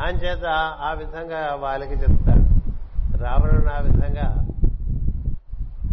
[0.00, 0.44] ఆయన చేత
[0.80, 2.44] ఆ విధంగా వాళ్ళకి చెప్తాడు
[3.22, 4.26] రావణుని ఆ విధంగా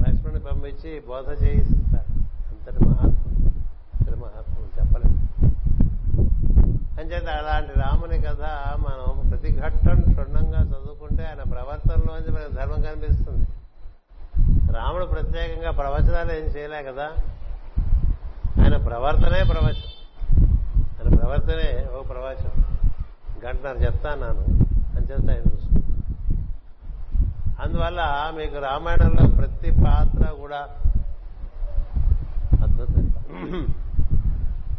[0.02, 2.12] లక్ష్మణుని పంపించి బోధ చేయిస్తాడు
[2.50, 3.50] అంతటి మహాత్ముడు
[3.94, 5.20] అంతటి మహాత్ముడు చెప్పలేదు
[7.00, 8.44] అంచేత అలాంటి రాముని కథ
[8.86, 13.46] మనం ప్రతి ఘట్టం క్షుణ్ణంగా చదువుకుంటే ఆయన ప్రవర్తనలోంచి మనకు ధర్మం కనిపిస్తుంది.
[14.74, 17.08] రాముడు ప్రత్యేకంగా ప్రవచనాలు ఏం చేయలే కదా?
[18.62, 19.92] ఆయన ప్రవర్తనే ప్రవచనం.
[20.98, 22.60] ఆయన ప్రవర్తనే ఓ ప్రవచనం.
[23.46, 25.82] గంటన్నర చెప్తాను అని చెప్తా ఆయన చూసుకుంటాను
[27.64, 28.02] అందువల్ల
[28.38, 30.62] మీకు రామాయణంలో ప్రతి పాత్ర కూడా
[32.64, 33.06] అద్భుతం.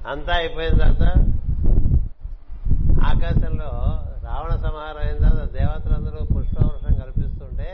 [0.09, 1.05] అంతా అయిపోయిన తర్వాత
[3.11, 3.71] ఆకాశంలో
[4.27, 7.69] రావణ సంహారం అయిన తర్వాత దేవతలందరూ పుష్పవృషం కల్పిస్తుంటే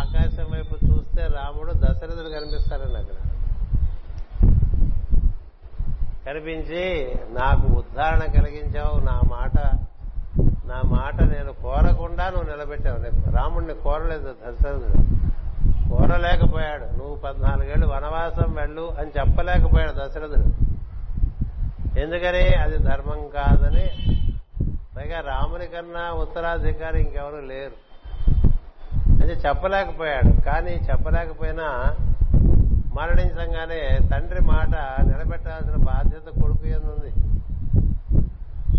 [0.00, 3.18] ఆకాశం వైపు చూస్తే రాముడు దశరథుడు కనిపిస్తారండి అక్కడ.
[6.26, 9.58] కనిపించి నాకు ఉద్ధారణ కలిగించావు నా మాట
[10.66, 13.30] నా మాట నేను కోరకుండా నువ్వు నిలబెట్టావు.
[13.30, 15.24] రాముడిని కోరలేదు దశరథుడు
[15.90, 16.84] కోరలేకపోయాడు.
[16.84, 20.74] నువ్వు పద్నాలుగేళ్ళు వనవాసం వెళ్ళు అని చెప్పలేకపోయాడు దశరథుడు.
[22.00, 22.54] ఎందుకని?
[22.54, 23.90] అది ధర్మం కాదని.
[24.96, 27.72] పైగా రాముని కన్నా ఉత్తరాధికారి ఇంకెవరు లేరు.
[29.22, 30.40] అది చెప్పలేకపోయాడు.
[30.40, 31.96] కానీ చెప్పలేకపోయినా
[32.96, 33.80] మరణించగానే
[34.10, 34.74] తండ్రి మాట
[35.08, 37.10] నిలబెట్టాల్సిన బాధ్యత కొడుకు ఎందుంది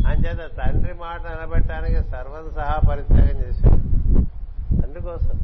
[0.08, 3.80] అంచేత తండ్రి మాట నిలబెట్టడానికి సర్వం సహా పరిత్యాగం చేశాడు.
[4.82, 5.38] తండ్రి కోసం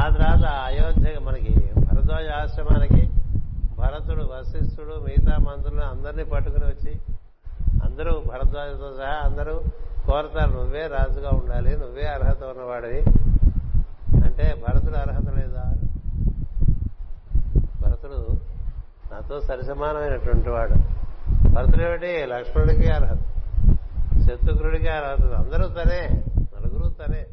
[0.00, 1.54] ఆ తర్వాత అయోధ్య మనకి
[1.86, 3.02] భరద్వాజ ఆశ్రమానికి
[3.78, 6.92] భరతుడు వశిష్ఠుడు మిగతా మంత్రులు అందరినీ పట్టుకుని వచ్చి
[7.86, 9.54] అందరూ భరద్వాజతో సహా అందరూ
[10.06, 13.00] కోరతారు నువ్వే రాజుగా ఉండాలి నువ్వే అర్హత ఉన్నవాడివి.
[14.24, 15.64] అంటే భరతుడు అర్హత లేదా?
[18.02, 18.38] భరతుడు
[19.12, 20.74] నాతో సరిసమానమైనటువంటి వాడు.
[21.48, 22.26] భరతుడు ఏమిటి?
[22.26, 23.18] లక్ష్మణుడికి అర్హత
[24.20, 26.24] శత్రుఘ్నుడికి అర్హత అందరూ తనే.
[26.38, 27.26] నలుగురు తనే.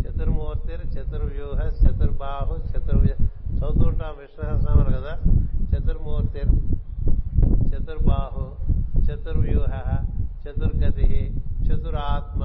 [0.00, 3.26] చతుర్మూర్తి చతుర్వ్యూహ చతుర్బాహు చతుర్వ్య
[3.56, 5.20] చదువుతుంటాం విష్ణు కదా.
[5.74, 6.38] చతుర్మూర్తి
[7.68, 8.56] చతుర్బాహు
[9.00, 9.96] చతుర్వ్యూహ
[10.46, 12.44] చతుర్గతి చతురాత్మ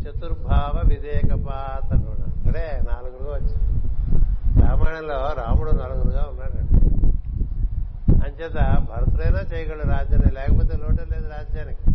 [0.00, 1.94] చతుర్భావ విధేయకపాత
[2.46, 3.87] అంటే నాలుగురుగా వచ్చింది
[4.60, 6.74] రామాయణంలో రాముడు నలుగురుగా ఉన్నాడండి.
[8.26, 11.90] అంచేత భరతుడైనా చేయగలడు రాజ్యాన్ని లేకపోతే లోటు లేదు రాజ్యానికి.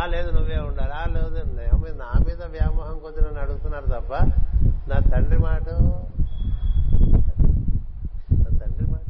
[0.00, 4.14] ఆ లేదు నువ్వే ఉండాలి ఆ లేదు నా మీద వ్యామోహం కొద్ది నన్ను అడుగుతున్నారు తప్ప
[4.90, 5.68] నా తండ్రి మాట
[8.32, 9.06] నా తండ్రి మాట.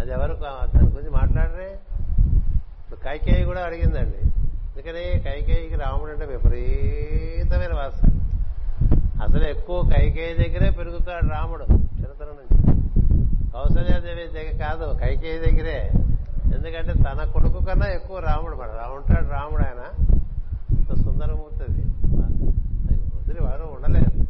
[0.00, 0.34] అది ఎవరు
[0.72, 1.78] తన గురించి మాట్లాడరే?
[3.04, 4.16] కైకేయి కూడా అడిగిందండి.
[4.78, 5.20] ఎందుకని?
[5.20, 8.17] కైకేయికి రాముడు అంటే విపరీతమైన వాస్తవం
[9.22, 13.50] అసలు ఎక్కువ కైకేయి దగ్గరే పెరుగుతాడు రాముడు చిన్నతనం నుంచి.
[13.52, 15.90] కౌసల్యాదేవి దగ్గర కాదు కైకేయి దగ్గరే.
[16.54, 20.06] ఎందుకంటే తన కొడుకు కన్నా ఎక్కువ రాముడు మన ఉంటాడు రాముడు ఆయన.
[20.70, 21.82] అంత సుందరమూర్తి అది.
[23.16, 24.20] వదిలి వారు ఉండలేరు.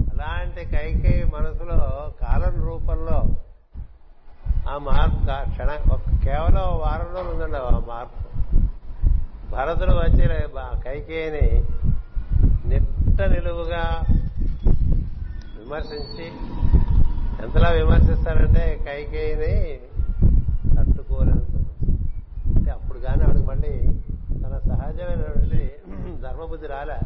[0.00, 3.24] అలాంటి కైకేయి మనసులో కాలం రూపంలో
[4.70, 5.70] ఆ మార్పు క్షణ
[6.24, 8.24] కేవలం వారంలో ఉందండి ఆ మార్పు.
[9.52, 10.28] భరతుడు వచ్చి
[10.84, 11.64] కైకేయిని
[12.68, 14.00] నిట్ట నిలువుగా
[15.64, 16.26] విమర్శించి
[17.44, 19.54] ఎంతలా విమర్శిస్తారంటే కైకేయిని
[20.74, 21.60] తట్టుకోలేదు
[22.54, 23.72] అంటే అప్పుడు కానీ ఆవిడకి మళ్ళీ
[24.42, 25.60] తన సహజమైనటువంటి
[26.24, 26.98] ధర్మబుద్ధి రాలే.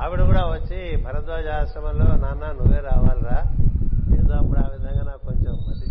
[0.00, 3.38] ఆవిడ కూడా వచ్చి భరద్వాజ ఆశ్రమంలో నాన్న నువ్వే రావాలిరా.
[4.18, 5.86] ఏదో అప్పుడు ఆ విధంగా నాకు కొంచెం మతి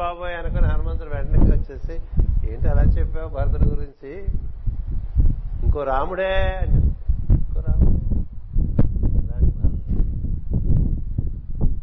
[0.00, 1.94] బాబోయ్ అనుకుని హనుమంతుడు వెంటనే వచ్చేసి
[2.50, 4.12] ఏంటి అలా చెప్పావు భరతుడి గురించి?
[5.64, 6.32] ఇంకో రాముడే
[7.36, 7.92] ఇంకో రాముడే?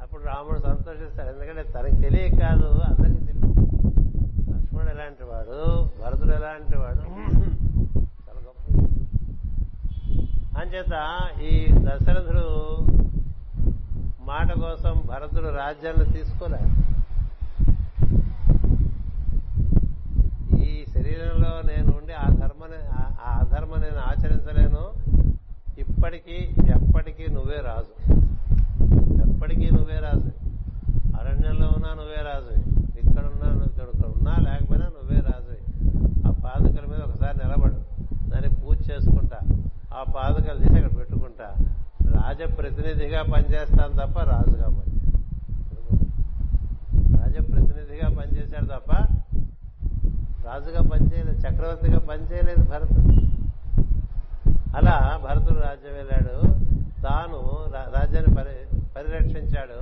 [0.03, 1.29] అప్పుడు రాముడు సంతోషిస్తాడు.
[1.33, 3.63] ఎందుకంటే తనకి తెలియక కాదు అందరికీ తెలియదు
[4.51, 5.59] లక్ష్మణుడు ఎలాంటి వాడు?
[6.01, 7.03] భరతుడు ఎలాంటి వాడు?
[8.25, 8.61] చాలా గొప్ప
[10.61, 10.95] అంచేత
[11.49, 11.53] ఈ
[11.85, 12.47] దశరథుడు
[14.29, 16.69] మాట కోసం భరతుడు రాజ్యాన్ని తీసుకోలేదు
[20.65, 24.83] ఈ శరీరంలో నేను ఉండి ఆ ధర్మని ఆ అధర్మ నేను ఆచరించలేను.
[25.77, 28.13] ఇప్పటికీ ఎప్పటికీ నువ్వే రాజు.
[29.27, 30.31] ఎప్పటికీ నువ్వే రాజు.
[31.19, 32.53] అరణ్యంలో ఉన్నా నువ్వే రాజు.
[32.99, 35.55] ఇక్కడున్నా ఇక్కడ ఉన్నా లేకపోయినా నువ్వే రాజు.
[36.27, 37.77] ఆ పాదుకల మీద ఒకసారి నిలబడు.
[38.29, 39.39] దాన్ని పూజ చేసుకుంటా.
[39.93, 41.55] ఆ పాదుకలు తీసి అక్కడ పెట్టుకుంటా.
[42.13, 44.93] రాజప్రతినిధిగా పనిచేస్తాను తప్ప రాజుగా పని
[47.17, 48.91] రాజప్రతినిధిగా పనిచేశాడు తప్ప
[50.45, 53.03] రాజుగా పనిచేయలేదు చక్రవర్తిగా పనిచేయలేదు భరతుడు
[54.77, 56.37] అలా భరతుడు రాజ్యం వెళ్ళాడు.
[57.01, 57.39] తాను
[57.97, 58.35] రాజ్యాన్ని
[58.95, 59.79] పరిరక్షించాడు.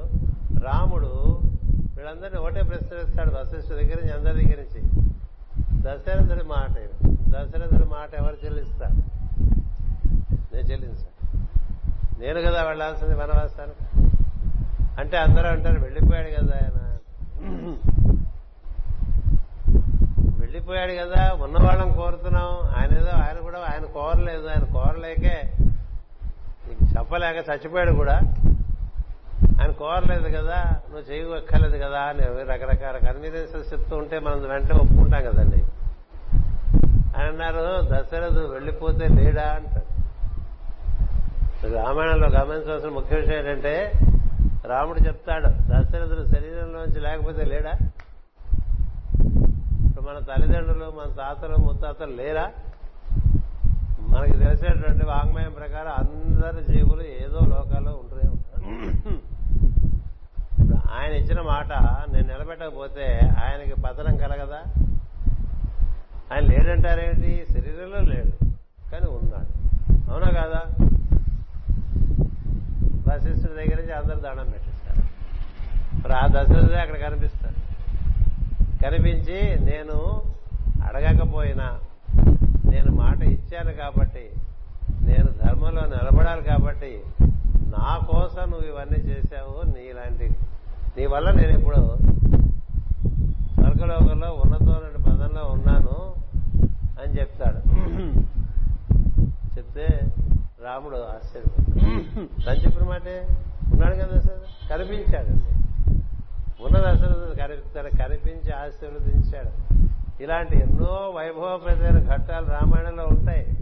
[0.65, 1.11] రాముడు
[1.95, 4.81] వీళ్ళందరినీ ఒకటే ప్రశ్నిస్తాడు వశిష్ఠ దగ్గర నుంచి అందరి దగ్గర నుంచి.
[5.83, 6.73] దశరథుడి మాట
[7.29, 8.97] దశరథుడి మాట ఎవరు చెల్లిస్తారు?
[10.53, 11.11] నేను చెల్లించాను.
[12.21, 13.85] నేను కదా వెళ్ళాల్సింది వనవాసానికి.
[15.01, 16.77] అంటే అందరూ అంటారు వెళ్ళిపోయాడు కదా ఆయన.
[20.51, 22.47] వెళ్ళిపోయాడు కదా ఉన్నవాళ్ళం కోరుతున్నాం.
[22.77, 24.47] ఆయన ఏదో ఆయన కూడా ఆయన కోరలేదు.
[24.47, 25.41] ఆయన కోరలేకే
[26.67, 28.19] నీకు చెప్పలేక చచ్చిపోయాడు కూడా.
[29.61, 32.21] ఆయన కోరలేదు కదా నువ్వు చేయక్కర్లేదు కదా అని
[32.51, 35.63] రకరకాల కన్వీనియన్సెస్ చెప్తూ ఉంటే మనం వెంటనే ఒప్పుకుంటాం కదండి.
[37.17, 39.43] ఆయన అన్నారు దశరథు వెళ్ళిపోతే లేడా?
[39.43, 39.91] అంటాడు.
[41.75, 43.91] రామాయణంలో గమనించవలసిన ముఖ్య విషయం ఏంటంటే
[44.65, 47.71] రాముడు చెప్తాడు దశరథుడు శరీరంలోంచి లేకపోతే లేడా?
[50.01, 52.45] ఇప్పుడు మన తల్లిదండ్రులు మన తాతలు ముత్తాతలు లేరా?
[54.11, 58.63] మనకి తెలిసేటువంటి వాంగ్మయం ప్రకారం అందరి జీవులు ఏదో లోకాల్లో ఉంటూనే ఉంటారు.
[60.53, 61.69] ఇప్పుడు ఆయన ఇచ్చిన మాట
[62.13, 63.05] నేను నిలబెట్టకపోతే
[63.43, 64.61] ఆయనకి పతనం కలగదా?
[66.31, 67.33] ఆయన లేడంటారేంటి?
[67.53, 68.33] శరీరంలో లేడు
[68.91, 69.51] కానీ ఉన్నాడు.
[70.11, 70.61] అవునా కాదా?
[73.07, 75.03] వశిష్ఠుడి దగ్గర నుంచి అందరు దండం పెట్టేస్తారు
[76.01, 77.40] మరి ఆ దశరథుడే అక్కడ కనిపిస్తుంది
[78.81, 79.97] కనిపించి నేను
[80.87, 81.67] అడగకపోయినా
[82.65, 84.25] నేను మాట ఇచ్చాను కాబట్టి
[85.01, 86.91] నేను ధర్మంలో నిలబడాలి కాబట్టి
[87.75, 90.27] నా కోసం నువ్వు ఇవన్నీ చేశావు నీలాంటి.
[90.97, 91.81] నీ వల్ల నేను ఇప్పుడు
[93.55, 95.95] స్వర్గలోకంలో ఉన్నతమైన పదంలో ఉన్నాను
[97.01, 97.61] అని చెప్తాడు.
[99.55, 99.87] చెప్తే
[100.63, 101.55] రాముడు ఆశ్చర్యం
[102.37, 103.15] తను చెప్పిన మాటే?
[103.73, 104.39] ఉన్నాడు కదా అసలు
[104.69, 105.47] కనిపించాడండి
[106.61, 109.51] ఉన్నది అసలు కనిపిస్తాడు కనిపించి ఆశీర్వదించాడు
[110.23, 110.57] ఇలాంటి
[111.41, 113.57] ఎన్నో ఘట్టాలు రామాయణంలో ఉంటాయి.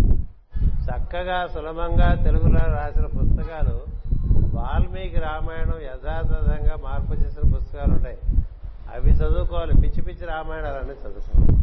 [0.66, 3.80] చక్కగా సులభంగా తెలుగులో రాసిన పుస్తకాలు
[4.54, 8.18] వాల్మీకి రామాయణం యథాతథంగా మార్పు చేసిన పుస్తకాలు ఉంటాయి.
[8.96, 9.74] అవి చదువుకోవాలి.
[9.74, 11.60] పిచ్చి పిచ్చి రామాయణాలన్నీ చదువుకోవాలి.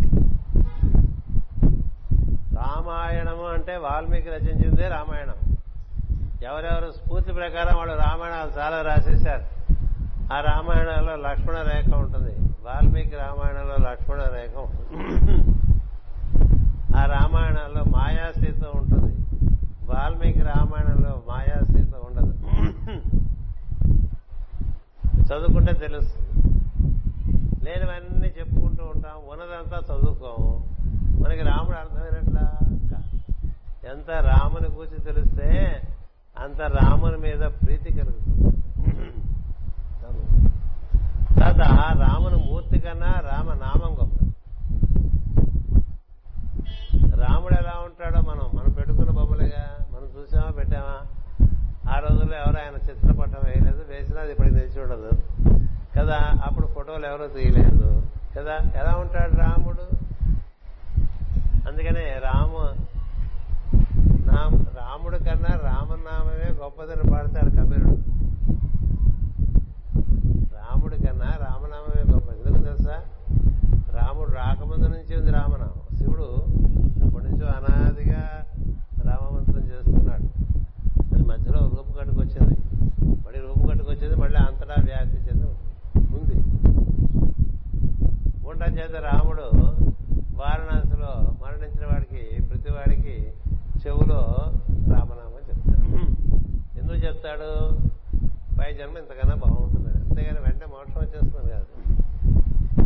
[2.57, 5.57] రామాయణము అంటే వాల్మీకి రచించిందే రామాయణం.
[6.43, 9.75] ఎవరెవరు స్ఫూర్తి ప్రకారం వాళ్ళు రామాయణాలు చాలా రాసేశారు.
[10.35, 12.33] ఆ రామాయణంలో లక్ష్మణ రేఖ ఉంటుంది.
[12.65, 15.56] వాల్మీకి రామాయణంలో లక్ష్మణ రేఖ ఉంటుంది.
[16.97, 19.13] ఆ రామాయణంలో మాయాసీత ఉంటుంది.
[19.91, 22.35] వాల్మీకి రామాయణంలో మాయాసీత ఉండదు.
[25.27, 26.31] చదువుకుంటే తెలుస్తుంది.
[27.65, 29.17] లేనివన్నీ చెప్పుకుంటూ ఉంటాం.
[29.29, 30.77] ఉన్నదంతా చదువుకోము.
[31.23, 32.51] మనకి రాముడు అర్థమైనట్లా
[33.93, 35.81] ఎంత రాముని కూర్చి తెలిస్తే
[36.39, 38.57] అంత రాముని మీద ప్రీతి కలుగుతుంది.
[41.41, 44.36] తర్వాత రాముని మూర్తి కన్నా రామ నామం గొప్ప
[47.23, 49.63] రాముడు ఎలా ఉంటాడో మనం మనం పెట్టుకున్న బొమ్మలుగా
[49.93, 50.97] మనం చూసామా పెట్టామా?
[51.93, 55.11] ఆ రోజుల్లో ఎవరు ఆయన చిత్రపటం వేయలేదు వేసినా అది ఇప్పటికి తెలిసి ఉండదు.
[55.97, 57.89] కదా అప్పుడు ఫోటోలు ఎవరో తీయలేదు.
[58.37, 59.85] కదా ఎలా ఉంటాడు రాముడు?
[61.69, 62.61] అందుకనే రాము
[64.81, 67.95] రాముడు కన్నా రామనామమే గొప్పదని పాడతాడు కబీరుడు
[70.57, 72.97] రాముడి కన్నా రామనామమే గొప్ప ఎందుకు తెలుసా
[73.97, 76.29] రాముడు రాకముందు నుంచి ఉంది రామనామం శివుడు
[77.05, 78.23] అప్పటి నుంచో అనాదిగా
[79.09, 80.27] రామమంత్రం చేస్తున్నాడు
[81.07, 82.57] అది మధ్యలో రూపు కట్టుకొచ్చింది
[83.25, 85.47] మళ్ళీ రూపు కట్టుకొచ్చింది మళ్ళీ అంతటా వ్యాప్తి చెంది
[86.19, 86.37] ఉంది
[89.01, 89.47] రాముడు
[90.37, 93.33] వారణాసిలో మరణించిన వాడికి ప్రతి వాడికి
[93.87, 94.21] చెవులో
[94.69, 95.89] రామనామం చెప్తాడు.
[96.79, 97.79] ఎందుకు చెప్తాడు?
[98.59, 101.67] పై జన్మ ఇంతకన్నా బాగుంటుంది అంతేగాని వెంటనే మోక్షం వచ్చేస్తుంది కాదు.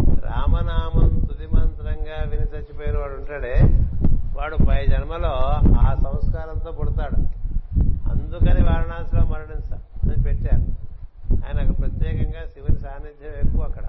[0.05, 3.55] రామనామం తుది మంత్రంగా విని చచ్చిపోయిన వాడు ఉంటాడే.
[4.37, 5.33] వాడు పై జన్మలో
[5.81, 7.21] ఆ సంస్కారంతో పుడతాడు.
[8.11, 10.63] అందుకని వారణాసిలో మరణించ అని పెట్టారు
[11.45, 13.83] ఆయనకు ప్రత్యేకంగా శివుని సాన్నిధ్యం ఎక్కువ అక్కడ.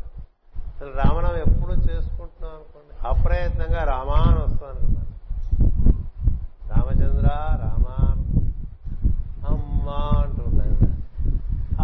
[0.82, 2.94] అసలు రామనామం ఎప్పుడు చేసుకుంటున్నాం అనుకోండి?
[3.10, 5.10] అప్రయత్నంగా రామాన్ వస్తాం అనుకున్నాను
[6.72, 7.28] రామచంద్ర
[7.64, 7.96] రామా
[9.50, 10.78] అమ్మా అంటూ ఉంటాను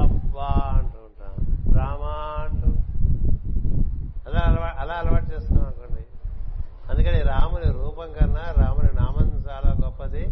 [0.01, 1.43] అబ్బా అంటూ ఉంటాను
[1.77, 2.13] రామా
[2.43, 2.69] అంటూ
[4.27, 6.03] అలా అలవా అలా అలవాటు చేస్తున్నాం అనుకోండి.
[6.89, 10.23] అందుకని రాముని రూపం కన్నా రాముని నామం చాలా గొప్పది.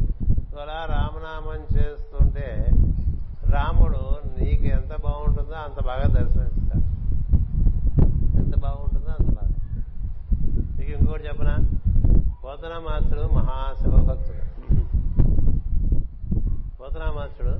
[0.64, 2.50] అలా రామనామం చేస్తుంటే
[3.56, 4.02] రాముడు
[4.38, 6.52] నీకు ఎంత బాగుంటుందో అంత బాగా దర్శనం
[8.40, 9.52] ఎంత బాగుంటుందో అంత బాగా
[10.78, 11.56] నీకు ఇంకోటి చెప్పనా
[12.44, 14.42] పోతనామాత్రుడు మహాశివభక్తుడు
[16.80, 17.56] పోతనామాత్రుడు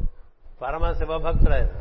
[0.62, 1.72] పరమ శివభక్తుడు ఆయన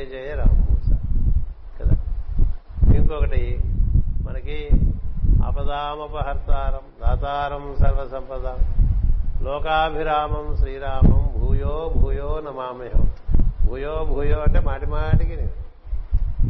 [0.00, 0.88] జయ జయ రామూస
[1.78, 1.94] కదా?
[2.94, 3.40] ఇంకొకటి
[4.22, 4.58] మనకి
[5.46, 8.46] అపదామపహర్తారం దాతారం సర్వసంపద.
[9.42, 13.04] లోకాభిరామం శ్రీరామం భూయో భూయో నమామహం
[13.66, 15.36] భూయో భూయో అంటే మాటి మాటికి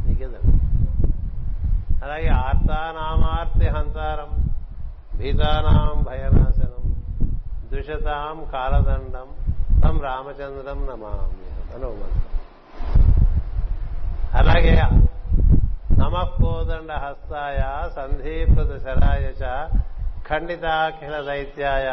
[0.07, 0.55] నీకేదండి
[2.05, 4.31] అలాగే ఆర్తానామార్తి హంతారం
[5.19, 6.85] భీతానాం భయనాశనం
[7.73, 9.29] దుషతాం కాలదండం
[9.83, 11.37] తం రామచంద్రం నమామ్యం
[11.75, 12.27] అని ఒక మంత్రం.
[14.39, 14.73] అలాగే
[16.01, 17.61] నమఃకోదండ హస్తాయ
[17.97, 19.27] సంధీపృత శరాయ
[20.29, 21.89] ఖండితాఖిల దైత్యాయ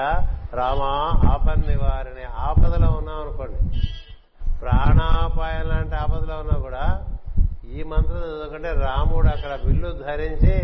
[0.54, 0.92] రామా
[1.34, 3.60] ఆపద్ నివారిణి ఆపదలో ఉన్నాం అనుకోండి
[4.62, 6.86] ప్రాణాపాయం లాంటి ఆపదలో ఉన్నా కూడా
[7.76, 10.56] ఈ మంత్రం చదువుకుంటే రాముడు అక్కడ విల్లు ధరించి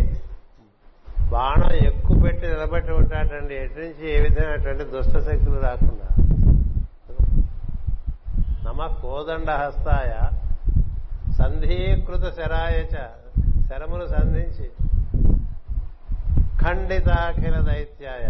[1.30, 3.56] బాణం ఎక్కువ పెట్టి నిలబెట్టి ఉంటాడండి.
[3.56, 6.08] ఎటు నుంచి ఏ విధమైనటువంటి దుష్ట శక్తులు రాకుండా.
[8.66, 10.12] నమ కోదండ హస్తాయ
[11.38, 12.96] సంధీకృత శరాయచ
[13.68, 14.70] శరమును సంధించి
[16.62, 18.26] ఖండితాఖిల దైత్యాయ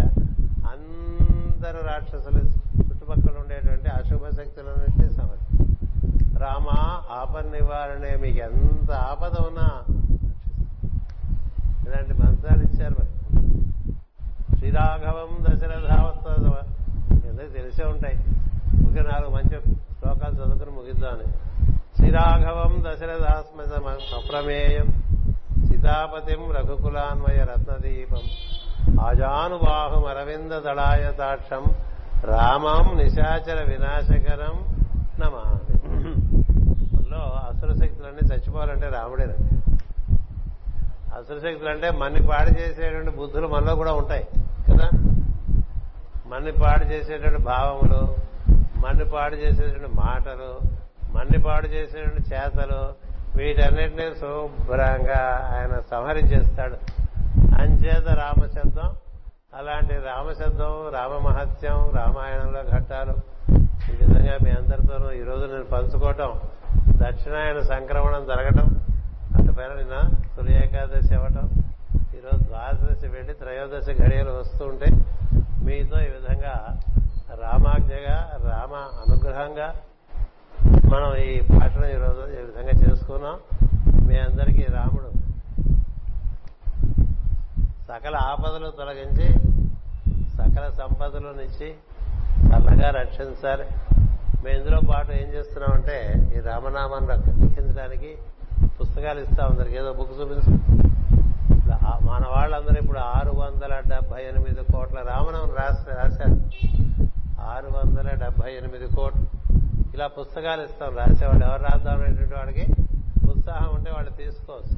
[0.71, 5.57] అందరు రాక్షసులు చుట్టుపక్కల ఉండేటువంటి అశుభ శక్తులన్నింటినీ సమర్థి
[6.39, 6.69] రామ
[7.13, 9.67] ఆపద నివారణే మీకు ఎంత ఆపద ఉన్నా
[11.87, 13.11] ఇలాంటి మంత్రాలు ఇచ్చారు మరి.
[14.57, 16.55] శ్రీరాఘవం దశరథావత్సవ
[17.25, 18.15] ఎందుకు తెలిసే ఉంటాయి.
[18.81, 21.33] ఇంకా నాలుగు మంచి శ్లోకాలు చదువుకుని ముగిద్దామని.
[22.03, 23.73] శ్రీరాఘవం దశరథాస్మత
[24.07, 24.87] సప్రమేయం
[25.67, 28.23] సీతాపతిం రఘుకులాన్వయ రత్నదీపం
[29.01, 31.63] ఆజానుబాహుం అరవింద దళాయతాక్షం
[32.25, 34.57] రామం నిశాచర వినాశకరం
[35.19, 35.77] నమామి
[37.11, 39.55] లో అసుర శక్తులన్నీ చచ్చిపోవాలంటే రాముడేనండి.
[41.15, 44.25] అసుర శక్తులు అంటే మన్ని పాడు చేసేటువంటి బుద్ధులు మనలో కూడా ఉంటాయి
[44.69, 44.89] కదా?
[46.27, 48.01] మన్ని పాడు చేసేటువంటి భావములు
[48.79, 50.51] మన్ని పాడు చేసేటువంటి మాటలు
[51.15, 52.81] మన్ని పాడు చేసినటువంటి చేతలు
[53.37, 55.21] వీటన్నిటినీ శుభ్రంగా
[55.53, 56.77] ఆయన సంహరించేస్తాడు.
[57.61, 58.89] అంచేత రామశబ్దం
[59.59, 63.15] అలాంటి రామశబ్దం రామ మహత్యం రామాయణంలో ఘట్టాలు.
[63.91, 66.31] ఈ విధంగా మీ అందరితోనూ ఈ రోజు నేను పంచుకోవటం
[67.01, 68.67] దక్షిణాయన సంక్రమణం జరగటం
[69.37, 69.97] అటుపైన నిన్న
[70.35, 71.47] తొలి ఏకాదశి ఇవ్వటం
[72.17, 74.89] ఈరోజు ద్వాదశి వెళ్ళి త్రయోదశి ఘడియలు వస్తూ ఉంటే
[75.65, 76.55] మీతో ఈ విధంగా
[77.43, 78.17] రామాజ్ఞగా
[78.49, 78.73] రామ
[79.03, 79.67] అనుగ్రహంగా
[80.65, 83.37] మనం ఈ పాటను ఈరోజు ఈ విధంగా చేసుకున్నాం.
[84.07, 85.09] మీ అందరికీ రాముడు
[87.89, 89.27] సకల ఆపదలు తొలగించి
[90.37, 91.69] సకల సంపదలనిచ్చి
[92.49, 93.65] చల్లగా రక్షించాలి.
[94.43, 95.97] మేము ఇందులో పాటు ఏం చేస్తున్నామంటే
[96.37, 98.11] ఈ రామనామాన్ని లిఖించడానికి
[98.81, 100.53] పుస్తకాలు ఇస్తాం అందరికి ఏదో బుక్ చూపించు.
[102.09, 106.37] మన వాళ్ళందరూ ఇప్పుడు ఆరు వందల డెబ్బై ఎనిమిది కోట్ల రామనామం రాసి రాశారు.
[107.53, 109.22] ఆరు వందల డెబ్బై ఎనిమిది కోట్లు.
[109.93, 110.97] ఇలా పుస్తకాలు ఇస్తాం.
[110.97, 112.65] రాసేవాళ్ళు ఎవరు రాద్దాం అనేటువంటి వాడికి
[113.29, 114.77] ఉత్సాహం ఉంటే వాళ్ళు తీసుకోవచ్చు.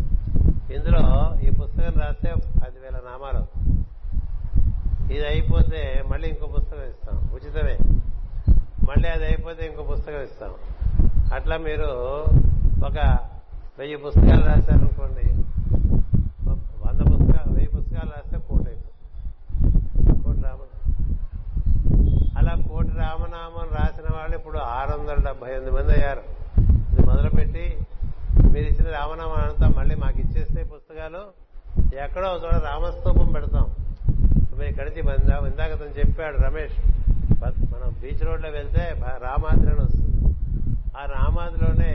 [0.76, 1.00] ఇందులో
[1.40, 3.44] ఈ పుస్తకం రాస్తే పదివేల నామాలు
[5.14, 7.30] ఇది అయిపోతే మళ్ళీ ఇంకో పుస్తకం ఇస్తాం.
[7.34, 7.78] ఉచితమే.
[8.90, 10.54] మళ్ళీ అది అయిపోతే ఇంకో పుస్తకం ఇస్తాం.
[11.34, 11.88] అట్లా మీరు
[12.86, 13.18] ఒక
[13.80, 15.26] వెయ్యి పుస్తకాలు రాశారనుకోండి
[16.86, 20.24] వంద పుస్తకాలు వెయ్యి పుస్తకాలు రాస్తే కోటి అయిపోతుంది.
[20.24, 21.06] కోటి రామనామం
[22.38, 23.95] అలా కోటి రామనామం రాసి
[24.26, 26.22] వాళ్ళు ఇప్పుడు ఆరు వందల డెబ్బై ఎనిమిది మంది అయ్యారు.
[26.92, 27.66] ఇది మొదలుపెట్టి
[28.54, 31.22] మీరు ఇచ్చిన రామనామం అంతా మళ్ళీ మాకు ఇచ్చేస్తే పుస్తకాలు
[32.04, 33.66] ఎక్కడో ఒక చోట రామస్తూపం పెడతాం.
[34.58, 36.78] మేము ఇక్కడి ఇందాక ఇందాక అతను చెప్పాడు రమేష్
[37.74, 38.86] మనం బీచ్ రోడ్లో వెళ్తే
[39.26, 40.32] రామాద్రి అని వస్తుంది.
[41.00, 41.94] ఆ రామాద్రిలోనే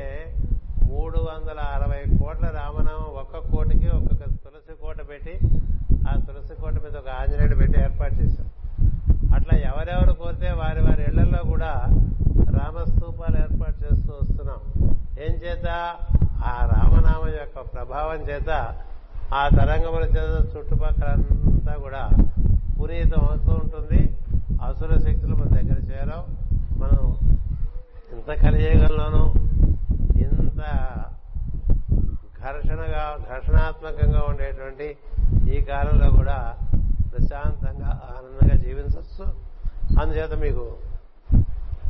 [0.91, 5.35] మూడు వందల అరవై కోట్ల రామనామం ఒక్క కోటికి ఒక్కొక్క తులసి కోట పెట్టి
[6.09, 8.47] ఆ తులసి కోట మీద ఒక ఆంజనేయుడు పెట్టి ఏర్పాటు చేశాం
[9.39, 11.73] అట్లా ఎవరెవరు కోరితే వారి వారి ఇళ్ళలో కూడా
[12.61, 14.61] రామస్తూపాలు ఏర్పాటు చేస్తూ వస్తున్నాం.
[15.25, 15.69] ఏం చేత?
[16.45, 18.51] ఆ రామనామం యొక్క ప్రభావం చేత
[19.35, 22.03] ఆ తరంగముల చేత చుట్టుపక్కలంతా కూడా
[22.81, 24.01] పునీతం అవుతూ ఉంటుంది.
[24.65, 26.25] అసుర శక్తులు మన దగ్గర చేరావు
[26.79, 27.03] మనం
[28.13, 29.23] ఇంత కలియుగంలోనూ
[30.25, 30.63] ఇంత
[32.43, 34.89] ఘర్షణగా ఘర్షణాత్మకంగా ఉండేటువంటి
[35.55, 36.39] ఈ కాలంలో కూడా
[37.13, 39.27] ప్రశాంతంగా ఆనందంగా జీవించవచ్చు.
[40.01, 40.65] అందుచేత మీకు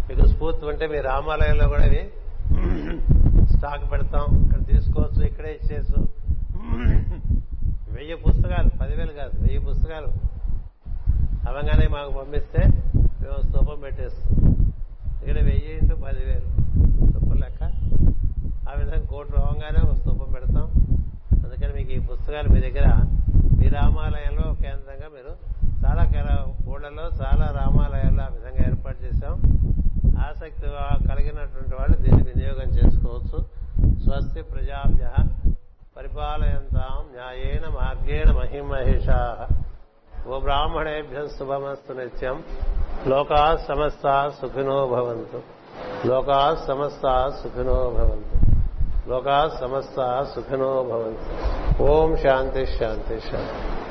[0.08, 2.02] మీకు స్ఫూర్తి ఉంటే మీ రామాలయంలో కూడా ఇవి
[3.52, 4.26] స్టాక్ పెడతాం.
[4.44, 5.98] ఇక్కడ తీసుకోవచ్చు ఇక్కడే ఇచ్చేసు
[7.94, 10.10] వెయ్యి పుస్తకాలు పదివేలు కాదు వెయ్యి పుస్తకాలు.
[11.50, 12.60] అవగానే మాకు పంపిస్తే
[13.20, 14.32] మేము స్తూపం పెట్టేస్తాం.
[15.20, 16.48] ఇక్కడ వెయ్యి ఇంటూ పదివేలు.
[17.08, 17.62] స్తూపం లెక్క.
[18.68, 20.66] ఆ విధంగా కోటి రోగంగానే ఒక స్తూపం పెడతాం.
[21.44, 22.88] అందుకని మీకు ఈ పుస్తకాలు మీ దగ్గర
[23.58, 25.32] మీ రామాలయంలో కేంద్రంగా మీరు
[25.86, 26.02] చాలా
[26.68, 29.42] ఊళ్ళలో చాలా రామాలయాల్లో ఆ విధంగా ఏర్పాటు చేశాం.
[30.18, 30.66] ఆసక్తి
[31.08, 33.60] కలిగినటువంటి వాళ్ళు దీన్ని వినియోగం చేసుకోవచ్చు.
[34.02, 35.08] స్వస్తి ప్రజాభ్య
[35.96, 39.48] పరిపాలయంతాం న్యాయేన మార్గేణ మహిమహేషా.
[40.28, 42.42] ఓ బ్రాహ్మణేభ్య శుభమస్తు నిత్యం.
[43.06, 45.42] లోకా సమస్త సుఖినో భవంతు.
[46.06, 48.50] లోకా సమస్త సుఖినో భవంతు.
[49.08, 51.82] లోకా సమస్త సుఖినో భవంతు.
[51.82, 53.89] ఓం శాంతి శాంతి శాంతి.